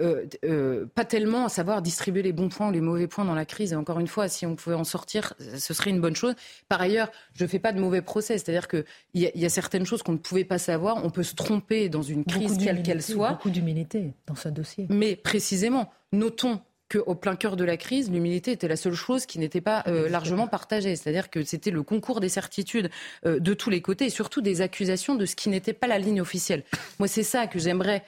euh, 0.00 0.26
euh, 0.44 0.86
pas 0.92 1.04
tellement 1.04 1.44
à 1.44 1.48
savoir 1.48 1.80
distribuer 1.80 2.22
les 2.22 2.32
bons 2.32 2.48
points 2.48 2.68
ou 2.68 2.72
les 2.72 2.80
mauvais 2.80 3.06
points 3.06 3.24
dans 3.24 3.34
la 3.34 3.44
crise. 3.44 3.72
Et 3.72 3.76
encore 3.76 4.00
une 4.00 4.08
fois, 4.08 4.28
si 4.28 4.44
on 4.44 4.56
pouvait 4.56 4.74
en 4.74 4.82
sortir, 4.82 5.34
ce 5.38 5.72
serait 5.72 5.90
une 5.90 6.00
bonne 6.00 6.16
chose. 6.16 6.34
Par 6.68 6.80
ailleurs, 6.80 7.12
je 7.34 7.44
ne 7.44 7.48
fais 7.48 7.60
pas 7.60 7.72
de 7.72 7.78
mauvais 7.78 8.02
procès. 8.02 8.38
C'est-à-dire 8.38 8.66
qu'il 8.66 8.84
y, 9.14 9.30
y, 9.32 9.44
a 9.44 9.48
certaines 9.48 9.86
choses 9.86 10.02
qu'on 10.02 10.12
ne 10.12 10.18
pouvait 10.18 10.44
pas 10.44 10.58
savoir. 10.58 11.04
On 11.04 11.10
peut 11.10 11.22
se 11.22 11.36
tromper 11.36 11.88
dans 11.88 12.02
une 12.02 12.24
crise, 12.24 12.58
quelle 12.58 12.82
qu'elle 12.82 13.02
soit. 13.02 13.30
Beaucoup 13.32 13.50
d'humilité 13.50 14.14
dans 14.26 14.34
ce 14.34 14.48
dossier. 14.48 14.86
Mais 14.90 15.14
précisément, 15.14 15.92
notons 16.12 16.60
qu'au 16.90 17.14
plein 17.14 17.36
cœur 17.36 17.56
de 17.56 17.64
la 17.64 17.76
crise, 17.76 18.10
l'humilité 18.10 18.52
était 18.52 18.68
la 18.68 18.76
seule 18.76 18.94
chose 18.94 19.26
qui 19.26 19.38
n'était 19.38 19.60
pas 19.60 19.82
euh, 19.86 20.08
largement 20.08 20.46
partagée. 20.46 20.96
C'est-à-dire 20.96 21.30
que 21.30 21.42
c'était 21.42 21.70
le 21.70 21.82
concours 21.82 22.20
des 22.20 22.28
certitudes 22.28 22.90
euh, 23.26 23.38
de 23.40 23.54
tous 23.54 23.70
les 23.70 23.80
côtés 23.80 24.06
et 24.06 24.10
surtout 24.10 24.40
des 24.40 24.60
accusations 24.60 25.14
de 25.14 25.26
ce 25.26 25.36
qui 25.36 25.48
n'était 25.48 25.72
pas 25.72 25.86
la 25.86 25.98
ligne 25.98 26.20
officielle. 26.20 26.62
Moi, 26.98 27.08
c'est 27.08 27.22
ça 27.22 27.46
que 27.46 27.58
j'aimerais 27.58 28.02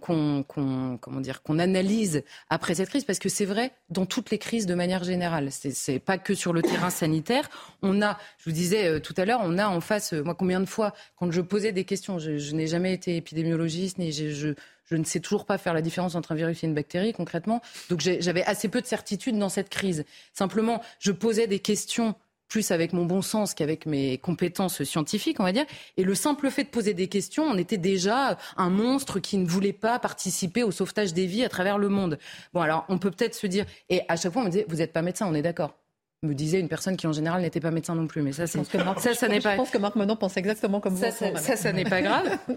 qu'on 0.00 0.44
comment 0.44 1.20
dire 1.20 1.42
qu'on 1.42 1.58
analyse 1.58 2.24
après 2.48 2.74
cette 2.74 2.88
crise 2.88 3.04
parce 3.04 3.18
que 3.18 3.28
c'est 3.28 3.44
vrai 3.44 3.72
dans 3.90 4.06
toutes 4.06 4.30
les 4.30 4.38
crises 4.38 4.66
de 4.66 4.74
manière 4.74 5.04
générale 5.04 5.48
c'est 5.50 5.98
pas 5.98 6.18
que 6.18 6.34
sur 6.34 6.52
le 6.52 6.62
terrain 6.62 6.90
sanitaire 6.90 7.48
on 7.82 8.02
a 8.02 8.18
je 8.38 8.44
vous 8.46 8.54
disais 8.54 8.86
euh, 8.86 9.00
tout 9.00 9.14
à 9.16 9.24
l'heure 9.24 9.40
on 9.42 9.58
a 9.58 9.68
en 9.68 9.80
face 9.80 10.12
moi 10.12 10.34
combien 10.34 10.60
de 10.60 10.66
fois 10.66 10.94
quand 11.16 11.30
je 11.30 11.40
posais 11.40 11.72
des 11.72 11.84
questions 11.84 12.18
je, 12.18 12.38
je 12.38 12.54
n'ai 12.54 12.66
jamais 12.66 12.92
été 12.92 13.16
épidémiologiste 13.16 13.98
ni 13.98 14.12
je, 14.12 14.30
je 14.30 14.54
je 14.88 14.96
ne 14.96 15.04
sais 15.04 15.20
toujours 15.20 15.46
pas 15.46 15.58
faire 15.58 15.74
la 15.74 15.82
différence 15.82 16.14
entre 16.14 16.32
un 16.32 16.36
virus 16.36 16.62
et 16.62 16.66
une 16.66 16.74
bactérie 16.74 17.12
concrètement. 17.12 17.60
Donc 17.90 18.00
j'avais 18.00 18.44
assez 18.44 18.68
peu 18.68 18.80
de 18.80 18.86
certitude 18.86 19.36
dans 19.36 19.48
cette 19.48 19.68
crise. 19.68 20.04
Simplement, 20.32 20.80
je 21.00 21.12
posais 21.12 21.46
des 21.46 21.58
questions 21.58 22.14
plus 22.48 22.70
avec 22.70 22.92
mon 22.92 23.04
bon 23.04 23.22
sens 23.22 23.54
qu'avec 23.54 23.86
mes 23.86 24.18
compétences 24.18 24.82
scientifiques, 24.84 25.40
on 25.40 25.44
va 25.44 25.52
dire. 25.52 25.66
Et 25.96 26.04
le 26.04 26.14
simple 26.14 26.50
fait 26.50 26.64
de 26.64 26.68
poser 26.68 26.94
des 26.94 27.08
questions, 27.08 27.44
on 27.44 27.58
était 27.58 27.78
déjà 27.78 28.38
un 28.56 28.70
monstre 28.70 29.18
qui 29.18 29.38
ne 29.38 29.46
voulait 29.46 29.72
pas 29.72 29.98
participer 29.98 30.62
au 30.62 30.70
sauvetage 30.70 31.14
des 31.14 31.26
vies 31.26 31.44
à 31.44 31.48
travers 31.48 31.78
le 31.78 31.88
monde. 31.88 32.18
Bon, 32.52 32.60
alors 32.60 32.84
on 32.88 32.98
peut 32.98 33.10
peut-être 33.10 33.34
se 33.34 33.46
dire, 33.46 33.66
et 33.88 34.02
à 34.08 34.16
chaque 34.16 34.32
fois 34.32 34.42
on 34.42 34.46
me 34.46 34.50
disait, 34.50 34.66
vous 34.68 34.76
n'êtes 34.76 34.92
pas 34.92 35.02
médecin, 35.02 35.26
on 35.28 35.34
est 35.34 35.42
d'accord 35.42 35.74
me 36.22 36.34
disait 36.34 36.60
une 36.60 36.68
personne 36.68 36.96
qui 36.96 37.06
en 37.06 37.12
général 37.12 37.42
n'était 37.42 37.60
pas 37.60 37.70
médecin 37.70 37.94
non 37.94 38.06
plus. 38.06 38.22
Mais 38.22 38.32
ça, 38.32 38.46
c'est 38.46 38.58
ça, 38.64 39.14
ça 39.14 39.28
n'est 39.28 39.40
pas. 39.40 39.52
Je 39.52 39.56
pense 39.56 39.70
que 39.70 39.78
Marc 39.78 39.96
Menon 39.96 40.16
pense 40.16 40.36
exactement 40.36 40.80
comme 40.80 40.96
ça. 40.96 41.10
Ça, 41.10 41.36
ça, 41.36 41.56
ça 41.56 41.72
n'est 41.72 41.84
pas 41.84 42.02
grave. 42.02 42.38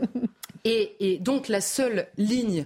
Et, 0.65 1.13
et, 1.13 1.19
donc 1.19 1.47
la 1.47 1.61
seule 1.61 2.07
ligne 2.17 2.65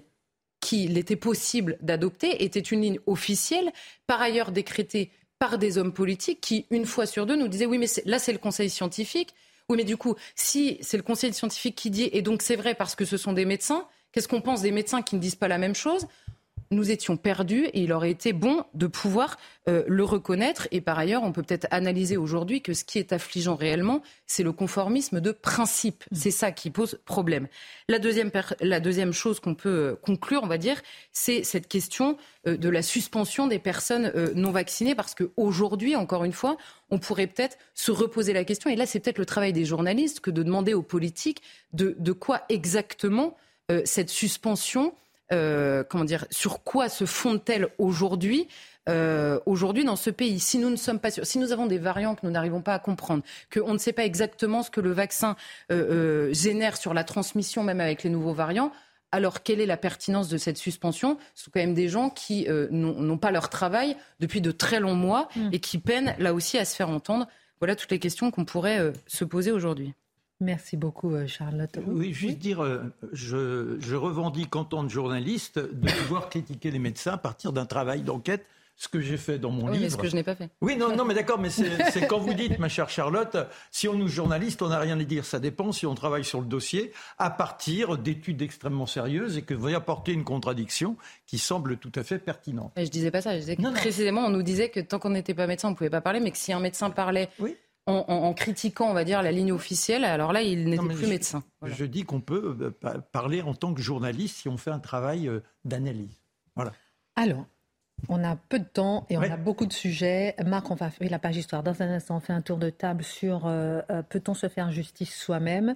qu'il 0.60 0.98
était 0.98 1.16
possible 1.16 1.78
d'adopter 1.82 2.44
était 2.44 2.60
une 2.60 2.82
ligne 2.82 3.00
officielle, 3.06 3.72
par 4.08 4.20
ailleurs 4.20 4.52
décrétée 4.52 5.12
par 5.44 5.58
des 5.58 5.78
hommes 5.78 5.92
politiques 5.92 6.40
qui, 6.40 6.68
une 6.72 6.86
fois 6.86 7.06
sur 7.06 7.26
deux, 7.26 7.36
nous 7.36 7.50
disaient 7.50 7.66
oui, 7.66 7.78
mais 7.78 7.88
là 8.06 8.18
c'est 8.18 8.32
le 8.32 8.38
Conseil 8.38 8.70
scientifique. 8.70 9.36
Oui, 9.68 9.76
mais 9.76 9.84
du 9.84 9.98
coup, 9.98 10.16
si 10.36 10.78
c'est 10.80 10.96
le 10.96 11.04
Conseil 11.04 11.34
scientifique 11.34 11.76
qui 11.76 11.90
dit, 11.90 12.10
et 12.14 12.22
donc 12.22 12.42
c'est 12.42 12.56
vrai 12.56 12.76
parce 12.76 12.96
que 12.96 13.04
ce 13.04 13.18
sont 13.18 13.34
des 13.34 13.44
médecins, 13.44 13.86
qu'est-ce 14.14 14.30
qu'on 14.30 14.40
pense 14.40 14.62
des 14.62 14.72
médecins 14.72 15.02
qui 15.02 15.18
ne 15.18 15.20
disent 15.20 15.36
pas 15.36 15.50
la 15.50 15.58
même 15.58 15.76
chose? 15.76 16.08
Nous 16.74 16.92
étions 16.92 17.18
perdus 17.18 17.66
et 17.66 17.82
il 17.82 17.94
aurait 17.94 18.12
été 18.12 18.34
bon 18.34 18.64
de 18.74 18.88
pouvoir 18.88 19.38
euh, 19.70 19.84
le 19.88 20.04
reconnaître. 20.04 20.68
Et 20.72 20.82
par 20.82 21.00
ailleurs, 21.00 21.24
on 21.24 21.32
peut 21.32 21.42
peut-être 21.42 21.68
analyser 21.72 22.18
aujourd'hui 22.18 22.62
que 22.62 22.74
ce 22.74 22.84
qui 22.84 23.00
est 23.00 23.14
affligeant 23.14 23.56
réellement, 23.56 24.02
c'est 24.28 24.44
le 24.44 24.52
conformisme 24.52 25.22
de 25.22 25.32
principe. 25.32 26.04
Mm. 26.12 26.16
C'est 26.16 26.32
ça 26.32 26.52
qui 26.52 26.70
pose 26.70 27.00
problème. 27.06 27.48
La 27.88 28.00
deuxième, 28.00 28.30
la 28.60 28.80
deuxième 28.80 29.14
chose 29.14 29.40
qu'on 29.40 29.56
peut 29.56 29.70
euh, 29.70 29.96
conclure, 29.96 30.42
on 30.44 30.48
va 30.48 30.58
dire, 30.58 30.82
c'est 31.12 31.44
cette 31.44 31.68
question 31.68 32.18
euh, 32.46 32.58
de 32.58 32.70
la 32.70 32.82
suspension 32.82 33.48
des 33.48 33.60
personnes 33.60 34.12
non 34.36 34.52
vaccinées, 34.52 34.96
parce 34.96 35.16
qu'aujourd'hui, 35.16 35.96
encore 35.96 36.24
une 36.24 36.34
fois, 36.34 36.58
on 36.90 37.00
pourrait 37.00 37.28
peut-être 37.28 37.58
se 37.74 37.92
reposer 37.92 38.34
la 38.34 38.44
question, 38.44 38.70
et 38.70 38.76
là 38.76 38.86
c'est 38.86 39.00
peut-être 39.00 39.18
le 39.18 39.26
travail 39.26 39.54
des 39.54 39.66
journalistes, 39.66 40.20
que 40.20 40.32
de 40.32 40.44
demander 40.44 40.74
aux 40.74 40.82
politiques 40.82 41.42
de, 41.72 41.96
de 41.98 42.12
quoi 42.12 42.42
exactement 42.50 43.38
cette 43.86 44.10
suspension 44.10 44.94
euh, 45.32 45.84
comment 45.84 46.04
dire, 46.04 46.26
sur 46.30 46.64
quoi 46.64 46.90
se 46.90 47.06
fondent-elles 47.06 47.70
aujourd'hui 47.78 48.48
euh, 48.90 49.40
aujourd'hui 49.46 49.86
dans 49.86 49.96
ce 49.96 50.10
pays. 50.10 50.42
Si 50.42 50.58
nous 50.58 50.70
ne 50.70 50.76
sommes 50.76 51.00
pas 51.00 51.10
sûrs, 51.10 51.26
si 51.26 51.40
nous 51.40 51.54
avons 51.54 51.68
des 51.68 51.78
variants 51.78 52.16
que 52.16 52.26
nous 52.26 52.32
n'arrivons 52.32 52.62
pas 52.62 52.74
à 52.74 52.80
comprendre, 52.80 53.24
qu'on 53.52 53.72
ne 53.72 53.78
sait 53.78 53.94
pas 53.94 54.04
exactement 54.04 54.62
ce 54.62 54.70
que 54.70 54.82
le 54.82 54.92
vaccin 54.92 55.38
euh, 55.72 56.34
génère 56.34 56.76
sur 56.76 56.94
la 56.94 57.06
transmission, 57.06 57.64
même 57.64 57.80
avec 57.80 58.04
les 58.04 58.10
nouveaux 58.10 58.34
variants, 58.34 58.74
alors 59.14 59.42
quelle 59.42 59.62
est 59.62 59.66
la 59.66 59.78
pertinence 59.78 60.28
de 60.28 60.38
cette 60.38 60.58
suspension? 60.58 61.18
Ce 61.34 61.46
sont 61.46 61.52
quand 61.54 61.62
même 61.62 61.76
des 61.76 61.88
gens 61.88 62.10
qui 62.10 62.46
n'ont 62.72 63.18
pas 63.18 63.32
leur 63.32 63.48
travail 63.48 63.96
depuis 64.20 64.42
de 64.42 64.52
très 64.52 64.82
longs 64.82 64.96
mois 64.96 65.30
mm. 65.38 65.50
et 65.54 65.60
qui 65.60 65.78
peinent 65.78 66.14
là 66.20 66.34
aussi 66.34 66.58
à 66.58 66.66
se 66.66 66.76
faire 66.76 66.90
entendre. 66.90 67.28
Voilà 67.62 67.78
toutes 67.78 67.92
les 67.92 68.00
questions 68.00 68.32
qu'on 68.32 68.44
pourrait 68.44 68.92
se 69.08 69.24
poser 69.24 69.52
aujourd'hui. 69.52 69.94
Merci 70.44 70.76
beaucoup, 70.76 71.16
euh, 71.16 71.26
Charlotte. 71.26 71.80
Oui, 71.88 72.14
juste 72.14 72.38
dire, 72.38 72.64
euh, 72.64 72.84
je, 73.14 73.96
revendique 73.96 74.56
en 74.56 74.66
tant 74.66 74.86
que 74.86 74.92
journaliste 74.92 75.58
de 75.58 75.92
pouvoir 76.02 76.30
critiquer 76.30 76.70
les 76.70 76.80
médecins 76.80 77.14
à 77.14 77.18
partir 77.18 77.54
d'un 77.54 77.66
travail 77.66 78.02
d'enquête 78.02 78.46
ce 78.76 78.88
que 78.88 79.00
j'ai 79.00 79.18
fait 79.18 79.38
dans 79.38 79.52
mon 79.52 79.68
oui, 79.68 79.74
livre. 79.74 79.84
Mais 79.84 79.90
ce 79.90 79.98
que 79.98 80.10
je 80.10 80.16
n'ai 80.16 80.24
pas 80.24 80.36
fait. 80.36 80.50
Oui, 80.60 80.76
non, 80.76 80.96
non 80.96 81.06
mais 81.06 81.14
d'accord, 81.14 81.40
mais 81.40 81.50
c'est 81.50 82.08
quand 82.08 82.18
vous 82.18 82.34
dites, 82.34 82.60
ma 82.60 82.68
chère 82.68 82.90
Charlotte, 82.90 83.38
si 83.72 83.88
on 83.88 83.94
nous 83.94 84.08
journaliste, 84.08 84.62
on 84.62 84.70
n'a 84.70 84.80
rien 84.80 85.00
à 85.00 85.04
dire. 85.04 85.26
Ça 85.26 85.40
dépend 85.40 85.72
si 85.72 85.86
on 85.86 85.96
travaille 85.96 86.26
sur 86.26 86.42
le 86.42 86.48
dossier 86.48 86.92
à 87.20 87.30
partir 87.30 87.98
d'études 87.98 88.42
extrêmement 88.42 88.88
sérieuses 88.88 89.38
et 89.38 89.44
que 89.44 89.54
vous 89.54 89.74
apporter 89.74 90.12
une 90.12 90.24
contradiction 90.24 90.98
qui 91.28 91.38
semble 91.38 91.78
tout 91.78 91.92
à 91.96 92.04
fait 92.04 92.20
pertinente. 92.20 92.74
Je 92.76 92.90
disais 92.90 93.12
pas 93.12 93.22
ça. 93.22 93.36
Je 93.36 93.42
disais 93.42 93.56
que 93.56 93.74
précisément, 93.74 94.26
on 94.26 94.32
nous 94.32 94.44
disait 94.44 94.70
que 94.70 94.80
tant 94.80 95.00
qu'on 95.00 95.12
n'était 95.12 95.36
pas 95.36 95.48
médecin, 95.48 95.70
on 95.70 95.72
ne 95.72 95.78
pouvait 95.78 95.92
pas 95.92 96.02
parler, 96.02 96.20
mais 96.20 96.32
que 96.32 96.38
si 96.38 96.52
un 96.52 96.60
médecin 96.60 96.90
parlait 96.90 97.30
oui 97.40 97.56
en, 97.86 98.34
critiquant, 98.34 98.90
on 98.90 98.94
va 98.94 99.04
dire, 99.04 99.22
la 99.22 99.32
ligne 99.32 99.52
officielle, 99.52 100.06
alors 100.06 100.32
là, 100.32 100.42
il 100.42 100.70
n'était 100.70 100.84
plus 100.96 101.08
médecin. 101.08 101.44
Je 101.64 101.86
dis 101.86 102.04
qu'on 102.04 102.22
peut 102.22 102.58
euh, 102.62 103.00
parler 103.12 103.42
en 103.42 103.54
tant 103.54 103.74
que 103.74 103.82
journaliste 103.82 104.38
si 104.38 104.50
on 104.50 104.58
fait 104.58 104.72
un 104.72 104.80
travail 104.80 105.28
euh, 105.28 105.42
d'analyse. 105.66 106.22
Voilà. 106.56 106.72
Alors, 107.16 107.46
on 108.10 108.24
a 108.24 108.36
peu 108.36 108.60
de 108.60 108.66
temps 108.66 109.06
et 109.10 109.18
on 109.18 109.22
a 109.22 109.38
beaucoup 109.38 109.66
de 109.66 109.74
sujets. 109.74 110.36
Marc, 110.46 110.70
on 110.72 110.76
va 110.76 110.90
faire 110.90 111.10
la 111.10 111.20
page 111.20 111.38
histoire. 111.38 111.64
Dans 111.64 111.82
un 111.82 111.90
instant, 111.90 112.18
on 112.18 112.20
fait 112.20 112.34
un 112.34 112.42
tour 112.42 112.58
de 112.58 112.70
table 112.70 113.04
sur 113.04 113.46
euh, 113.46 113.82
euh, 113.90 114.02
peut-on 114.02 114.34
se 114.34 114.50
faire 114.50 114.72
justice 114.72 115.16
soi-même? 115.16 115.76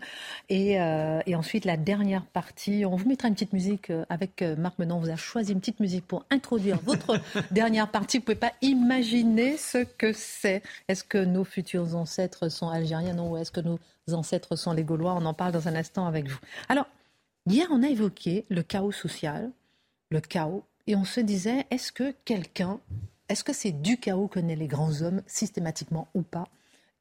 Et, 0.50 0.82
euh, 0.82 1.22
et, 1.26 1.36
ensuite, 1.36 1.66
la 1.66 1.78
dernière 1.78 2.26
partie, 2.26 2.86
on 2.86 2.96
vous 2.96 3.08
mettra 3.08 3.28
une 3.28 3.34
petite 3.34 3.54
musique 3.54 3.92
avec 4.10 4.42
Marc 4.58 4.78
Menon. 4.80 4.98
On 4.98 5.00
vous 5.00 5.10
a 5.10 5.16
choisi 5.16 5.54
une 5.54 5.60
petite 5.60 5.80
musique 5.80 6.06
pour 6.06 6.26
introduire 6.30 6.80
votre 6.84 7.20
dernière 7.52 7.90
partie. 7.90 8.18
Vous 8.18 8.22
ne 8.22 8.26
pouvez 8.26 8.36
pas 8.36 8.54
imaginer 8.62 9.58
ce 9.58 9.80
que 9.80 10.12
c'est. 10.14 10.62
Est-ce 10.88 11.04
que 11.04 11.18
nos 11.18 11.44
futurs 11.44 11.96
ancêtres 11.96 12.50
sont 12.50 12.70
algériens 12.70 13.18
ou 13.20 13.38
est-ce 13.38 13.52
que 13.52 13.62
nos 13.62 13.80
ancêtres 14.12 14.56
sont 14.56 14.74
les 14.74 14.84
Gaulois? 14.84 15.14
On 15.14 15.26
en 15.26 15.34
parle 15.34 15.54
dans 15.54 15.68
un 15.68 15.76
instant 15.76 16.06
avec 16.08 16.28
vous. 16.28 16.40
Alors, 16.68 16.88
hier, 17.46 17.68
on 17.72 17.84
a 17.84 17.88
évoqué 17.88 18.46
le 18.50 18.64
chaos 18.64 18.92
social, 18.92 19.50
le 20.10 20.20
chaos 20.20 20.64
et 20.88 20.96
on 20.96 21.04
se 21.04 21.20
disait, 21.20 21.68
est-ce 21.70 21.92
que 21.92 22.14
quelqu'un, 22.26 22.80
est-ce 23.30 23.44
que 23.44 23.54
c'est 23.54 23.72
du 23.72 23.98
chaos 23.98 24.28
que 24.28 24.40
naissent 24.40 24.58
les 24.58 24.68
grands 24.68 25.02
hommes, 25.02 25.22
systématiquement 25.28 26.08
ou 26.14 26.22
pas? 26.22 26.48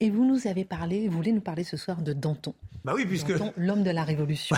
Et 0.00 0.10
vous 0.10 0.26
nous 0.26 0.46
avez 0.46 0.64
parlé, 0.64 1.08
vous 1.08 1.16
voulez 1.16 1.32
nous 1.32 1.40
parler 1.40 1.64
ce 1.64 1.76
soir 1.76 2.02
de 2.02 2.12
Danton. 2.12 2.54
Bah 2.84 2.92
oui, 2.94 3.06
puisque 3.06 3.32
l'homme 3.56 3.82
de 3.82 3.90
la 3.90 4.04
Révolution. 4.04 4.54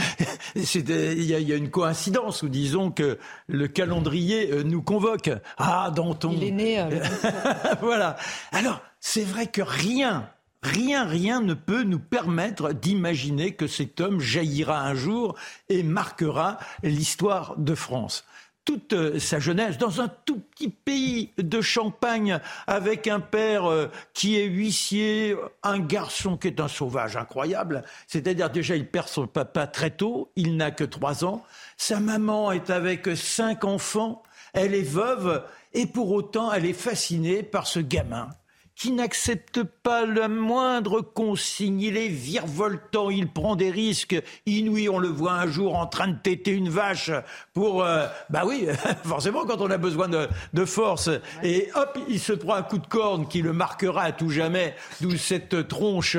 il 0.54 1.24
y, 1.24 1.52
a 1.52 1.56
une 1.56 1.70
coïncidence 1.70 2.42
où 2.42 2.48
disons 2.48 2.90
que 2.90 3.18
le 3.48 3.68
calendrier 3.68 4.52
euh, 4.52 4.62
nous 4.62 4.82
convoque. 4.82 5.30
Ah, 5.56 5.90
Danton. 5.94 6.32
Il 6.32 6.44
est 6.44 6.50
né. 6.50 6.78
Euh, 6.80 7.00
voilà. 7.80 8.16
Alors, 8.52 8.82
c'est 9.00 9.24
vrai 9.24 9.46
que 9.46 9.62
rien 9.62 10.28
Rien, 10.62 11.04
rien 11.04 11.40
ne 11.40 11.54
peut 11.54 11.84
nous 11.84 12.00
permettre 12.00 12.72
d'imaginer 12.72 13.54
que 13.54 13.68
cet 13.68 14.00
homme 14.00 14.18
jaillira 14.18 14.80
un 14.80 14.94
jour 14.94 15.36
et 15.68 15.84
marquera 15.84 16.58
l'histoire 16.82 17.56
de 17.56 17.76
France 17.76 18.24
toute 18.66 19.18
sa 19.18 19.38
jeunesse 19.38 19.78
dans 19.78 20.02
un 20.02 20.08
tout 20.08 20.40
petit 20.40 20.68
pays 20.68 21.32
de 21.38 21.62
Champagne 21.62 22.40
avec 22.66 23.06
un 23.06 23.20
père 23.20 23.70
euh, 23.70 23.90
qui 24.12 24.38
est 24.38 24.44
huissier, 24.44 25.36
un 25.62 25.78
garçon 25.78 26.36
qui 26.36 26.48
est 26.48 26.60
un 26.60 26.68
sauvage 26.68 27.16
incroyable. 27.16 27.84
C'est-à-dire 28.08 28.50
déjà 28.50 28.76
il 28.76 28.86
perd 28.86 29.08
son 29.08 29.26
papa 29.26 29.66
très 29.66 29.90
tôt, 29.90 30.32
il 30.36 30.56
n'a 30.56 30.72
que 30.72 30.84
trois 30.84 31.24
ans. 31.24 31.42
Sa 31.78 32.00
maman 32.00 32.52
est 32.52 32.68
avec 32.68 33.08
cinq 33.16 33.64
enfants, 33.64 34.22
elle 34.52 34.74
est 34.74 34.82
veuve 34.82 35.44
et 35.72 35.86
pour 35.86 36.10
autant 36.10 36.52
elle 36.52 36.66
est 36.66 36.72
fascinée 36.72 37.42
par 37.42 37.66
ce 37.66 37.78
gamin 37.78 38.28
qui 38.76 38.92
n'accepte 38.92 39.62
pas 39.62 40.04
la 40.04 40.28
moindre 40.28 41.00
consigne. 41.00 41.80
Il 41.80 41.96
est 41.96 42.08
virevoltant, 42.08 43.08
il 43.08 43.26
prend 43.26 43.56
des 43.56 43.70
risques 43.70 44.22
inouïs. 44.44 44.90
On 44.90 44.98
le 44.98 45.08
voit 45.08 45.32
un 45.32 45.46
jour 45.46 45.76
en 45.76 45.86
train 45.86 46.08
de 46.08 46.18
téter 46.18 46.50
une 46.50 46.68
vache 46.68 47.10
pour... 47.54 47.82
Euh, 47.82 48.06
bah 48.28 48.42
oui, 48.44 48.66
forcément 49.04 49.46
quand 49.46 49.62
on 49.62 49.70
a 49.70 49.78
besoin 49.78 50.08
de, 50.08 50.28
de 50.52 50.64
force. 50.66 51.08
Et 51.42 51.70
hop, 51.74 51.98
il 52.08 52.20
se 52.20 52.34
prend 52.34 52.54
un 52.54 52.62
coup 52.62 52.76
de 52.76 52.86
corne 52.86 53.26
qui 53.26 53.40
le 53.40 53.54
marquera 53.54 54.02
à 54.02 54.12
tout 54.12 54.28
jamais, 54.28 54.74
d'où 55.00 55.16
cette 55.16 55.68
tronche 55.68 56.18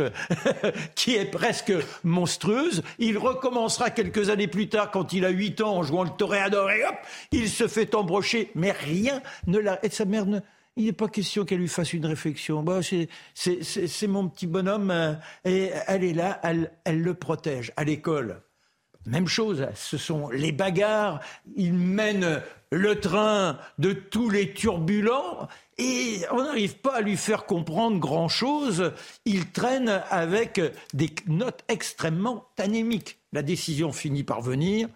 qui 0.95 1.15
est 1.15 1.25
presque 1.25 1.73
monstrueuse. 2.03 2.81
Il 2.97 3.19
recommencera 3.19 3.91
quelques 3.91 4.31
années 4.31 4.47
plus 4.47 4.67
tard 4.67 4.89
quand 4.89 5.13
il 5.13 5.25
a 5.25 5.29
8 5.29 5.61
ans 5.61 5.75
en 5.75 5.83
jouant 5.83 6.03
le 6.03 6.09
toréador 6.09 6.71
et 6.71 6.83
hop, 6.85 6.95
il 7.31 7.49
se 7.49 7.67
fait 7.67 7.93
embrocher. 7.93 8.49
Mais 8.55 8.71
rien 8.71 9.21
ne 9.45 9.59
l'a... 9.59 9.77
Et 9.83 9.89
sa 9.89 10.05
mère 10.05 10.25
ne 10.25 10.39
il 10.77 10.85
n'est 10.85 10.93
pas 10.93 11.07
question 11.09 11.43
qu'elle 11.43 11.59
lui 11.59 11.67
fasse 11.67 11.93
une 11.93 12.05
réflexion. 12.05 12.63
C'est 13.33 14.07
mon 14.07 14.29
petit 14.29 14.47
bonhomme 14.47 14.91
euh, 14.91 15.13
et 15.43 15.71
elle 15.87 16.03
est 16.03 16.13
là, 16.13 16.39
elle, 16.43 16.71
elle 16.85 17.01
le 17.01 17.13
protège. 17.15 17.73
À 17.75 17.83
l'école, 17.83 18.41
même 19.05 19.27
chose, 19.27 19.67
ce 19.73 19.97
sont 19.97 20.29
les 20.29 20.51
bagarres, 20.51 21.19
il 21.55 21.73
mène 21.73 22.41
le 22.71 22.99
train 22.99 23.57
de 23.79 23.93
tous 23.93 24.29
les 24.29 24.53
turbulents 24.53 25.47
et 25.77 26.19
on 26.31 26.43
n'arrive 26.43 26.75
pas 26.77 26.97
à 26.97 27.01
lui 27.01 27.17
faire 27.17 27.45
comprendre 27.45 27.99
grand-chose. 27.99 28.93
Il 29.25 29.51
traîne 29.51 30.03
avec 30.09 30.61
des 30.93 31.09
notes 31.27 31.63
extrêmement 31.69 32.49
anémiques. 32.57 33.19
La 33.31 33.41
décision 33.41 33.91
finit 33.91 34.23
par 34.23 34.41
venir. 34.41 34.89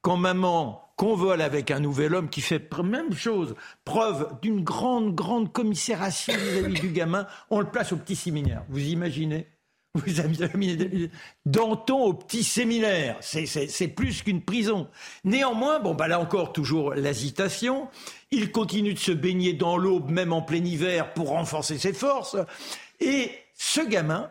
Quand 0.00 0.16
maman 0.16 0.85
convole 0.96 1.42
avec 1.42 1.70
un 1.70 1.80
nouvel 1.80 2.14
homme 2.14 2.28
qui 2.28 2.40
fait 2.40 2.60
même 2.82 3.14
chose, 3.14 3.54
preuve 3.84 4.38
d'une 4.42 4.64
grande, 4.64 5.14
grande 5.14 5.52
commisération 5.52 6.32
vis-à-vis 6.32 6.80
du 6.80 6.88
gamin, 6.88 7.26
on 7.50 7.60
le 7.60 7.70
place 7.70 7.92
au 7.92 7.96
petit 7.96 8.16
séminaire. 8.16 8.64
Vous 8.68 8.80
imaginez? 8.80 9.46
Vous 9.94 10.20
avez 10.20 11.10
Danton 11.46 12.02
au 12.02 12.12
petit 12.12 12.44
séminaire, 12.44 13.16
c'est 13.20 13.88
plus 13.88 14.22
qu'une 14.22 14.42
prison. 14.42 14.88
Néanmoins, 15.24 15.78
bon, 15.78 15.94
bah 15.94 16.06
là 16.06 16.20
encore, 16.20 16.52
toujours 16.52 16.92
l'hésitation. 16.92 17.88
Il 18.30 18.52
continue 18.52 18.92
de 18.92 18.98
se 18.98 19.12
baigner 19.12 19.54
dans 19.54 19.78
l'aube, 19.78 20.10
même 20.10 20.34
en 20.34 20.42
plein 20.42 20.62
hiver, 20.62 21.14
pour 21.14 21.30
renforcer 21.30 21.78
ses 21.78 21.94
forces. 21.94 22.36
Et 23.00 23.30
ce 23.54 23.80
gamin, 23.80 24.30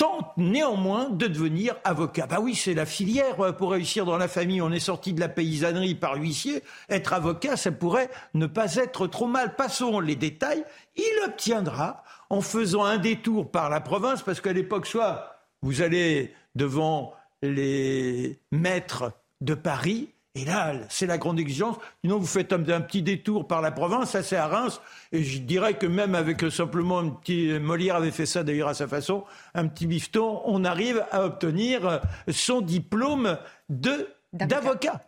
tente 0.00 0.32
néanmoins 0.38 1.10
de 1.10 1.26
devenir 1.26 1.76
avocat. 1.84 2.26
Bah 2.26 2.38
oui, 2.40 2.54
c'est 2.54 2.72
la 2.72 2.86
filière 2.86 3.38
euh, 3.38 3.52
pour 3.52 3.72
réussir 3.72 4.06
dans 4.06 4.16
la 4.16 4.28
famille. 4.28 4.62
On 4.62 4.72
est 4.72 4.80
sorti 4.80 5.12
de 5.12 5.20
la 5.20 5.28
paysannerie 5.28 5.94
par 5.94 6.14
l'huissier. 6.14 6.62
Être 6.88 7.12
avocat, 7.12 7.58
ça 7.58 7.70
pourrait 7.70 8.08
ne 8.32 8.46
pas 8.46 8.76
être 8.76 9.06
trop 9.06 9.26
mal. 9.26 9.56
Passons 9.56 10.00
les 10.00 10.16
détails. 10.16 10.64
Il 10.96 11.24
obtiendra 11.26 12.02
en 12.30 12.40
faisant 12.40 12.84
un 12.84 12.96
détour 12.96 13.50
par 13.50 13.68
la 13.68 13.82
province, 13.82 14.22
parce 14.22 14.40
qu'à 14.40 14.54
l'époque, 14.54 14.86
soit 14.86 15.36
vous 15.60 15.82
allez 15.82 16.32
devant 16.54 17.12
les 17.42 18.40
maîtres 18.52 19.12
de 19.42 19.52
Paris, 19.52 20.08
et 20.36 20.44
là, 20.44 20.74
c'est 20.88 21.06
la 21.06 21.18
grande 21.18 21.40
exigence. 21.40 21.76
Sinon, 22.02 22.18
vous 22.18 22.26
faites 22.26 22.52
un, 22.52 22.60
petit 22.60 23.02
détour 23.02 23.48
par 23.48 23.60
la 23.60 23.72
province, 23.72 24.10
ça 24.10 24.22
c'est 24.22 24.36
à 24.36 24.46
Reims. 24.46 24.80
Et 25.10 25.24
je 25.24 25.38
dirais 25.38 25.74
que 25.74 25.86
même 25.86 26.14
avec 26.14 26.48
simplement 26.52 27.00
un 27.00 27.08
petit. 27.08 27.58
Molière 27.58 27.96
avait 27.96 28.12
fait 28.12 28.26
ça 28.26 28.44
d'ailleurs 28.44 28.68
à 28.68 28.74
sa 28.74 28.86
façon, 28.86 29.24
un 29.54 29.66
petit 29.66 29.88
bifton, 29.88 30.40
on 30.44 30.64
arrive 30.64 31.04
à 31.10 31.24
obtenir 31.24 32.00
son 32.28 32.60
diplôme 32.60 33.38
de 33.68 34.08
d'avocat. 34.32 35.00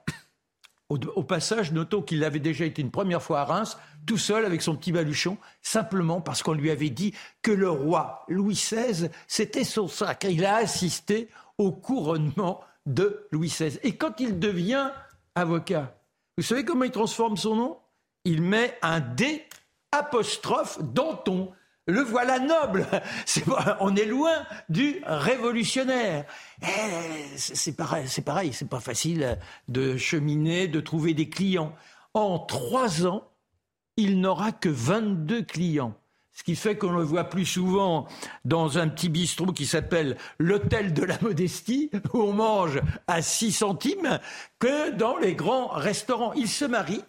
Au, 0.89 0.99
au, 1.15 1.23
passage, 1.23 1.73
notons 1.73 2.03
qu'il 2.03 2.25
avait 2.25 2.41
déjà 2.41 2.65
été 2.65 2.83
une 2.83 2.91
première 2.91 3.23
fois 3.23 3.41
à 3.41 3.45
Reims, 3.45 3.79
tout 4.05 4.19
seul 4.19 4.45
avec 4.45 4.61
son 4.61 4.75
petit 4.75 4.91
baluchon, 4.91 5.39
simplement 5.63 6.21
parce 6.21 6.43
qu'on 6.43 6.53
lui 6.53 6.71
avait 6.71 6.91
dit 6.91 7.15
que 7.43 7.53
le 7.53 7.71
roi 7.71 8.25
Louis 8.29 8.55
XVI, 8.55 9.09
c'était 9.29 9.65
son 9.65 9.87
sacre. 9.87 10.27
Il 10.29 10.45
a 10.45 10.57
assisté 10.57 11.29
au 11.59 11.71
couronnement 11.71 12.61
de 12.87 13.27
Louis 13.31 13.49
XVI. 13.49 13.79
Et 13.85 13.97
quand 13.97 14.21
il 14.21 14.39
devient 14.39 14.91
avocat. 15.35 15.95
Vous 16.37 16.43
savez 16.43 16.65
comment 16.65 16.85
il 16.85 16.91
transforme 16.91 17.37
son 17.37 17.57
nom? 17.57 17.79
Il 18.25 18.43
met 18.43 18.79
un 18.83 19.01
D 19.01 19.45
apostrophe 19.91 20.79
Danton. 20.83 21.53
Le 21.87 22.01
voilà 22.01 22.39
noble. 22.39 22.87
on 23.81 23.97
est 23.97 24.05
loin 24.05 24.47
du 24.69 25.03
révolutionnaire. 25.05 26.25
Eh, 26.63 27.37
c'est 27.37 27.77
pareil, 27.77 28.07
c'est 28.07 28.23
pareil, 28.23 28.53
c'est 28.53 28.69
pas 28.69 28.81
facile 28.81 29.39
de 29.69 29.97
cheminer, 29.97 30.69
de 30.69 30.81
trouver 30.81 31.13
des 31.13 31.29
clients. 31.29 31.75
En 32.15 32.39
trois 32.39 33.07
ans, 33.07 33.29
il 33.97 34.21
n'aura 34.21 34.53
que 34.53 34.69
22 34.69 35.43
clients 35.43 35.95
ce 36.33 36.43
qui 36.43 36.57
fait 36.57 36.77
qu'on 36.77 36.93
le 36.93 37.03
voit 37.03 37.25
plus 37.25 37.45
souvent 37.45 38.07
dans 38.45 38.79
un 38.79 38.89
petit 38.89 39.09
bistrot 39.09 39.53
qui 39.53 39.67
s'appelle 39.67 40.17
l'hôtel 40.39 40.95
de 40.95 41.05
la 41.05 41.19
modestie, 41.21 41.91
où 42.13 42.23
on 42.23 42.33
mange 42.33 42.81
à 43.07 43.21
6 43.21 43.53
centimes, 43.53 44.19
que 44.59 44.91
dans 44.91 45.19
les 45.19 45.35
grands 45.35 45.69
restaurants. 45.69 46.33
Il 46.33 46.49
se 46.49 46.65
marie, 46.65 47.03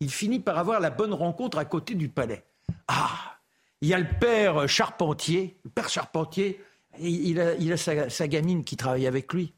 il 0.00 0.10
finit 0.10 0.40
par 0.40 0.58
avoir 0.58 0.80
la 0.80 0.90
bonne 0.90 1.14
rencontre 1.14 1.58
à 1.58 1.64
côté 1.64 1.94
du 1.94 2.08
palais. 2.08 2.44
Ah, 2.86 3.38
il 3.80 3.88
y 3.88 3.94
a 3.94 3.98
le 3.98 4.08
père 4.20 4.68
Charpentier, 4.68 5.58
le 5.64 5.70
père 5.70 5.88
Charpentier, 5.88 6.62
il 6.98 7.40
a, 7.40 7.76
sa, 7.76 8.10
sa 8.10 8.28
gamine 8.28 8.64
qui 8.64 8.76
travaille 8.76 9.06
avec 9.06 9.32
lui, 9.32 9.54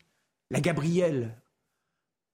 la 0.50 0.60
Gabrielle. 0.60 1.34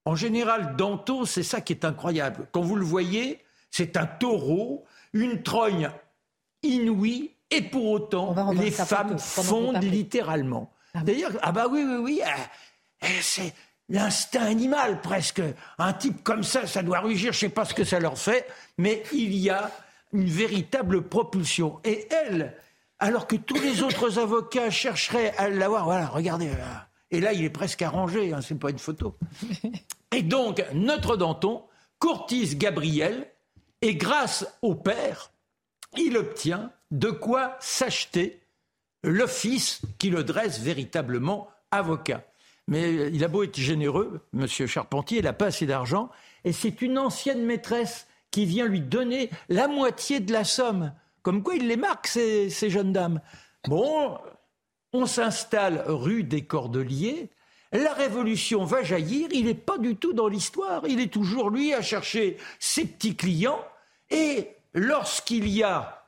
En 0.04 0.16
général, 0.16 0.76
Danto, 0.76 1.24
c'est 1.24 1.42
ça 1.42 1.60
qui 1.60 1.72
est 1.72 1.84
incroyable. 1.84 2.46
Quand 2.52 2.60
vous 2.60 2.76
le 2.76 2.84
voyez, 2.84 3.42
c'est 3.70 3.96
un 3.96 4.06
taureau, 4.06 4.84
une 5.12 5.42
trogne 5.42 5.90
inouïe 6.62 7.30
et 7.50 7.62
pour 7.62 7.86
autant, 7.90 8.52
les 8.52 8.70
femmes 8.70 9.18
fondent 9.18 9.82
littéralement. 9.82 10.70
Ah 10.94 11.00
D'ailleurs, 11.02 11.32
ah 11.42 11.52
bah 11.52 11.66
oui, 11.70 11.84
oui, 11.86 11.96
oui, 11.96 12.22
euh, 12.22 13.04
euh, 13.04 13.08
c'est 13.22 13.54
l'instinct 13.88 14.44
animal 14.44 15.00
presque. 15.00 15.42
Un 15.78 15.92
type 15.92 16.22
comme 16.22 16.42
ça, 16.42 16.66
ça 16.66 16.82
doit 16.82 17.00
rugir, 17.00 17.32
je 17.32 17.38
sais 17.38 17.48
pas 17.48 17.64
ce 17.64 17.74
que 17.74 17.84
ça 17.84 18.00
leur 18.00 18.18
fait, 18.18 18.46
mais 18.76 19.02
il 19.12 19.34
y 19.34 19.50
a 19.50 19.70
une 20.12 20.28
véritable 20.28 21.02
propulsion. 21.08 21.80
Et 21.84 22.06
elle, 22.10 22.54
alors 22.98 23.26
que 23.26 23.36
tous 23.36 23.60
les 23.60 23.82
autres 23.82 24.18
avocats 24.22 24.70
chercheraient 24.70 25.34
à 25.38 25.48
l'avoir, 25.48 25.84
voilà, 25.84 26.06
regardez, 26.06 26.50
et 27.10 27.20
là 27.20 27.32
il 27.32 27.44
est 27.44 27.50
presque 27.50 27.80
arrangé, 27.80 28.32
hein, 28.32 28.40
c'est 28.42 28.58
pas 28.58 28.70
une 28.70 28.78
photo. 28.78 29.16
Et 30.12 30.22
donc, 30.22 30.64
notre 30.72 31.16
Danton 31.16 31.64
courtise 31.98 32.56
Gabriel, 32.56 33.30
et 33.82 33.94
grâce 33.94 34.46
au 34.62 34.74
père, 34.74 35.30
il 35.96 36.16
obtient 36.16 36.72
de 36.90 37.10
quoi 37.10 37.56
s'acheter 37.60 38.40
l'office 39.02 39.80
qui 39.98 40.10
le 40.10 40.24
dresse 40.24 40.60
véritablement 40.60 41.48
avocat. 41.70 42.24
Mais 42.66 43.08
il 43.12 43.24
a 43.24 43.28
beau 43.28 43.44
être 43.44 43.58
généreux, 43.58 44.20
Monsieur 44.32 44.66
Charpentier, 44.66 45.18
il 45.18 45.24
n'a 45.24 45.32
pas 45.32 45.46
assez 45.46 45.66
d'argent, 45.66 46.10
et 46.44 46.52
c'est 46.52 46.82
une 46.82 46.98
ancienne 46.98 47.44
maîtresse 47.44 48.06
qui 48.30 48.44
vient 48.44 48.66
lui 48.66 48.80
donner 48.80 49.30
la 49.48 49.68
moitié 49.68 50.20
de 50.20 50.32
la 50.32 50.44
somme. 50.44 50.92
Comme 51.22 51.42
quoi 51.42 51.54
il 51.54 51.66
les 51.66 51.76
marque, 51.76 52.06
ces, 52.06 52.50
ces 52.50 52.68
jeunes 52.68 52.92
dames. 52.92 53.20
Bon, 53.66 54.18
on 54.92 55.06
s'installe 55.06 55.82
rue 55.86 56.24
des 56.24 56.44
Cordeliers. 56.44 57.30
La 57.72 57.92
révolution 57.92 58.64
va 58.64 58.82
jaillir, 58.82 59.28
il 59.32 59.46
n'est 59.46 59.54
pas 59.54 59.78
du 59.78 59.96
tout 59.96 60.12
dans 60.12 60.28
l'histoire. 60.28 60.86
Il 60.86 61.00
est 61.00 61.12
toujours, 61.12 61.50
lui, 61.50 61.74
à 61.74 61.82
chercher 61.82 62.36
ses 62.58 62.84
petits 62.84 63.16
clients. 63.16 63.62
Et 64.10 64.48
lorsqu'il 64.78 65.48
y 65.48 65.62
a 65.62 66.04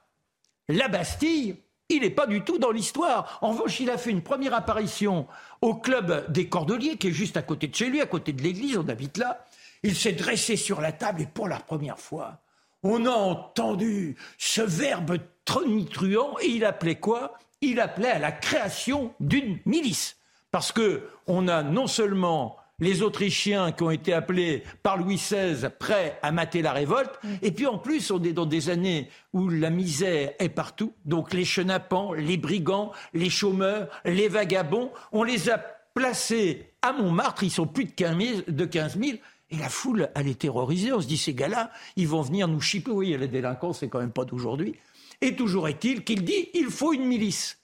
la 0.69 0.89
Bastille, 0.89 1.57
il 1.89 2.03
n'est 2.03 2.11
pas 2.11 2.27
du 2.27 2.43
tout 2.43 2.59
dans 2.59 2.71
l'histoire. 2.71 3.39
En 3.43 3.51
revanche, 3.51 3.81
il 3.81 3.91
a 3.91 3.99
fait 3.99 4.11
une 4.11 4.23
première 4.23 4.55
apparition 4.55 5.27
au 5.61 5.75
club 5.75 6.31
des 6.31 6.49
Cordeliers, 6.49 6.97
qui 6.97 7.09
est 7.09 7.13
juste 7.13 7.37
à 7.37 7.43
côté 7.43 7.67
de 7.67 7.75
chez 7.75 7.87
lui, 7.87 8.01
à 8.01 8.07
côté 8.07 8.33
de 8.33 8.43
l'église, 8.43 8.79
on 8.79 8.89
habite 8.89 9.19
là. 9.19 9.45
Il 9.83 9.97
s'est 9.97 10.13
dressé 10.13 10.57
sur 10.57 10.81
la 10.81 10.93
table 10.93 11.23
et 11.23 11.27
pour 11.27 11.49
la 11.49 11.59
première 11.59 11.99
fois, 11.99 12.39
on 12.83 13.07
a 13.07 13.11
entendu 13.11 14.17
ce 14.39 14.63
verbe 14.63 15.19
tonitruant 15.45 16.37
et 16.41 16.47
il 16.47 16.65
appelait 16.65 17.01
quoi? 17.01 17.35
Il 17.61 17.81
appelait 17.81 18.11
à 18.11 18.19
la 18.19 18.33
création 18.33 19.13
d'une 19.21 19.59
milice. 19.67 20.17
Parce 20.51 20.73
que 20.73 21.09
on 21.27 21.49
a 21.49 21.63
non 21.63 21.87
seulement 21.87 22.57
les 22.81 23.03
Autrichiens 23.03 23.73
qui 23.73 23.83
ont 23.83 23.91
été 23.91 24.13
appelés 24.13 24.63
par 24.83 24.97
Louis 24.97 25.17
XVI 25.17 25.69
prêts 25.79 26.19
à 26.23 26.33
mater 26.33 26.63
la 26.63 26.73
révolte. 26.73 27.19
Et 27.43 27.53
puis 27.53 27.67
en 27.67 27.79
plus, 27.79 28.11
on 28.11 28.23
est 28.23 28.33
dans 28.33 28.47
des 28.47 28.71
années 28.71 29.09
où 29.33 29.49
la 29.49 29.71
misère 29.71 30.33
est 30.39 30.49
partout. 30.49 30.93
Donc 31.05 31.33
les 31.33 31.45
chenapans, 31.45 32.13
les 32.13 32.37
brigands, 32.37 32.93
les 33.15 33.31
chômeurs, 33.31 33.89
les 34.05 34.29
vagabonds, 34.29 34.91
on 35.13 35.23
les 35.23 35.51
a 35.51 35.59
placés 35.95 36.73
à 36.83 36.93
Montmartre. 36.93 37.45
Ils 37.45 37.51
sont 37.51 37.67
plus 37.67 37.85
de 37.85 37.93
15 37.93 38.19
000. 38.19 38.41
De 38.49 38.65
15 38.65 38.99
000 38.99 39.19
et 39.51 39.57
la 39.57 39.69
foule, 39.69 40.09
elle 40.15 40.29
est 40.29 40.39
terrorisée. 40.39 40.93
On 40.93 41.01
se 41.01 41.07
dit, 41.07 41.19
ces 41.19 41.35
gars-là, 41.35 41.71
ils 41.97 42.07
vont 42.07 42.23
venir 42.23 42.47
nous 42.47 42.61
chipper. 42.61 42.93
Oui, 42.93 43.17
les 43.19 43.29
délinquants, 43.29 43.73
c'est 43.73 43.89
quand 43.89 43.99
même 43.99 44.13
pas 44.13 44.25
d'aujourd'hui. 44.25 44.77
Et 45.21 45.35
toujours 45.35 45.69
est-il 45.69 46.05
qu'il 46.05 46.25
dit, 46.25 46.49
il 46.55 46.71
faut 46.71 46.93
une 46.93 47.05
milice. 47.05 47.59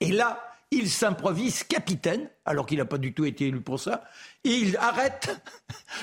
Et 0.00 0.10
là, 0.10 0.42
il 0.76 0.90
s'improvise 0.90 1.64
capitaine, 1.64 2.28
alors 2.44 2.66
qu'il 2.66 2.78
n'a 2.78 2.84
pas 2.84 2.98
du 2.98 3.12
tout 3.12 3.24
été 3.24 3.46
élu 3.46 3.60
pour 3.60 3.80
ça, 3.80 4.04
et 4.44 4.50
il 4.50 4.76
arrête 4.76 5.36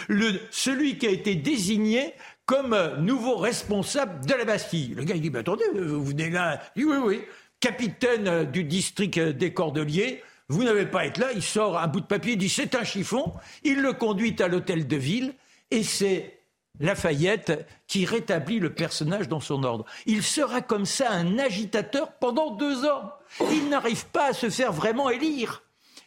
celui 0.51 0.97
qui 0.97 1.07
a 1.07 1.11
été 1.11 1.36
désigné 1.36 2.13
comme 2.45 2.78
nouveau 2.99 3.38
responsable 3.38 4.26
de 4.26 4.34
la 4.34 4.45
Bastille. 4.45 4.93
Le 4.95 5.03
gars, 5.03 5.15
il 5.15 5.21
dit, 5.21 5.36
attendez, 5.38 5.63
vous 5.74 6.03
venez 6.03 6.30
là. 6.30 6.61
Il 6.76 6.84
dit, 6.84 6.91
oui, 6.91 6.97
oui, 7.03 7.21
capitaine 7.59 8.51
du 8.51 8.63
district 8.63 9.19
des 9.19 9.53
Cordeliers, 9.53 10.21
vous 10.49 10.63
n'avez 10.63 10.86
pas 10.86 11.01
à 11.01 11.05
être 11.05 11.19
là. 11.19 11.32
Il 11.34 11.41
sort 11.41 11.78
un 11.78 11.88
bout 11.88 12.01
de 12.01 12.05
papier, 12.05 12.34
il 12.34 12.38
dit, 12.38 12.49
c'est 12.49 12.76
un 12.76 12.84
chiffon. 12.84 13.34
Il 13.63 13.82
le 13.82 13.93
conduit 13.93 14.36
à 14.39 14.47
l'hôtel 14.47 14.88
de 14.88 14.97
ville, 14.97 15.34
et 15.71 15.84
c'est 15.84 16.43
Lafayette 16.80 17.67
qui 17.88 18.05
rétablit 18.05 18.59
le 18.59 18.74
personnage 18.74 19.28
dans 19.28 19.39
son 19.39 19.63
ordre. 19.63 19.86
Il 20.05 20.24
sera 20.24 20.61
comme 20.61 20.86
ça 20.86 21.11
un 21.11 21.38
agitateur 21.38 22.13
pendant 22.13 22.51
deux 22.51 22.86
ans. 22.86 23.11
Il 23.51 23.69
n'arrive 23.69 24.05
pas 24.07 24.30
à 24.30 24.34
se 24.34 24.49
faire 24.49 24.74
vraiment 24.74 25.09
élire. 25.09 25.63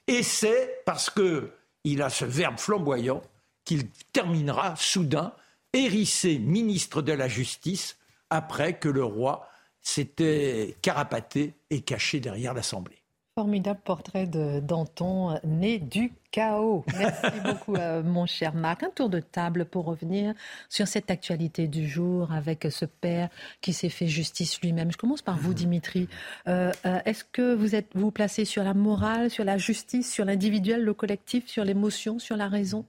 Et 0.06 0.22
c'est 0.22 0.82
parce 0.84 1.10
que 1.10 1.52
il 1.84 2.02
a 2.02 2.10
ce 2.10 2.24
verbe 2.24 2.58
flamboyant 2.58 3.22
qu'il 3.64 3.88
terminera 4.12 4.74
soudain 4.76 5.32
hérissé 5.72 6.38
ministre 6.38 7.02
de 7.02 7.12
la 7.12 7.28
Justice 7.28 7.96
après 8.30 8.78
que 8.78 8.88
le 8.88 9.04
roi 9.04 9.48
s'était 9.82 10.76
carapaté 10.82 11.54
et 11.70 11.80
caché 11.82 12.18
derrière 12.18 12.54
l'Assemblée. 12.54 13.02
Formidable 13.38 13.80
portrait 13.84 14.26
de 14.26 14.60
Danton, 14.60 15.38
né 15.44 15.78
du 15.78 16.12
chaos. 16.36 16.84
Merci 16.98 17.40
beaucoup, 17.42 17.76
euh, 17.76 18.02
mon 18.02 18.26
cher 18.26 18.54
Marc. 18.54 18.82
Un 18.82 18.90
tour 18.90 19.08
de 19.08 19.20
table 19.20 19.64
pour 19.64 19.86
revenir 19.86 20.34
sur 20.68 20.86
cette 20.86 21.10
actualité 21.10 21.66
du 21.66 21.88
jour 21.88 22.30
avec 22.30 22.66
ce 22.70 22.84
père 22.84 23.30
qui 23.62 23.72
s'est 23.72 23.88
fait 23.88 24.06
justice 24.06 24.60
lui-même. 24.60 24.92
Je 24.92 24.98
commence 24.98 25.22
par 25.22 25.38
vous, 25.38 25.54
Dimitri. 25.54 26.08
Euh, 26.46 26.72
euh, 26.84 26.98
est-ce 27.06 27.24
que 27.24 27.54
vous 27.54 27.74
êtes 27.74 27.88
vous 27.94 28.10
placez 28.10 28.44
sur 28.44 28.62
la 28.64 28.74
morale, 28.74 29.30
sur 29.30 29.44
la 29.44 29.56
justice, 29.56 30.12
sur 30.12 30.26
l'individuel, 30.26 30.84
le 30.84 30.92
collectif, 30.92 31.46
sur 31.46 31.64
l'émotion, 31.64 32.18
sur 32.18 32.36
la 32.36 32.48
raison? 32.48 32.84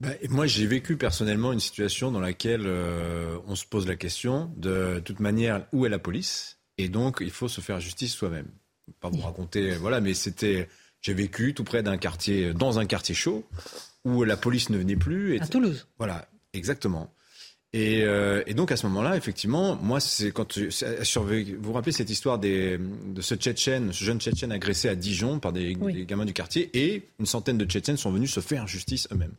Ben, 0.00 0.16
moi, 0.28 0.48
j'ai 0.48 0.66
vécu 0.66 0.96
personnellement 0.96 1.52
une 1.52 1.60
situation 1.60 2.10
dans 2.10 2.20
laquelle 2.20 2.66
on 3.46 3.54
se 3.54 3.64
pose 3.64 3.86
la 3.86 3.94
question 3.94 4.50
de, 4.56 4.94
de 4.94 5.00
toute 5.00 5.20
manière 5.20 5.66
où 5.72 5.86
est 5.86 5.90
la 5.90 6.00
police? 6.00 6.58
Et 6.78 6.88
donc 6.88 7.18
il 7.20 7.30
faut 7.30 7.46
se 7.46 7.60
faire 7.60 7.78
justice 7.78 8.12
soi-même 8.12 8.48
pas 8.98 9.08
vous 9.08 9.20
raconter, 9.20 9.76
voilà, 9.76 10.00
mais 10.00 10.14
c'était, 10.14 10.68
j'ai 11.02 11.14
vécu 11.14 11.54
tout 11.54 11.64
près 11.64 11.82
d'un 11.82 11.96
quartier, 11.96 12.52
dans 12.52 12.78
un 12.78 12.86
quartier 12.86 13.14
chaud, 13.14 13.44
où 14.04 14.24
la 14.24 14.36
police 14.36 14.70
ne 14.70 14.78
venait 14.78 14.96
plus. 14.96 15.36
Et, 15.36 15.40
à 15.40 15.46
Toulouse. 15.46 15.86
Voilà, 15.98 16.28
exactement. 16.52 17.12
Et, 17.72 18.02
euh, 18.02 18.42
et, 18.46 18.54
donc 18.54 18.72
à 18.72 18.76
ce 18.76 18.86
moment-là, 18.86 19.16
effectivement, 19.16 19.76
moi, 19.76 20.00
c'est 20.00 20.32
quand 20.32 20.58
vous 20.58 21.44
vous 21.60 21.72
rappelez 21.72 21.92
cette 21.92 22.10
histoire 22.10 22.38
des, 22.38 22.78
de 22.78 23.20
ce 23.20 23.36
Tchétchène, 23.36 23.92
ce 23.92 24.04
jeune 24.04 24.20
Tchétchène 24.20 24.50
agressé 24.50 24.88
à 24.88 24.96
Dijon 24.96 25.38
par 25.38 25.52
des, 25.52 25.76
gamins 26.04 26.24
du 26.24 26.32
quartier, 26.32 26.68
et 26.74 27.08
une 27.20 27.26
centaine 27.26 27.58
de 27.58 27.64
Tchétchènes 27.64 27.96
sont 27.96 28.10
venus 28.10 28.32
se 28.32 28.40
faire 28.40 28.66
justice 28.66 29.06
eux-mêmes. 29.12 29.34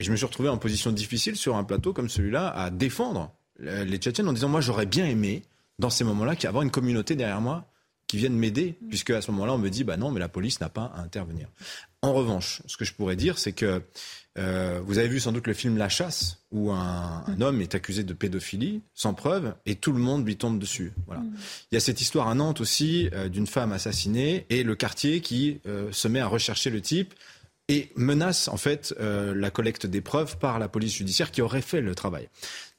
Et 0.00 0.04
je 0.04 0.10
me 0.10 0.16
suis 0.16 0.24
retrouvé 0.24 0.48
en 0.48 0.56
position 0.56 0.92
difficile 0.92 1.36
sur 1.36 1.56
un 1.56 1.64
plateau 1.64 1.92
comme 1.92 2.08
celui-là 2.08 2.48
à 2.48 2.70
défendre 2.70 3.30
les 3.58 3.98
Tchétchènes 3.98 4.28
en 4.28 4.32
disant 4.32 4.48
moi 4.48 4.62
j'aurais 4.62 4.86
bien 4.86 5.06
aimé 5.06 5.42
dans 5.78 5.90
ces 5.90 6.04
moments-là 6.04 6.34
avoir 6.44 6.62
une 6.62 6.70
communauté 6.70 7.14
derrière 7.14 7.40
moi 7.40 7.70
qui 8.12 8.18
viennent 8.18 8.36
m'aider, 8.36 8.76
mm. 8.78 8.88
puisque 8.88 9.08
à 9.08 9.22
ce 9.22 9.30
moment-là, 9.30 9.54
on 9.54 9.58
me 9.58 9.70
dit, 9.70 9.84
bah 9.84 9.96
non, 9.96 10.10
mais 10.10 10.20
la 10.20 10.28
police 10.28 10.60
n'a 10.60 10.68
pas 10.68 10.92
à 10.94 11.00
intervenir. 11.00 11.48
En 12.02 12.12
revanche, 12.12 12.60
ce 12.66 12.76
que 12.76 12.84
je 12.84 12.92
pourrais 12.92 13.16
dire, 13.16 13.38
c'est 13.38 13.52
que 13.52 13.80
euh, 14.38 14.82
vous 14.84 14.98
avez 14.98 15.08
vu 15.08 15.18
sans 15.18 15.32
doute 15.32 15.46
le 15.46 15.54
film 15.54 15.78
La 15.78 15.88
Chasse, 15.88 16.42
où 16.50 16.70
un, 16.72 17.24
mm. 17.26 17.42
homme 17.42 17.62
est 17.62 17.74
accusé 17.74 18.04
de 18.04 18.12
pédophilie, 18.12 18.82
sans 18.92 19.14
preuve, 19.14 19.54
et 19.64 19.76
tout 19.76 19.92
le 19.92 19.98
monde 19.98 20.26
lui 20.26 20.36
tombe 20.36 20.58
dessus. 20.58 20.92
Voilà. 21.06 21.22
Mm. 21.22 21.34
Il 21.70 21.74
y 21.74 21.78
a 21.78 21.80
cette 21.80 22.02
histoire 22.02 22.28
à 22.28 22.34
Nantes 22.34 22.60
aussi 22.60 23.08
euh, 23.14 23.30
d'une 23.30 23.46
femme 23.46 23.72
assassinée, 23.72 24.44
et 24.50 24.62
le 24.62 24.74
quartier 24.74 25.22
qui 25.22 25.62
euh, 25.66 25.90
se 25.90 26.06
met 26.06 26.20
à 26.20 26.26
rechercher 26.26 26.68
le 26.68 26.82
type 26.82 27.14
et 27.68 27.92
menace 27.96 28.48
en 28.48 28.58
fait 28.58 28.92
la 28.98 29.50
collecte 29.50 29.86
des 29.86 30.00
preuves 30.00 30.36
par 30.36 30.58
la 30.58 30.68
police 30.68 30.96
judiciaire 30.96 31.30
qui 31.30 31.40
aurait 31.40 31.62
fait 31.62 31.80
le 31.80 31.94
travail. 31.94 32.28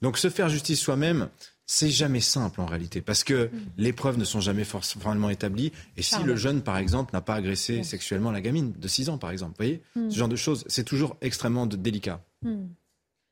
Donc 0.01 0.17
se 0.17 0.29
faire 0.29 0.49
justice 0.49 0.79
soi-même, 0.79 1.29
c'est 1.65 1.89
jamais 1.89 2.19
simple 2.19 2.61
en 2.61 2.65
réalité, 2.65 3.01
parce 3.01 3.23
que 3.23 3.45
mm. 3.45 3.49
les 3.77 3.93
preuves 3.93 4.17
ne 4.17 4.25
sont 4.25 4.41
jamais 4.41 4.63
formellement 4.65 5.29
établies. 5.29 5.71
Et 5.97 6.01
si 6.01 6.21
le 6.23 6.35
jeune, 6.35 6.61
par 6.61 6.77
exemple, 6.77 7.11
n'a 7.13 7.21
pas 7.21 7.35
agressé 7.35 7.83
sexuellement 7.83 8.31
la 8.31 8.41
gamine 8.41 8.73
de 8.73 8.87
6 8.87 9.09
ans, 9.09 9.17
par 9.17 9.31
exemple, 9.31 9.51
vous 9.51 9.65
voyez, 9.65 9.81
mm. 9.95 10.11
ce 10.11 10.17
genre 10.17 10.27
de 10.27 10.35
choses, 10.35 10.65
c'est 10.67 10.83
toujours 10.83 11.15
extrêmement 11.21 11.65
délicat. 11.65 12.23
Mm. 12.41 12.65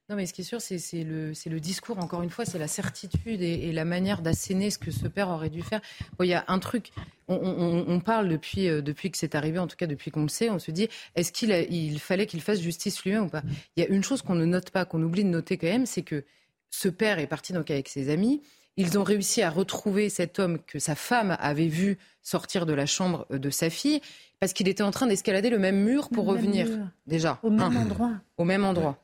Non, 0.09 0.17
mais 0.17 0.25
ce 0.25 0.33
qui 0.33 0.41
est 0.41 0.43
sûr, 0.43 0.59
c'est 0.59 0.77
le, 1.05 1.31
le, 1.45 1.59
discours, 1.61 1.97
encore 1.99 2.21
une 2.21 2.29
fois, 2.29 2.43
c'est 2.43 2.59
la 2.59 2.67
certitude 2.67 3.41
et, 3.41 3.71
la 3.71 3.85
manière 3.85 4.21
d'asséner 4.21 4.69
ce 4.69 4.77
que 4.77 4.91
ce 4.91 5.07
père 5.07 5.29
aurait 5.29 5.49
dû 5.49 5.61
faire. 5.61 5.79
Il 6.19 6.25
y 6.25 6.33
a 6.33 6.43
un 6.49 6.59
truc, 6.59 6.91
on, 7.29 8.01
parle 8.01 8.27
depuis, 8.27 8.67
euh, 8.67 8.81
depuis 8.81 9.09
que 9.09 9.17
c'est 9.17 9.35
arrivé, 9.35 9.57
en 9.57 9.67
tout 9.67 9.77
cas 9.77 9.87
depuis 9.87 10.11
qu'on 10.11 10.23
le 10.23 10.27
sait, 10.27 10.49
on 10.49 10.59
se 10.59 10.69
dit, 10.69 10.89
est-ce 11.15 11.31
qu'il 11.31 11.51
il 11.69 11.97
fallait 12.01 12.25
qu'il 12.25 12.41
fasse 12.41 12.59
justice 12.59 13.01
lui-même 13.05 13.23
ou 13.23 13.29
pas? 13.29 13.41
Il 13.77 13.83
y 13.83 13.85
a 13.85 13.89
une 13.89 14.03
chose 14.03 14.21
qu'on 14.21 14.35
ne 14.35 14.43
note 14.43 14.71
pas, 14.71 14.83
qu'on 14.83 15.01
oublie 15.01 15.23
de 15.23 15.29
noter 15.29 15.57
quand 15.57 15.67
même, 15.67 15.85
c'est 15.85 16.03
que 16.03 16.25
ce 16.71 16.89
père 16.89 17.19
est 17.19 17.27
parti 17.27 17.53
donc 17.53 17.69
avec 17.69 17.87
ses 17.87 18.09
amis. 18.09 18.41
Ils 18.77 18.97
ont 18.97 19.03
réussi 19.03 19.41
à 19.41 19.49
retrouver 19.49 20.09
cet 20.09 20.39
homme 20.39 20.57
que 20.65 20.79
sa 20.79 20.95
femme 20.95 21.37
avait 21.39 21.67
vu 21.67 21.97
sortir 22.23 22.65
de 22.65 22.73
la 22.73 22.85
chambre 22.85 23.27
de 23.29 23.49
sa 23.49 23.69
fille 23.69 24.01
parce 24.39 24.53
qu'il 24.53 24.67
était 24.67 24.81
en 24.81 24.91
train 24.91 25.05
d'escalader 25.05 25.49
le 25.49 25.59
même 25.59 25.83
mur 25.83 26.09
pour 26.09 26.25
revenir. 26.25 26.67
Déjà. 27.05 27.39
Au 27.43 27.49
même 27.49 27.77
endroit. 27.77 28.13
Au 28.37 28.45
même 28.45 28.65
endroit. 28.65 28.97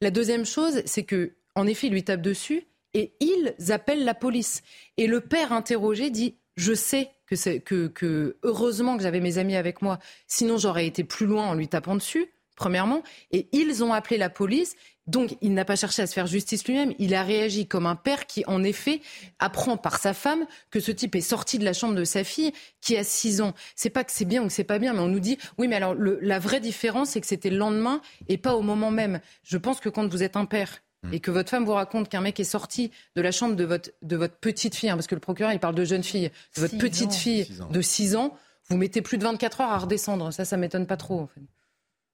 La 0.00 0.10
deuxième 0.10 0.46
chose, 0.46 0.82
c'est 0.86 1.04
que, 1.04 1.34
en 1.54 1.66
effet, 1.66 1.88
il 1.88 1.92
lui 1.92 2.02
tape 2.02 2.22
dessus 2.22 2.64
et 2.94 3.12
ils 3.20 3.54
appellent 3.70 4.04
la 4.04 4.14
police. 4.14 4.62
Et 4.96 5.06
le 5.06 5.20
père 5.20 5.52
interrogé 5.52 6.10
dit 6.10 6.34
Je 6.56 6.72
sais 6.72 7.10
que, 7.26 7.58
que, 7.58 7.86
que 7.86 8.38
heureusement 8.42 8.96
que 8.96 9.02
j'avais 9.02 9.20
mes 9.20 9.36
amis 9.36 9.54
avec 9.54 9.82
moi, 9.82 9.98
sinon 10.26 10.56
j'aurais 10.56 10.86
été 10.86 11.04
plus 11.04 11.26
loin 11.26 11.46
en 11.46 11.54
lui 11.54 11.68
tapant 11.68 11.94
dessus 11.94 12.30
premièrement, 12.60 13.02
et 13.30 13.48
ils 13.52 13.82
ont 13.82 13.94
appelé 13.94 14.18
la 14.18 14.28
police. 14.28 14.76
Donc, 15.10 15.36
il 15.40 15.54
n'a 15.54 15.64
pas 15.64 15.74
cherché 15.74 16.02
à 16.02 16.06
se 16.06 16.12
faire 16.12 16.28
justice 16.28 16.64
lui-même. 16.66 16.94
Il 17.00 17.14
a 17.16 17.24
réagi 17.24 17.66
comme 17.66 17.86
un 17.86 17.96
père 17.96 18.26
qui, 18.26 18.44
en 18.46 18.62
effet, 18.62 19.00
apprend 19.40 19.76
par 19.76 19.98
sa 19.98 20.14
femme 20.14 20.46
que 20.70 20.78
ce 20.78 20.92
type 20.92 21.16
est 21.16 21.20
sorti 21.20 21.58
de 21.58 21.64
la 21.64 21.72
chambre 21.72 21.96
de 21.96 22.04
sa 22.04 22.22
fille 22.22 22.52
qui 22.80 22.96
a 22.96 23.02
6 23.02 23.40
ans. 23.40 23.52
C'est 23.74 23.90
pas 23.90 24.04
que 24.04 24.12
c'est 24.12 24.24
bien 24.24 24.40
ou 24.42 24.46
que 24.46 24.52
c'est 24.52 24.62
pas 24.62 24.78
bien, 24.78 24.92
mais 24.92 25.00
on 25.00 25.08
nous 25.08 25.18
dit, 25.18 25.36
oui, 25.58 25.66
mais 25.66 25.74
alors, 25.74 25.96
la 25.98 26.38
vraie 26.38 26.60
différence, 26.60 27.10
c'est 27.10 27.20
que 27.20 27.26
c'était 27.26 27.50
le 27.50 27.56
lendemain 27.56 28.00
et 28.28 28.38
pas 28.38 28.54
au 28.54 28.62
moment 28.62 28.92
même. 28.92 29.20
Je 29.42 29.58
pense 29.58 29.80
que 29.80 29.88
quand 29.88 30.06
vous 30.06 30.22
êtes 30.22 30.36
un 30.36 30.44
père 30.44 30.80
et 31.12 31.18
que 31.18 31.32
votre 31.32 31.50
femme 31.50 31.64
vous 31.64 31.72
raconte 31.72 32.08
qu'un 32.08 32.20
mec 32.20 32.38
est 32.38 32.44
sorti 32.44 32.92
de 33.16 33.22
la 33.22 33.32
chambre 33.32 33.56
de 33.56 33.64
votre, 33.64 33.90
de 34.02 34.16
votre 34.16 34.36
petite 34.36 34.76
fille, 34.76 34.90
hein, 34.90 34.94
parce 34.94 35.08
que 35.08 35.16
le 35.16 35.20
procureur, 35.20 35.52
il 35.52 35.58
parle 35.58 35.74
de 35.74 35.84
jeune 35.84 36.04
fille, 36.04 36.30
de 36.56 36.60
votre 36.60 36.78
petite 36.78 37.14
fille 37.14 37.48
de 37.70 37.80
6 37.80 38.14
ans, 38.14 38.36
vous 38.68 38.76
mettez 38.76 39.02
plus 39.02 39.18
de 39.18 39.24
24 39.24 39.62
heures 39.62 39.70
à 39.70 39.78
redescendre. 39.78 40.32
Ça, 40.32 40.44
ça 40.44 40.56
m'étonne 40.56 40.86
pas 40.86 40.96
trop, 40.96 41.18
en 41.18 41.26
fait. 41.26 41.40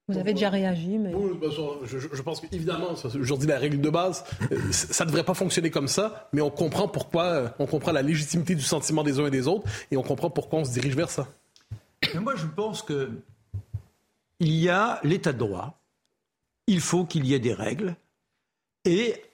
Vous 0.09 0.19
avez 0.19 0.35
déjà 0.35 0.51
réagi, 0.51 0.99
mais... 0.99 1.13
Oui, 1.13 1.33
je, 1.85 1.99
je, 1.99 2.23
pense 2.23 2.41
qu'évidemment, 2.41 2.91
aujourd'hui, 3.19 3.49
la 3.49 3.59
règle 3.59 3.81
de 3.81 3.91
base, 3.91 4.25
euh, 4.53 4.59
ça 4.71 5.05
ne 5.05 5.11
devrait 5.11 5.25
pas 5.25 5.35
fonctionner 5.35 5.71
comme 5.71 5.89
ça, 5.89 6.29
mais 6.33 6.41
on 6.41 6.51
comprend 6.51 6.87
pourquoi, 6.87 7.25
euh, 7.25 7.49
on 7.59 7.67
comprend 7.67 7.91
la 7.91 8.03
légitimité 8.03 8.55
du 8.55 8.63
sentiment 8.63 9.03
des 9.03 9.19
uns 9.19 9.27
et 9.27 9.33
des 9.33 9.49
autres, 9.49 9.69
et 9.91 9.97
on 9.97 10.05
comprend 10.05 10.31
pourquoi 10.31 10.61
on 10.61 10.65
se 10.65 10.73
dirige 10.73 10.95
vers 10.95 11.11
ça. 11.11 11.27
moi, 12.15 12.37
je 12.37 12.47
pense 12.47 12.83
que 12.83 13.11
il 14.39 14.53
y 14.53 14.69
a 14.69 15.01
l'état 15.03 15.33
de 15.33 15.39
droit, 15.39 15.81
il 16.69 16.81
faut 16.81 17.05
qu'il 17.05 17.27
y 17.27 17.35
ait 17.35 17.41
des 17.41 17.55
règles, 17.55 17.97
et 18.85 19.25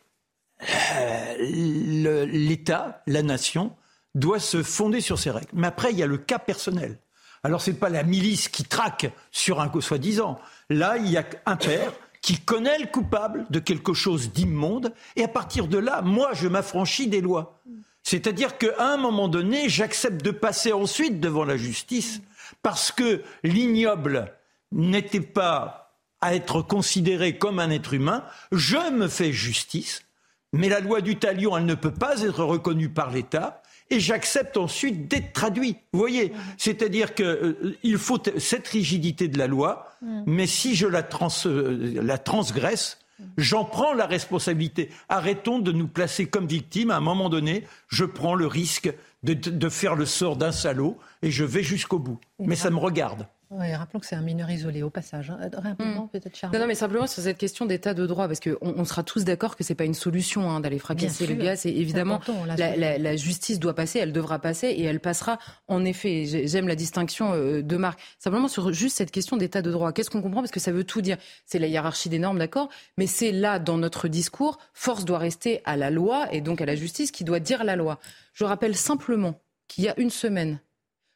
euh, 0.95 2.27
l'État, 2.31 3.03
la 3.07 3.23
nation, 3.23 3.77
doit 4.14 4.41
se 4.41 4.62
fonder 4.62 5.03
sur 5.03 5.18
ces 5.18 5.31
règles. 5.31 5.51
Mais 5.53 5.66
après, 5.66 5.93
il 5.93 5.99
y 5.99 6.03
a 6.03 6.07
le 6.07 6.18
cas 6.18 6.39
personnel. 6.39 6.99
Alors, 7.45 7.61
ce 7.61 7.70
n'est 7.70 7.76
pas 7.76 7.88
la 7.88 8.03
milice 8.03 8.49
qui 8.49 8.64
traque 8.64 9.11
sur 9.30 9.61
un 9.61 9.70
soi-disant. 9.80 10.38
Là, 10.70 10.97
il 10.99 11.11
y 11.11 11.16
a 11.16 11.24
un 11.47 11.57
père 11.57 11.93
qui 12.20 12.38
connaît 12.38 12.78
le 12.78 12.86
coupable 12.86 13.47
de 13.51 13.59
quelque 13.59 13.95
chose 13.95 14.32
d'immonde, 14.32 14.95
et 15.16 15.24
à 15.24 15.28
partir 15.28 15.66
de 15.66 15.78
là, 15.78 16.03
moi, 16.03 16.30
je 16.34 16.47
m'affranchis 16.47 17.09
des 17.09 17.20
lois. 17.20 17.61
C'est-à-dire 18.05 18.59
qu'à 18.59 18.93
un 18.93 18.97
moment 18.97 19.28
donné, 19.28 19.68
j'accepte 19.68 20.24
de 20.24 20.30
passer 20.30 20.72
ensuite 20.72 21.20
devant 21.20 21.45
la 21.45 21.57
justice, 21.57 22.20
parce 22.62 22.93
que 22.93 23.22
l'ignoble 23.43 24.32
n'était 24.70 25.20
pas 25.20 25.97
à 26.20 26.36
être 26.36 26.62
considéré 26.62 27.36
comme 27.38 27.59
un 27.59 27.70
être 27.70 27.95
humain, 27.95 28.24
je 28.53 28.90
me 28.93 29.09
fais 29.09 29.32
justice, 29.32 30.05
mais 30.53 30.68
la 30.68 30.80
loi 30.80 31.01
du 31.01 31.16
talion, 31.16 31.57
elle 31.57 31.66
ne 31.66 31.74
peut 31.74 31.93
pas 31.93 32.22
être 32.22 32.45
reconnue 32.45 32.88
par 32.88 33.11
l'État, 33.11 33.61
et 33.91 34.01
j'accepte 34.01 34.57
ensuite 34.57 35.09
d'être 35.09 35.33
traduit. 35.33 35.76
Vous 35.93 35.99
voyez, 35.99 36.33
c'est-à-dire 36.59 37.14
que 37.14 37.22
euh, 37.22 37.97
faut 37.99 38.20
cette 38.39 38.68
rigidité 38.68 39.28
de 39.28 39.39
la 39.39 39.47
loi, 39.47 39.89
mais 40.26 40.47
si 40.47 40.74
je 40.74 40.87
la, 40.87 41.07
euh, 41.47 42.01
la 42.03 42.18
transgresse, 42.18 42.99
j'en 43.37 43.64
prends 43.64 43.93
la 43.93 44.07
responsabilité. 44.07 44.91
Arrêtons 45.09 45.59
de 45.59 45.72
nous 45.72 45.89
placer 45.89 46.26
comme 46.26 46.47
victimes. 46.47 46.91
À 46.91 46.97
un 46.97 47.01
moment 47.01 47.28
donné, 47.28 47.64
je 47.89 48.05
prends 48.05 48.35
le 48.35 48.47
risque 48.47 48.93
de, 49.22 49.35
de 49.35 49.68
faire 49.68 49.95
le 49.95 50.07
sort 50.07 50.37
d'un 50.37 50.53
salaud 50.53 50.99
et 51.22 51.30
je 51.30 51.45
vais 51.45 51.62
jusqu'au 51.62 51.99
bout. 51.99 52.18
Mais 52.41 52.57
ça 52.57 52.70
me 52.70 52.78
regarde. 52.78 53.26
Oui, 53.55 53.74
rappelons 53.74 54.00
que 54.00 54.07
c'est 54.07 54.16
un 54.16 54.22
mineur 54.22 54.50
isolé 54.50 54.82
au 54.82 54.88
passage. 54.88 55.30
Hein. 55.30 55.38
Rapidement, 55.53 56.05
hmm. 56.05 56.09
peut-être 56.09 56.34
Charles. 56.34 56.57
Non, 56.57 56.66
mais 56.66 56.74
simplement 56.74 57.07
sur 57.07 57.22
cette 57.22 57.36
question 57.36 57.66
d'état 57.66 57.92
de 57.92 58.07
droit, 58.07 58.26
parce 58.26 58.40
qu'on 58.40 58.57
on 58.61 58.84
sera 58.84 59.03
tous 59.03 59.24
d'accord 59.24 59.57
que 59.57 59.64
c'est 59.64 59.74
pas 59.74 59.84
une 59.84 59.94
solution 59.94 60.50
hein, 60.50 60.61
d'aller 60.61 60.78
fracasser 60.78 61.26
le 61.26 61.34
gaz. 61.34 61.66
Et 61.66 61.80
évidemment, 61.80 62.20
la, 62.57 62.76
la, 62.76 62.98
la, 62.98 63.16
justice 63.16 63.59
doit 63.59 63.74
passer, 63.74 63.98
elle 63.98 64.12
devra 64.12 64.38
passer, 64.38 64.68
et 64.68 64.84
elle 64.84 65.00
passera. 65.00 65.38
En 65.68 65.84
effet, 65.84 66.24
j'aime 66.46 66.66
la 66.66 66.76
distinction 66.76 67.32
euh, 67.34 67.62
de 67.62 67.76
Marc. 67.76 68.00
Simplement 68.18 68.48
sur 68.48 68.72
juste 68.72 68.96
cette 68.96 69.11
question 69.11 69.36
d'état 69.36 69.61
de 69.61 69.70
droit. 69.70 69.92
Qu'est-ce 69.92 70.09
qu'on 70.09 70.22
comprend? 70.22 70.40
Parce 70.40 70.53
que 70.53 70.61
ça 70.61 70.72
veut 70.72 70.84
tout 70.84 71.03
dire. 71.03 71.18
C'est 71.44 71.59
la 71.59 71.66
hiérarchie 71.66 72.09
des 72.09 72.18
normes, 72.18 72.38
d'accord, 72.38 72.70
mais 72.96 73.07
c'est 73.07 73.32
là 73.32 73.59
dans 73.59 73.76
notre 73.76 74.09
discours, 74.09 74.59
force 74.72 75.05
doit 75.05 75.18
rester 75.18 75.61
à 75.64 75.76
la 75.76 75.90
loi 75.90 76.32
et 76.32 76.40
donc 76.40 76.61
à 76.61 76.66
la 76.66 76.74
justice 76.74 77.11
qui 77.11 77.24
doit 77.24 77.40
dire 77.40 77.64
la 77.64 77.76
loi. 77.76 77.98
Je 78.32 78.44
rappelle 78.44 78.76
simplement 78.76 79.40
qu'il 79.68 79.84
y 79.84 79.88
a 79.88 79.98
une 79.98 80.11
semaine, 80.11 80.61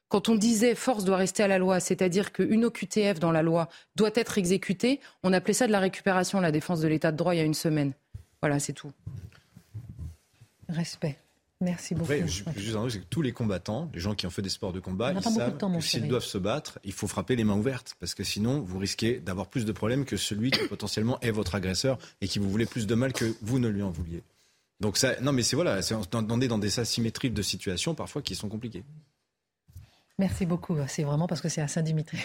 quand 0.09 0.29
on 0.29 0.35
disait 0.35 0.75
force 0.75 1.05
doit 1.05 1.17
rester 1.17 1.43
à 1.43 1.49
la 1.49 1.59
loi, 1.59 1.81
c'est-à-dire 1.81 2.33
qu'une 2.33 2.65
OQTF 2.65 3.19
dans 3.19 3.33
la 3.33 3.43
loi 3.43 3.69
doit 3.97 4.11
être 4.15 4.39
exécutée, 4.39 5.01
on 5.23 5.33
appelait 5.33 5.55
ça 5.55 5.67
de 5.67 5.73
la 5.73 5.81
récupération, 5.81 6.41
la 6.41 6.53
défense 6.53 6.81
de 6.81 6.89
l'état 6.89 7.13
de 7.13 7.17
droit 7.17 7.35
il 7.35 7.39
y 7.39 7.41
a 7.41 7.45
une 7.45 7.55
semaine. 7.55 7.93
Voilà, 8.41 8.59
c'est 8.61 8.73
tout. 8.73 8.93
Respect. 10.69 11.19
Merci 11.61 11.95
beaucoup. 11.95 12.13
Oui, 12.13 12.29
juste 12.29 12.77
un 12.77 12.89
c'est 12.91 12.99
que 13.01 13.05
tous 13.09 13.23
les 13.23 13.33
combattants, 13.33 13.91
les 13.95 14.01
gens 14.01 14.15
qui 14.15 14.27
ont 14.27 14.31
fait 14.31 14.43
des 14.43 14.51
sports 14.51 14.75
de 14.75 14.81
combat, 14.81 15.13
ils 15.13 15.23
savent 15.23 15.57
que 15.57 15.81
s'ils 15.81 16.07
doivent 16.07 16.23
se 16.23 16.37
battre, 16.37 16.79
il 16.85 16.93
faut 16.93 17.07
frapper 17.07 17.35
les 17.35 17.45
mains 17.45 17.57
ouvertes, 17.57 17.97
parce 17.99 18.15
que 18.15 18.25
sinon, 18.25 18.61
vous 18.61 18.79
risquez 18.79 19.21
d'avoir 19.21 19.47
plus 19.47 19.65
de 19.65 19.73
problèmes 19.73 20.05
que 20.05 20.19
celui 20.19 20.51
qui 20.51 20.61
potentiellement 20.69 21.19
est 21.21 21.31
votre 21.31 21.55
agresseur 21.55 21.97
et 22.21 22.29
qui 22.29 22.39
vous 22.39 22.51
voulait 22.51 22.67
plus 22.67 22.87
de 22.87 22.95
mal 22.95 23.15
que 23.15 23.35
vous 23.41 23.59
ne 23.59 23.69
lui 23.69 23.83
en 23.83 23.91
vouliez. 23.91 24.23
Donc 24.81 24.99
ça, 24.99 25.19
non, 25.23 25.33
mais 25.33 25.43
c'est 25.43 25.57
voilà, 25.57 25.81
on 26.13 26.41
est 26.43 26.49
dans 26.49 26.59
des 26.59 26.79
asymétries 26.79 27.31
de 27.31 27.43
situations 27.43 27.95
parfois 27.95 28.21
qui 28.21 28.35
sont 28.35 28.51
compliquées. 28.51 28.85
Merci 30.19 30.47
beaucoup. 30.47 30.77
C'est 30.89 31.03
vraiment 31.03 31.27
parce 31.27 31.43
que 31.43 31.49
c'est 31.49 31.61
à 31.61 31.69
Saint-Dimitri. 31.69 32.19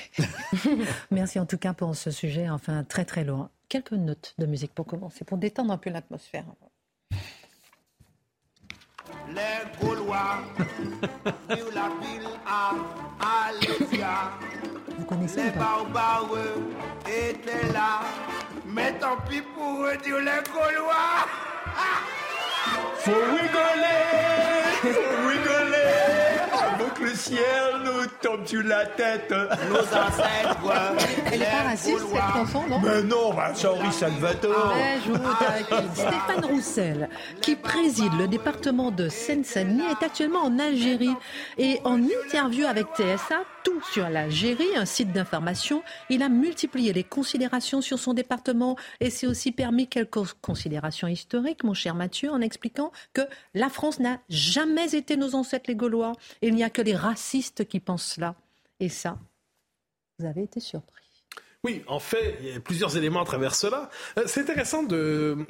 Merci 1.11 1.39
en 1.39 1.45
tout 1.45 1.57
cas 1.57 1.73
pour 1.73 1.93
ce 1.95 2.09
sujet, 2.09 2.49
enfin 2.49 2.85
très 2.85 3.03
très 3.03 3.25
loin. 3.25 3.49
Quelques 3.67 3.91
notes 3.91 4.33
de 4.37 4.45
musique 4.45 4.73
pour 4.73 4.85
commencer, 4.85 5.25
pour 5.25 5.37
détendre 5.37 5.73
un 5.73 5.77
peu 5.77 5.89
l'atmosphère. 5.89 6.45
Les 9.27 9.81
Gaulois, 9.81 10.39
la 11.49 11.55
ville 11.55 12.29
à 12.47 12.71
Alésia. 13.49 14.31
Vous 14.97 15.05
connaissez 15.05 15.43
Les 15.43 15.51
barbares 15.51 16.29
étaient 17.05 17.73
là, 17.73 18.01
mais 18.65 18.93
tant 18.99 19.17
pis 19.29 19.41
pour 19.41 19.85
eux 19.85 19.97
dire 19.97 20.19
les 20.19 20.43
Gaulois. 20.49 21.27
Faut 22.99 23.11
rigoler, 23.11 24.01
faut 24.81 25.27
rigoler 25.27 25.80
le 27.01 27.15
ciel 27.15 27.39
nous 27.83 28.05
tombe 28.21 28.45
sur 28.45 28.63
la 28.63 28.85
tête. 28.85 29.31
Nos 29.31 29.79
ancêtres. 29.79 30.57
Elle 31.31 31.39
n'est 31.39 31.45
pas 31.45 31.63
raciste, 31.63 31.99
cette 32.11 32.33
chanson, 32.33 32.67
non 32.67 32.79
Mais 32.83 33.03
non, 33.03 33.33
bah, 33.33 33.51
Henri 33.63 33.91
Salvatore. 33.91 34.73
Ah, 34.73 35.81
Stéphane 35.93 36.45
Roussel, 36.45 37.09
qui 37.41 37.55
préside 37.55 38.13
le 38.13 38.27
département 38.27 38.91
de 38.91 39.09
Seine-Saint-Denis, 39.09 39.83
est 39.89 40.05
actuellement 40.05 40.43
en 40.43 40.59
Algérie. 40.59 41.15
Et 41.57 41.79
en 41.83 42.01
interview 42.01 42.65
avec 42.65 42.87
TSA, 42.95 43.43
tout 43.63 43.81
sur 43.91 44.09
l'Algérie, 44.09 44.75
un 44.75 44.85
site 44.85 45.11
d'information, 45.11 45.83
il 46.09 46.23
a 46.23 46.29
multiplié 46.29 46.93
les 46.93 47.03
considérations 47.03 47.81
sur 47.81 47.99
son 47.99 48.13
département 48.13 48.75
et 48.99 49.09
s'est 49.09 49.27
aussi 49.27 49.51
permis 49.51 49.87
quelques 49.87 50.33
considérations 50.41 51.07
historiques, 51.07 51.63
mon 51.63 51.73
cher 51.73 51.95
Mathieu, 51.95 52.31
en 52.31 52.41
expliquant 52.41 52.91
que 53.13 53.21
la 53.53 53.69
France 53.69 53.99
n'a 53.99 54.19
jamais 54.29 54.95
été 54.95 55.15
nos 55.15 55.35
ancêtres 55.35 55.65
les 55.67 55.75
Gaulois. 55.75 56.13
Il 56.41 56.55
n'y 56.55 56.63
a 56.63 56.69
que 56.69 56.81
les 56.81 56.90
racistes 56.95 57.67
qui 57.67 57.79
pensent 57.79 58.05
cela. 58.05 58.35
Et 58.79 58.89
ça, 58.89 59.17
vous 60.17 60.25
avez 60.25 60.43
été 60.43 60.59
surpris. 60.59 61.01
Oui, 61.63 61.83
en 61.85 61.99
fait, 61.99 62.39
il 62.41 62.47
y 62.47 62.55
a 62.55 62.59
plusieurs 62.59 62.97
éléments 62.97 63.21
à 63.21 63.25
travers 63.25 63.53
cela. 63.53 63.91
Euh, 64.17 64.23
c'est 64.25 64.41
intéressant 64.41 64.81
de, 64.81 65.45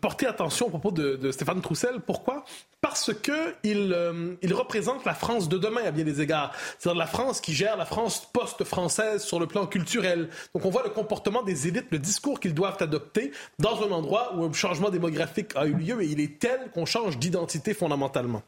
porter 0.00 0.26
attention 0.26 0.66
à 0.66 0.70
propos 0.70 0.90
de, 0.90 1.30
Stéphane 1.30 1.60
Troussel. 1.60 2.00
Pourquoi? 2.04 2.44
Parce 2.80 3.14
que 3.14 3.54
il, 3.62 3.92
euh, 3.92 4.34
il, 4.42 4.52
représente 4.52 5.04
la 5.04 5.14
France 5.14 5.48
de 5.48 5.56
demain 5.56 5.82
à 5.84 5.92
bien 5.92 6.02
des 6.02 6.20
égards. 6.20 6.52
C'est-à-dire 6.78 6.98
la 6.98 7.06
France 7.06 7.40
qui 7.40 7.54
gère 7.54 7.76
la 7.76 7.84
France 7.84 8.28
post-française 8.32 9.22
sur 9.22 9.38
le 9.38 9.46
plan 9.46 9.68
culturel. 9.68 10.28
Donc 10.56 10.64
on 10.64 10.70
voit 10.70 10.82
le 10.82 10.90
comportement 10.90 11.44
des 11.44 11.68
élites, 11.68 11.86
le 11.92 12.00
discours 12.00 12.40
qu'ils 12.40 12.54
doivent 12.54 12.78
adopter 12.80 13.30
dans 13.60 13.84
un 13.84 13.92
endroit 13.92 14.34
où 14.34 14.42
un 14.42 14.52
changement 14.52 14.90
démographique 14.90 15.52
a 15.54 15.66
eu 15.66 15.74
lieu 15.74 16.02
et 16.02 16.06
il 16.06 16.18
est 16.18 16.40
tel 16.40 16.72
qu'on 16.74 16.84
change 16.84 17.16
d'identité 17.16 17.74
fondamentalement. 17.74 18.42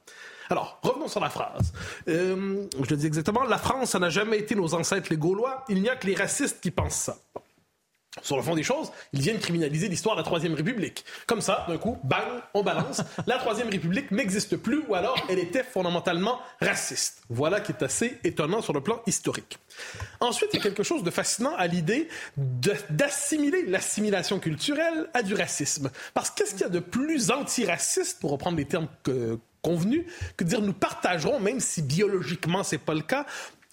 Alors, 0.51 0.80
revenons 0.82 1.09
sur 1.09 1.20
la 1.20 1.30
phrase. 1.30 1.72
Euh, 2.09 2.66
je 2.82 2.90
le 2.90 2.96
dis 2.96 3.07
exactement, 3.07 3.44
la 3.44 3.59
France, 3.59 3.90
ça 3.90 3.98
n'a 4.01 4.11
jamais 4.11 4.38
été 4.38 4.55
nos 4.57 4.74
ancêtres 4.74 5.07
les 5.11 5.16
Gaulois. 5.16 5.64
Il 5.68 5.80
n'y 5.80 5.88
a 5.88 5.96
que 5.96 6.07
les 6.07 6.16
racistes 6.16 6.61
qui 6.61 6.72
pensent 6.72 6.96
ça. 6.96 7.16
Sur 8.22 8.36
le 8.36 8.42
fond 8.42 8.57
des 8.57 8.64
choses, 8.64 8.90
ils 9.12 9.20
viennent 9.20 9.38
criminaliser 9.38 9.86
l'histoire 9.86 10.16
de 10.16 10.20
la 10.20 10.24
Troisième 10.24 10.55
République. 10.55 11.05
Comme 11.28 11.40
ça, 11.40 11.64
d'un 11.68 11.78
coup, 11.78 11.96
bang, 12.03 12.42
on 12.55 12.64
balance. 12.64 13.03
La 13.28 13.38
Troisième 13.38 13.68
République 13.68 14.11
n'existe 14.11 14.57
plus 14.57 14.82
ou 14.88 14.96
alors 14.96 15.16
elle 15.28 15.38
était 15.38 15.62
fondamentalement 15.62 16.40
raciste. 16.61 17.22
Voilà 17.28 17.61
qui 17.61 17.70
est 17.70 17.84
assez 17.84 18.18
étonnant 18.24 18.62
sur 18.62 18.72
le 18.72 18.80
plan 18.80 19.01
historique. 19.07 19.59
Ensuite, 20.18 20.51
il 20.53 20.57
y 20.57 20.61
a 20.61 20.62
quelque 20.62 20.82
chose 20.82 21.05
de 21.05 21.11
fascinant 21.12 21.55
à 21.57 21.68
l'idée 21.68 22.09
d'assimiler 22.36 23.64
l'assimilation 23.66 24.40
culturelle 24.40 25.09
à 25.14 25.22
du 25.22 25.34
racisme. 25.34 25.88
Parce 26.12 26.30
qu'est-ce 26.30 26.51
qu'il 26.53 26.62
y 26.62 26.64
a 26.64 26.68
de 26.68 26.80
plus 26.80 27.30
antiraciste, 27.30 28.18
pour 28.18 28.32
reprendre 28.32 28.57
les 28.57 28.64
termes 28.64 28.88
que, 29.05 29.38
convenu 29.63 30.07
que 30.37 30.45
dire 30.45 30.61
nous 30.61 30.73
partagerons, 30.73 31.41
même 31.41 31.61
si 31.61 31.83
biologiquement 31.83 32.63
c'est 32.63 32.79
pas 32.79 32.95
le 32.95 33.03
cas, 33.03 33.27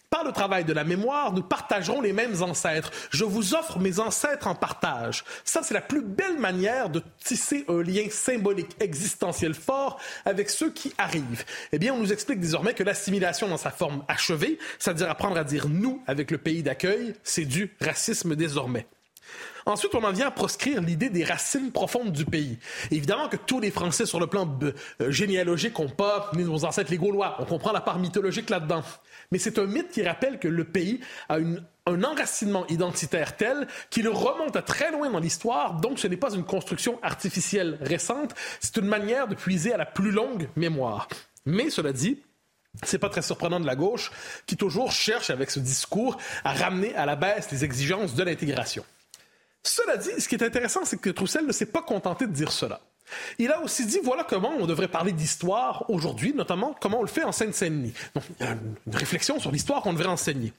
par 0.09 0.23
le 0.23 0.31
travail 0.31 0.63
de 0.63 0.71
la 0.71 0.85
mémoire, 0.85 1.33
nous 1.33 1.43
partagerons 1.43 2.01
les 2.01 2.13
mêmes 2.13 2.41
ancêtres. 2.41 2.91
Je 3.11 3.25
vous 3.25 3.55
offre 3.55 3.77
mes 3.79 3.99
ancêtres 3.99 4.47
en 4.47 4.55
partage. 4.55 5.25
Ça, 5.43 5.63
c'est 5.63 5.73
la 5.73 5.81
plus 5.81 6.01
belle 6.01 6.39
manière 6.39 6.89
de 6.89 7.03
tisser 7.23 7.65
un 7.67 7.81
lien 7.81 8.07
symbolique 8.09 8.71
existentiel 8.79 9.53
fort 9.53 9.99
avec 10.23 10.49
ceux 10.49 10.71
qui 10.71 10.93
arrivent. 10.97 11.43
Eh 11.73 11.79
bien, 11.79 11.93
on 11.93 11.97
nous 11.97 12.13
explique 12.13 12.39
désormais 12.39 12.73
que 12.73 12.83
l'assimilation 12.83 13.49
dans 13.49 13.57
sa 13.57 13.71
forme 13.71 14.03
achevée, 14.07 14.59
c'est-à-dire 14.79 15.09
apprendre 15.09 15.37
à 15.37 15.43
dire 15.43 15.67
nous 15.67 16.01
avec 16.07 16.31
le 16.31 16.37
pays 16.37 16.63
d'accueil, 16.63 17.13
c'est 17.23 17.45
du 17.45 17.75
racisme 17.81 18.35
désormais. 18.35 18.87
Ensuite, 19.65 19.95
on 19.95 20.03
en 20.03 20.11
vient 20.11 20.27
à 20.27 20.31
proscrire 20.31 20.81
l'idée 20.81 21.09
des 21.09 21.23
racines 21.23 21.71
profondes 21.71 22.11
du 22.11 22.25
pays. 22.25 22.57
Évidemment 22.91 23.27
que 23.27 23.37
tous 23.37 23.59
les 23.59 23.71
Français, 23.71 24.05
sur 24.05 24.19
le 24.19 24.27
plan 24.27 24.47
euh, 24.63 25.11
généalogique, 25.11 25.77
n'ont 25.77 25.89
pas 25.89 26.31
nos 26.33 26.63
ancêtres 26.63 26.91
les 26.91 26.97
Gaulois. 26.97 27.35
On 27.39 27.45
comprend 27.45 27.71
la 27.71 27.81
part 27.81 27.99
mythologique 27.99 28.49
là-dedans. 28.49 28.83
Mais 29.31 29.39
c'est 29.39 29.59
un 29.59 29.65
mythe 29.65 29.91
qui 29.91 30.03
rappelle 30.03 30.39
que 30.39 30.47
le 30.47 30.63
pays 30.63 31.01
a 31.27 31.37
un 31.87 32.03
enracinement 32.03 32.65
identitaire 32.67 33.35
tel 33.35 33.67
qu'il 33.89 34.07
remonte 34.07 34.55
à 34.55 34.61
très 34.61 34.91
loin 34.91 35.09
dans 35.09 35.19
l'histoire, 35.19 35.79
donc 35.79 35.99
ce 35.99 36.07
n'est 36.07 36.17
pas 36.17 36.33
une 36.33 36.43
construction 36.43 36.99
artificielle 37.01 37.77
récente, 37.81 38.35
c'est 38.59 38.77
une 38.77 38.87
manière 38.87 39.27
de 39.27 39.35
puiser 39.35 39.73
à 39.73 39.77
la 39.77 39.85
plus 39.85 40.11
longue 40.11 40.49
mémoire. 40.55 41.07
Mais 41.45 41.69
cela 41.69 41.93
dit, 41.93 42.21
c'est 42.83 42.99
pas 42.99 43.09
très 43.09 43.21
surprenant 43.21 43.59
de 43.59 43.65
la 43.65 43.75
gauche 43.75 44.11
qui 44.45 44.57
toujours 44.57 44.91
cherche 44.91 45.29
avec 45.29 45.49
ce 45.49 45.59
discours 45.59 46.17
à 46.43 46.53
ramener 46.53 46.93
à 46.95 47.05
la 47.05 47.15
baisse 47.15 47.51
les 47.51 47.63
exigences 47.63 48.15
de 48.15 48.23
l'intégration. 48.23 48.83
Cela 49.67 49.97
dit, 49.97 50.09
ce 50.17 50.29
qui 50.29 50.35
est 50.35 50.43
intéressant, 50.43 50.85
c'est 50.85 50.99
que 50.99 51.09
Troussel 51.09 51.45
ne 51.45 51.51
s'est 51.51 51.65
pas 51.65 51.81
contenté 51.81 52.25
de 52.25 52.31
dire 52.31 52.51
cela. 52.51 52.79
Il 53.37 53.51
a 53.51 53.61
aussi 53.61 53.85
dit 53.85 53.99
voilà 54.03 54.23
comment 54.23 54.53
on 54.59 54.65
devrait 54.65 54.87
parler 54.87 55.11
d'histoire 55.11 55.89
aujourd'hui, 55.89 56.33
notamment 56.33 56.75
comment 56.79 56.99
on 56.99 57.03
le 57.03 57.07
fait 57.07 57.23
en 57.23 57.31
Seine-Saint-Denis. 57.31 57.93
Donc, 58.15 58.23
une 58.39 58.95
réflexion 58.95 59.39
sur 59.39 59.51
l'histoire 59.51 59.81
qu'on 59.81 59.93
devrait 59.93 60.07
enseigner. 60.07 60.53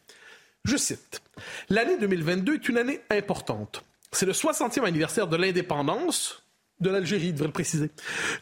Je 0.65 0.77
cite 0.77 1.23
L'année 1.69 1.97
2022 1.99 2.55
est 2.55 2.69
une 2.69 2.79
année 2.79 3.01
importante. 3.11 3.83
C'est 4.13 4.27
le 4.27 4.33
60e 4.33 4.85
anniversaire 4.85 5.27
de 5.27 5.37
l'indépendance, 5.37 6.43
de 6.81 6.91
l'Algérie, 6.91 7.33
devrait 7.33 7.49
le 7.49 7.53
préciser. 7.53 7.91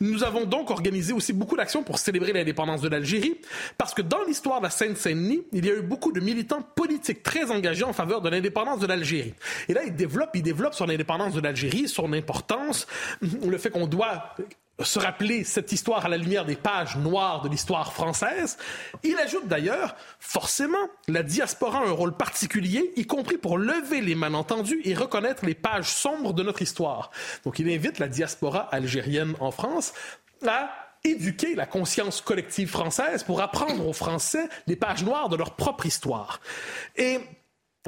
Nous 0.01 0.25
avons 0.25 0.45
donc 0.45 0.71
organisé 0.71 1.13
aussi 1.13 1.33
beaucoup 1.33 1.57
d'actions 1.57 1.83
pour 1.83 1.99
célébrer 1.99 2.33
l'indépendance 2.33 2.81
de 2.81 2.89
l'Algérie, 2.89 3.41
parce 3.79 3.95
que 3.95 4.03
dans 4.03 4.23
l'histoire 4.25 4.59
de 4.59 4.65
la 4.65 4.71
Seine-Saint-Denis, 4.71 5.43
il 5.53 5.65
y 5.65 5.71
a 5.71 5.75
eu 5.75 5.83
beaucoup 5.83 6.13
de 6.13 6.21
militants 6.21 6.63
politiques 6.63 7.23
très 7.23 7.51
engagés 7.51 7.85
en 7.85 7.93
faveur 7.93 8.21
de 8.21 8.29
l'indépendance 8.29 8.81
de 8.81 8.87
l'Algérie. 8.87 9.35
Et 9.69 9.73
là, 9.73 9.85
il 9.85 9.95
développe, 9.95 10.31
il 10.35 10.43
développe 10.43 10.75
sur 10.75 10.87
l'indépendance 10.87 11.35
de 11.35 11.41
l'Algérie, 11.41 11.89
son 11.89 12.13
importance, 12.13 12.87
le 13.21 13.59
fait 13.59 13.71
qu'on 13.71 13.87
doit 13.87 14.35
se 14.85 14.99
rappeler 14.99 15.45
cette 15.45 15.73
histoire 15.73 16.05
à 16.05 16.09
la 16.09 16.19
lumière 16.19 16.45
des 16.45 16.57
pages 16.57 16.97
noires 16.97 17.43
de 17.43 17.49
l'histoire 17.49 17.93
française. 17.93 18.59
Il 19.03 19.17
ajoute 19.19 19.49
d'ailleurs, 19.49 19.97
forcément, 20.21 20.91
la 21.09 21.23
diaspora 21.23 21.79
a 21.79 21.87
un 21.87 21.93
rôle 21.93 22.17
particulier, 22.17 22.93
y 22.97 23.07
compris 23.07 23.39
pour 23.39 23.59
lever 23.59 24.01
les 24.01 24.15
malentendus 24.15 24.81
et 24.85 24.95
reconnaître 24.95 25.47
les 25.47 25.55
pages 25.55 25.91
sombres 25.91 26.35
de 26.35 26.43
notre 26.43 26.63
histoire. 26.63 27.11
Donc 27.45 27.59
il 27.59 27.71
invite 27.71 27.99
la 27.99 28.09
diaspora 28.09 28.61
algérienne 28.61 29.35
en 29.41 29.51
France 29.51 29.95
à 30.47 30.71
éduquer 31.05 31.55
la 31.55 31.67
conscience 31.67 32.21
collective 32.21 32.69
française 32.69 33.23
pour 33.23 33.41
apprendre 33.41 33.87
aux 33.87 33.93
Français 33.93 34.49
les 34.67 34.77
pages 34.77 35.05
noires 35.05 35.29
de 35.29 35.37
leur 35.37 35.55
propre 35.55 35.87
histoire. 35.87 36.41
Et 36.97 37.21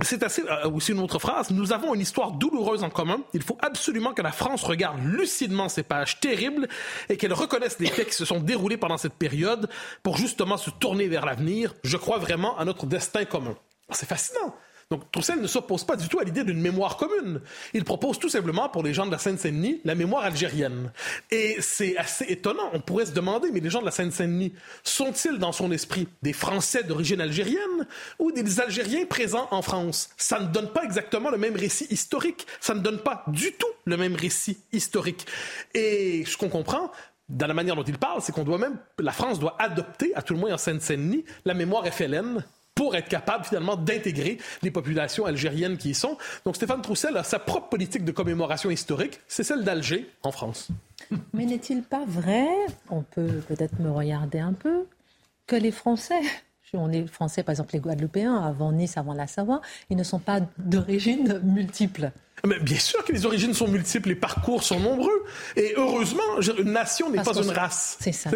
c'est 0.03 0.23
assez 0.23 0.43
euh, 0.43 0.71
aussi 0.71 0.93
une 0.93 1.01
autre 1.01 1.19
phrase. 1.19 1.51
Nous 1.51 1.73
avons 1.73 1.95
une 1.95 2.01
histoire 2.01 2.33
douloureuse 2.33 2.85
en 2.85 2.91
commun. 2.91 3.21
Il 3.35 3.43
faut 3.43 3.59
absolument 3.61 4.13
que 4.15 4.23
la 4.23 4.33
France 4.33 4.63
regarde 4.65 4.99
lucidement 5.05 5.69
ces 5.69 5.83
pages 5.83 6.21
terribles 6.21 6.69
et 7.09 7.17
qu'elle 7.17 7.33
reconnaisse 7.33 7.79
les 7.79 7.87
faits 7.89 8.09
qui 8.09 8.15
se 8.15 8.25
sont 8.25 8.41
déroulés 8.41 8.77
pendant 8.77 8.99
cette 8.99 9.15
période 9.15 9.69
pour 10.03 10.17
justement 10.17 10.57
se 10.57 10.71
tourner 10.71 11.09
vers 11.09 11.27
l'avenir. 11.27 11.75
Je 11.83 11.97
crois 11.97 12.19
vraiment 12.19 12.57
à 12.59 12.65
notre 12.65 12.87
destin 12.87 13.25
commun. 13.25 13.57
C'est 13.91 14.09
fascinant. 14.09 14.55
Donc 14.91 15.13
Troussel 15.13 15.43
ne 15.43 15.47
s'oppose 15.47 15.85
pas 15.85 15.97
du 15.97 16.09
tout 16.09 16.19
à 16.19 16.25
l'idée 16.25 16.45
d'une 16.45 16.63
mémoire 16.63 16.97
commune. 16.97 17.43
Il 17.75 17.85
propose 17.85 18.19
tout 18.19 18.31
simplement 18.31 18.71
pour 18.71 18.83
les 18.83 18.95
gens 18.95 19.05
de 19.05 19.11
la 19.11 19.19
Seine-Saint-Denis 19.19 19.83
la 19.85 19.95
mémoire 19.95 20.25
algérienne. 20.25 20.93
Et 21.31 21.57
c'est 21.61 21.99
assez 21.99 22.25
étonnant. 22.29 22.71
On 22.73 22.81
pourrait 22.81 23.05
se 23.05 23.13
demander, 23.13 23.51
mais 23.53 23.61
les 23.61 23.69
gens 23.69 23.81
de 23.81 23.85
la 23.85 23.91
Seine-Saint-Denis 23.91 24.55
sont-ils 24.85 25.37
dans 25.39 25.53
son 25.53 25.71
esprit 25.73 26.09
des 26.23 26.33
Français 26.33 26.85
d'origine 26.85 27.21
algérienne 27.21 27.87
ou 28.19 28.33
des 28.33 28.61
Algériens 28.61 29.05
présents 29.05 29.47
en 29.51 29.61
France? 29.61 30.09
Ça 30.17 30.41
ne 30.41 30.47
donne 30.47 30.73
pas 30.73 30.85
exactement 30.85 31.29
le 31.29 31.37
même 31.37 31.55
récit 31.57 31.87
historique. 31.91 32.47
Ça 32.59 32.73
ne 32.73 32.81
donne 32.81 33.01
pas 33.01 33.25
du 33.27 33.53
tout 33.53 33.67
le 33.85 33.99
même 33.99 34.17
récit 34.17 34.57
historique. 34.73 35.27
Et 35.75 36.25
ce 36.25 36.39
qu'on 36.39 36.49
comprend, 36.49 36.91
dans 37.29 37.47
la 37.47 37.53
manière 37.53 37.77
dont 37.77 37.85
il 37.85 37.99
parle, 37.99 38.23
c'est 38.23 38.33
qu'on 38.33 38.45
doit 38.45 38.57
même, 38.57 38.79
la 38.99 39.13
France 39.13 39.39
doit 39.39 39.55
adopter, 39.59 40.15
à 40.15 40.23
tout 40.23 40.33
le 40.33 40.41
moins 40.41 40.55
en 40.55 40.59
Seine-Saint-Denis, 40.59 41.27
la 41.45 41.53
mémoire 41.53 41.87
FLN 41.87 42.43
pour 42.79 42.95
être 42.95 43.09
capable 43.09 43.45
finalement 43.45 43.75
d'intégrer 43.75 44.39
les 44.63 44.71
populations 44.71 45.27
algériennes 45.27 45.79
qui 45.79 45.91
y 45.91 45.95
sont. 45.95 46.17
Donc 46.45 46.55
Stéphane 46.55 46.81
Troussel 46.81 47.17
a 47.17 47.25
sa 47.25 47.41
propre 47.41 47.71
politique 47.71 48.05
de 48.05 48.13
commémoration 48.13 48.71
historique, 48.71 49.19
c'est 49.27 49.43
celle 49.43 49.65
d'Alger 49.65 50.09
en 50.23 50.31
France. 50.31 50.69
Mais 51.33 51.45
n'est-il 51.45 51.83
pas 51.83 52.05
vrai, 52.07 52.47
on 52.89 53.03
peut 53.03 53.43
peut-être 53.49 53.81
me 53.81 53.91
regarder 53.91 54.39
un 54.39 54.53
peu, 54.53 54.87
que 55.49 55.57
les 55.57 55.73
Français 55.73 56.21
on 56.73 56.93
est 56.93 57.07
français, 57.07 57.43
par 57.43 57.55
exemple 57.55 57.73
les 57.73 57.81
Guadeloupéens, 57.81 58.37
avant 58.37 58.71
Nice, 58.71 58.97
avant 58.97 59.15
la 59.15 59.27
Savoie, 59.27 59.61
ils 59.91 59.97
ne 59.97 60.05
sont 60.05 60.21
pas 60.21 60.41
d'origine 60.59 61.41
multiple? 61.43 62.13
Mais 62.47 62.59
bien 62.61 62.79
sûr 62.79 63.05
que 63.05 63.13
les 63.13 63.27
origines 63.27 63.55
sont 63.55 63.69
multiples, 63.69 64.11
les 64.11 64.15
parcours 64.15 64.63
sont 64.63 64.81
nombreux. 64.81 65.25
Et 65.57 65.75
heureusement, 65.77 66.23
une 66.59 66.73
nation 66.73 67.11
n'est 67.11 67.23
pas 67.23 67.37
une 67.37 67.51
race. 67.51 67.97
C'est 68.01 68.13
ça. 68.13 68.31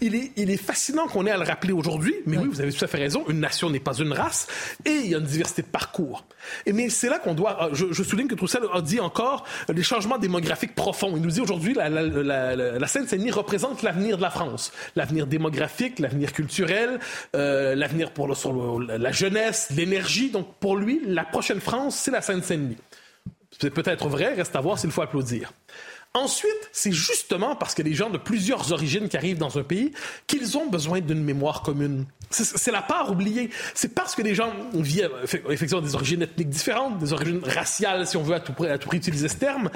il, 0.00 0.14
est, 0.14 0.32
il 0.36 0.50
est 0.50 0.56
fascinant 0.56 1.06
qu'on 1.06 1.26
ait 1.26 1.30
à 1.30 1.38
le 1.38 1.44
rappeler 1.44 1.72
aujourd'hui, 1.72 2.14
mais 2.26 2.38
oui. 2.38 2.48
vous 2.50 2.60
avez 2.60 2.72
tout 2.72 2.84
à 2.84 2.88
fait 2.88 2.98
raison, 2.98 3.24
une 3.28 3.40
nation 3.40 3.70
n'est 3.70 3.80
pas 3.80 3.94
une 3.94 4.12
race, 4.12 4.46
et 4.84 4.90
il 4.90 5.10
y 5.10 5.14
a 5.14 5.18
une 5.18 5.24
diversité 5.24 5.62
de 5.62 5.68
parcours. 5.68 6.24
Et 6.66 6.72
mais 6.72 6.88
c'est 6.88 7.08
là 7.08 7.18
qu'on 7.18 7.34
doit, 7.34 7.56
ah, 7.60 7.68
je, 7.72 7.92
je, 7.92 8.02
souligne 8.02 8.26
que 8.26 8.34
Troussel 8.34 8.62
a 8.72 8.80
dit 8.80 9.00
encore 9.00 9.44
les 9.72 9.82
changements 9.82 10.18
démographiques 10.18 10.74
profonds. 10.74 11.12
Il 11.16 11.22
nous 11.22 11.30
dit 11.30 11.40
aujourd'hui 11.40 11.74
la, 11.74 11.88
la, 11.88 12.02
la, 12.02 12.56
la 12.56 12.86
Seine-Saint-Denis 12.86 13.30
représente 13.30 13.82
l'avenir 13.82 14.16
de 14.16 14.22
la 14.22 14.30
France, 14.30 14.72
l'avenir 14.96 15.26
démographique, 15.26 15.98
l'avenir 15.98 16.32
culturel, 16.32 16.98
euh, 17.36 17.74
l'avenir 17.74 18.12
pour 18.12 18.28
le, 18.28 18.34
sur 18.34 18.80
la 18.80 19.12
jeunesse, 19.12 19.68
l'énergie. 19.76 20.30
Donc 20.30 20.54
pour 20.58 20.76
lui, 20.76 21.00
la 21.06 21.24
prochaine 21.24 21.60
France, 21.60 21.96
c'est 21.96 22.10
la 22.10 22.22
Seine-Saint-Denis. 22.22 22.76
C'est 23.58 23.70
peut-être 23.70 24.08
vrai, 24.08 24.34
reste 24.34 24.54
à 24.56 24.60
voir 24.60 24.78
s'il 24.78 24.90
faut 24.90 25.02
applaudir. 25.02 25.52
Ensuite, 26.12 26.70
c'est 26.72 26.90
justement 26.90 27.54
parce 27.54 27.72
que 27.74 27.82
les 27.82 27.94
gens 27.94 28.10
de 28.10 28.18
plusieurs 28.18 28.72
origines 28.72 29.08
qui 29.08 29.16
arrivent 29.16 29.38
dans 29.38 29.58
un 29.58 29.62
pays 29.62 29.92
qu'ils 30.26 30.58
ont 30.58 30.68
besoin 30.68 31.00
d'une 31.00 31.22
mémoire 31.22 31.62
commune. 31.62 32.04
C'est 32.30 32.72
la 32.72 32.82
part 32.82 33.12
oubliée. 33.12 33.50
C'est 33.74 33.94
parce 33.94 34.16
que 34.16 34.22
les 34.22 34.34
gens 34.34 34.52
vivent 34.74 35.10
effectivement 35.48 35.80
des 35.80 35.94
origines 35.94 36.22
ethniques 36.22 36.48
différentes, 36.48 36.98
des 36.98 37.12
origines 37.12 37.42
raciales, 37.44 38.08
si 38.08 38.16
on 38.16 38.22
veut 38.22 38.34
à 38.34 38.40
tout, 38.40 38.54
à 38.64 38.76
tout 38.78 38.88
prix 38.88 38.98
utiliser 38.98 39.28
ce 39.28 39.36
terme, 39.36 39.70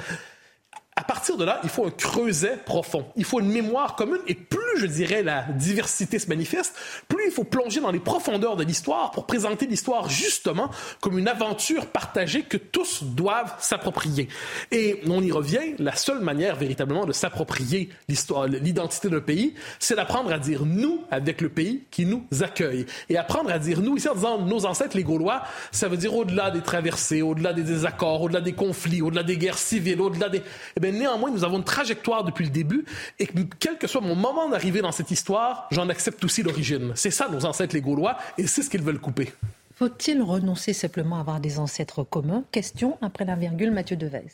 à 0.97 1.03
partir 1.03 1.35
de 1.35 1.43
là, 1.43 1.59
il 1.63 1.69
faut 1.69 1.85
un 1.85 1.91
creuset 1.91 2.57
profond. 2.65 3.05
Il 3.17 3.25
faut 3.25 3.41
une 3.41 3.51
mémoire 3.51 3.97
commune 3.97 4.21
et 4.27 4.33
plus, 4.33 4.79
je 4.79 4.85
dirais, 4.85 5.23
la 5.23 5.41
diversité 5.41 6.19
se 6.19 6.29
manifeste, 6.29 6.73
plus 7.09 7.25
il 7.25 7.31
faut 7.33 7.43
plonger 7.43 7.81
dans 7.81 7.91
les 7.91 7.99
profondeurs 7.99 8.55
de 8.55 8.63
l'histoire 8.63 9.11
pour 9.11 9.25
présenter 9.25 9.67
l'histoire 9.67 10.07
justement 10.07 10.71
comme 11.01 11.19
une 11.19 11.27
aventure 11.27 11.87
partagée 11.87 12.43
que 12.43 12.55
tous 12.55 13.03
doivent 13.03 13.53
s'approprier. 13.59 14.29
Et 14.71 15.01
on 15.05 15.21
y 15.21 15.33
revient, 15.33 15.75
la 15.79 15.97
seule 15.97 16.21
manière 16.21 16.55
véritablement 16.55 17.05
de 17.05 17.11
s'approprier 17.11 17.89
l'histoire, 18.07 18.47
l'identité 18.47 19.09
d'un 19.09 19.19
pays, 19.19 19.53
c'est 19.79 19.95
d'apprendre 19.95 20.31
à 20.31 20.39
dire 20.39 20.65
nous 20.65 21.03
avec 21.11 21.41
le 21.41 21.49
pays 21.49 21.83
qui 21.91 22.05
nous 22.05 22.25
accueille. 22.39 22.85
Et 23.09 23.17
apprendre 23.17 23.51
à 23.51 23.59
dire 23.59 23.81
nous 23.81 23.97
ici 23.97 24.07
en 24.07 24.15
disant 24.15 24.39
nos 24.39 24.65
ancêtres 24.65 24.95
les 24.95 25.03
Gaulois, 25.03 25.43
ça 25.73 25.89
veut 25.89 25.97
dire 25.97 26.15
au-delà 26.15 26.51
des 26.51 26.61
traversées, 26.61 27.21
au-delà 27.21 27.51
des 27.51 27.63
désaccords, 27.63 28.21
au-delà 28.21 28.39
des 28.39 28.53
conflits, 28.53 29.01
au-delà 29.01 29.23
des 29.23 29.37
guerres 29.37 29.57
civiles, 29.57 29.99
au-delà 29.99 30.29
des... 30.29 30.41
Eh 30.77 30.84
mais 30.85 30.91
néanmoins, 30.91 31.31
nous 31.31 31.43
avons 31.43 31.57
une 31.57 31.63
trajectoire 31.63 32.23
depuis 32.23 32.45
le 32.45 32.51
début 32.51 32.85
et 33.17 33.25
que, 33.25 33.33
quel 33.59 33.77
que 33.77 33.87
soit 33.87 34.01
mon 34.01 34.15
moment 34.15 34.49
d'arrivée 34.49 34.81
dans 34.81 34.91
cette 34.91 35.09
histoire, 35.09 35.67
j'en 35.71 35.89
accepte 35.89 36.23
aussi 36.23 36.43
l'origine. 36.43 36.91
C'est 36.95 37.11
ça, 37.11 37.27
nos 37.29 37.45
ancêtres 37.45 37.73
les 37.73 37.81
Gaulois, 37.81 38.17
et 38.37 38.45
c'est 38.45 38.61
ce 38.61 38.69
qu'ils 38.69 38.83
veulent 38.83 38.99
couper. 38.99 39.33
Faut-il 39.73 40.21
renoncer 40.21 40.73
simplement 40.73 41.17
à 41.17 41.21
avoir 41.21 41.39
des 41.39 41.57
ancêtres 41.57 42.03
communs? 42.03 42.43
Question 42.51 42.97
après 43.01 43.25
la 43.25 43.35
virgule, 43.35 43.71
Mathieu 43.71 43.97
Devez. 43.97 44.27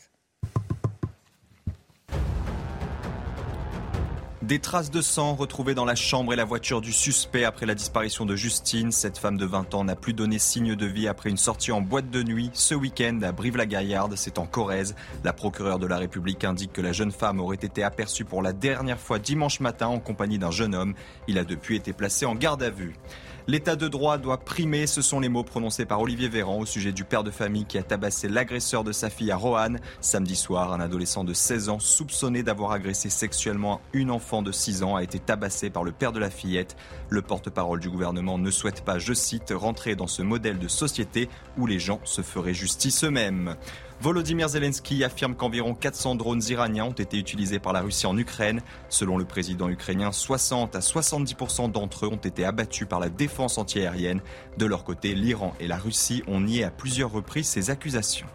Des 4.52 4.58
traces 4.58 4.90
de 4.90 5.00
sang 5.00 5.34
retrouvées 5.34 5.72
dans 5.72 5.86
la 5.86 5.94
chambre 5.94 6.34
et 6.34 6.36
la 6.36 6.44
voiture 6.44 6.82
du 6.82 6.92
suspect 6.92 7.44
après 7.44 7.64
la 7.64 7.74
disparition 7.74 8.26
de 8.26 8.36
Justine. 8.36 8.92
Cette 8.92 9.16
femme 9.16 9.38
de 9.38 9.46
20 9.46 9.74
ans 9.74 9.84
n'a 9.84 9.96
plus 9.96 10.12
donné 10.12 10.38
signe 10.38 10.76
de 10.76 10.84
vie 10.84 11.08
après 11.08 11.30
une 11.30 11.38
sortie 11.38 11.72
en 11.72 11.80
boîte 11.80 12.10
de 12.10 12.22
nuit 12.22 12.50
ce 12.52 12.74
week-end 12.74 13.18
à 13.22 13.32
Brive-la-Gaillarde, 13.32 14.12
c'est 14.14 14.38
en 14.38 14.44
Corrèze. 14.44 14.94
La 15.24 15.32
procureure 15.32 15.78
de 15.78 15.86
la 15.86 15.96
République 15.96 16.44
indique 16.44 16.74
que 16.74 16.82
la 16.82 16.92
jeune 16.92 17.12
femme 17.12 17.40
aurait 17.40 17.56
été 17.56 17.82
aperçue 17.82 18.26
pour 18.26 18.42
la 18.42 18.52
dernière 18.52 19.00
fois 19.00 19.18
dimanche 19.18 19.60
matin 19.60 19.86
en 19.86 20.00
compagnie 20.00 20.38
d'un 20.38 20.50
jeune 20.50 20.74
homme. 20.74 20.92
Il 21.28 21.38
a 21.38 21.44
depuis 21.44 21.76
été 21.76 21.94
placé 21.94 22.26
en 22.26 22.34
garde 22.34 22.62
à 22.62 22.68
vue. 22.68 22.92
L'état 23.48 23.74
de 23.74 23.88
droit 23.88 24.18
doit 24.18 24.38
primer, 24.38 24.86
ce 24.86 25.02
sont 25.02 25.18
les 25.18 25.28
mots 25.28 25.42
prononcés 25.42 25.84
par 25.84 26.00
Olivier 26.00 26.28
Véran 26.28 26.60
au 26.60 26.66
sujet 26.66 26.92
du 26.92 27.02
père 27.02 27.24
de 27.24 27.32
famille 27.32 27.64
qui 27.64 27.76
a 27.76 27.82
tabassé 27.82 28.28
l'agresseur 28.28 28.84
de 28.84 28.92
sa 28.92 29.10
fille 29.10 29.32
à 29.32 29.36
Roanne. 29.36 29.80
Samedi 30.00 30.36
soir, 30.36 30.72
un 30.72 30.78
adolescent 30.78 31.24
de 31.24 31.34
16 31.34 31.68
ans 31.68 31.80
soupçonné 31.80 32.44
d'avoir 32.44 32.70
agressé 32.70 33.10
sexuellement 33.10 33.80
une 33.92 34.12
enfant 34.12 34.42
de 34.42 34.52
6 34.52 34.84
ans 34.84 34.94
a 34.94 35.02
été 35.02 35.18
tabassé 35.18 35.70
par 35.70 35.82
le 35.82 35.90
père 35.90 36.12
de 36.12 36.20
la 36.20 36.30
fillette. 36.30 36.76
Le 37.08 37.20
porte-parole 37.20 37.80
du 37.80 37.90
gouvernement 37.90 38.38
ne 38.38 38.50
souhaite 38.52 38.84
pas, 38.84 39.00
je 39.00 39.12
cite, 39.12 39.52
rentrer 39.52 39.96
dans 39.96 40.06
ce 40.06 40.22
modèle 40.22 40.60
de 40.60 40.68
société 40.68 41.28
où 41.58 41.66
les 41.66 41.80
gens 41.80 42.00
se 42.04 42.22
feraient 42.22 42.54
justice 42.54 43.02
eux-mêmes. 43.02 43.56
Volodymyr 44.02 44.48
Zelensky 44.48 45.04
affirme 45.04 45.36
qu'environ 45.36 45.76
400 45.76 46.16
drones 46.16 46.42
iraniens 46.48 46.86
ont 46.86 46.90
été 46.90 47.16
utilisés 47.16 47.60
par 47.60 47.72
la 47.72 47.82
Russie 47.82 48.08
en 48.08 48.18
Ukraine. 48.18 48.60
Selon 48.88 49.16
le 49.16 49.24
président 49.24 49.68
ukrainien, 49.68 50.10
60 50.10 50.74
à 50.74 50.80
70% 50.80 51.70
d'entre 51.70 52.06
eux 52.06 52.08
ont 52.08 52.16
été 52.16 52.44
abattus 52.44 52.88
par 52.88 52.98
la 52.98 53.08
défense 53.08 53.58
antiaérienne. 53.58 54.20
De 54.58 54.66
leur 54.66 54.82
côté, 54.82 55.14
l'Iran 55.14 55.54
et 55.60 55.68
la 55.68 55.76
Russie 55.76 56.24
ont 56.26 56.40
nié 56.40 56.64
à 56.64 56.72
plusieurs 56.72 57.12
reprises 57.12 57.46
ces 57.46 57.70
accusations. 57.70 58.26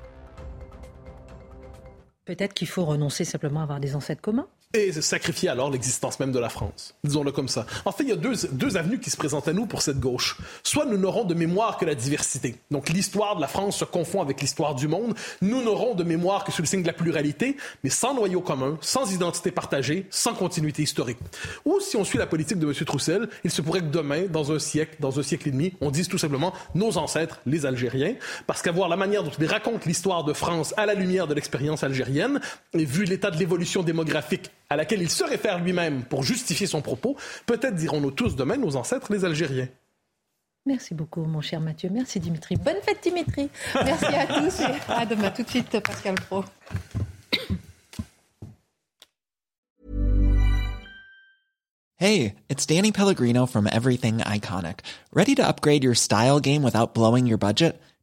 Peut-être 2.23 2.53
qu'il 2.53 2.69
faut 2.69 2.85
renoncer 2.85 3.25
simplement 3.25 3.59
à 3.59 3.63
avoir 3.63 3.81
des 3.81 3.97
ancêtres 3.97 4.21
communs 4.21 4.47
et 4.77 5.01
sacrifier 5.01 5.49
alors 5.49 5.69
l'existence 5.69 6.19
même 6.19 6.31
de 6.31 6.39
la 6.39 6.49
France. 6.49 6.95
Disons-le 7.03 7.31
comme 7.31 7.47
ça. 7.47 7.65
En 7.85 7.91
fait, 7.91 8.03
il 8.03 8.09
y 8.09 8.13
a 8.13 8.15
deux, 8.15 8.35
deux 8.51 8.77
avenues 8.77 8.99
qui 8.99 9.09
se 9.09 9.17
présentent 9.17 9.47
à 9.47 9.53
nous 9.53 9.65
pour 9.65 9.81
cette 9.81 9.99
gauche. 9.99 10.37
Soit 10.63 10.85
nous 10.85 10.97
n'aurons 10.97 11.23
de 11.23 11.33
mémoire 11.33 11.77
que 11.77 11.85
la 11.85 11.95
diversité. 11.95 12.55
Donc 12.71 12.89
l'histoire 12.89 13.35
de 13.35 13.41
la 13.41 13.47
France 13.47 13.77
se 13.77 13.85
confond 13.85 14.21
avec 14.21 14.41
l'histoire 14.41 14.75
du 14.75 14.87
monde. 14.87 15.15
Nous 15.41 15.63
n'aurons 15.63 15.95
de 15.95 16.03
mémoire 16.03 16.43
que 16.43 16.51
sous 16.51 16.61
le 16.61 16.67
signe 16.67 16.81
de 16.81 16.87
la 16.87 16.93
pluralité, 16.93 17.57
mais 17.83 17.89
sans 17.89 18.13
noyau 18.13 18.41
commun, 18.41 18.77
sans 18.81 19.11
identité 19.11 19.51
partagée, 19.51 20.05
sans 20.09 20.33
continuité 20.33 20.83
historique. 20.83 21.19
Ou 21.65 21.79
si 21.79 21.97
on 21.97 22.03
suit 22.03 22.17
la 22.17 22.27
politique 22.27 22.59
de 22.59 22.67
M. 22.67 22.73
Troussel, 22.85 23.29
il 23.43 23.51
se 23.51 23.61
pourrait 23.61 23.81
que 23.81 23.85
demain, 23.85 24.23
dans 24.29 24.51
un 24.51 24.59
siècle, 24.59 24.97
dans 24.99 25.19
un 25.19 25.23
siècle 25.23 25.49
et 25.49 25.51
demi, 25.51 25.73
on 25.81 25.91
dise 25.91 26.07
tout 26.07 26.17
simplement 26.17 26.53
nos 26.75 26.97
ancêtres, 26.97 27.39
les 27.45 27.65
Algériens, 27.65 28.15
parce 28.45 28.61
qu'à 28.61 28.71
voir 28.71 28.89
la 28.89 28.95
manière 28.95 29.23
dont 29.23 29.31
il 29.39 29.45
raconte 29.45 29.85
l'histoire 29.85 30.23
de 30.23 30.33
France 30.33 30.73
à 30.77 30.85
la 30.85 30.93
lumière 30.93 31.27
de 31.27 31.33
l'expérience 31.33 31.83
algérienne, 31.83 32.39
et 32.73 32.85
vu 32.85 33.03
l'état 33.05 33.31
de 33.31 33.37
l'évolution 33.37 33.83
démographique 33.83 34.51
à 34.69 34.75
laquelle 34.75 35.01
il 35.01 35.09
se 35.09 35.23
réfère 35.23 35.63
lui-même 35.63 36.03
pour 36.03 36.23
justifier 36.23 36.67
son 36.67 36.81
propos, 36.81 37.15
peut-être 37.45 37.75
dirons-nous 37.75 38.11
tous 38.11 38.35
demain 38.35 38.57
nos 38.57 38.75
ancêtres 38.75 39.11
les 39.11 39.25
Algériens. 39.25 39.69
Merci 40.65 40.93
beaucoup, 40.93 41.23
mon 41.23 41.39
cher 41.39 41.61
Mathieu. 41.61 41.89
Merci, 41.89 42.19
Dimitri. 42.19 42.57
Bonne 42.57 42.81
fête, 42.81 43.01
Dimitri. 43.01 43.49
Merci 43.73 44.05
à 44.05 44.27
tous 44.27 44.59
et 44.59 44.91
à 44.91 45.05
demain. 45.05 45.31
Tout 45.31 45.43
de 45.43 45.49
suite, 45.49 45.79
Pascal 45.79 46.15
Pro. 46.15 46.43
Hey, 51.99 52.35
it's 52.47 52.65
Danny 52.65 52.91
Pellegrino 52.91 53.47
from 53.47 53.65
Everything 53.65 54.19
Iconic. 54.19 54.81
Ready 55.13 55.33
to 55.35 55.47
upgrade 55.47 55.83
your 55.83 55.95
style 55.95 56.39
game 56.39 56.61
without 56.61 56.93
blowing 56.93 57.25
your 57.25 57.39
budget? 57.39 57.81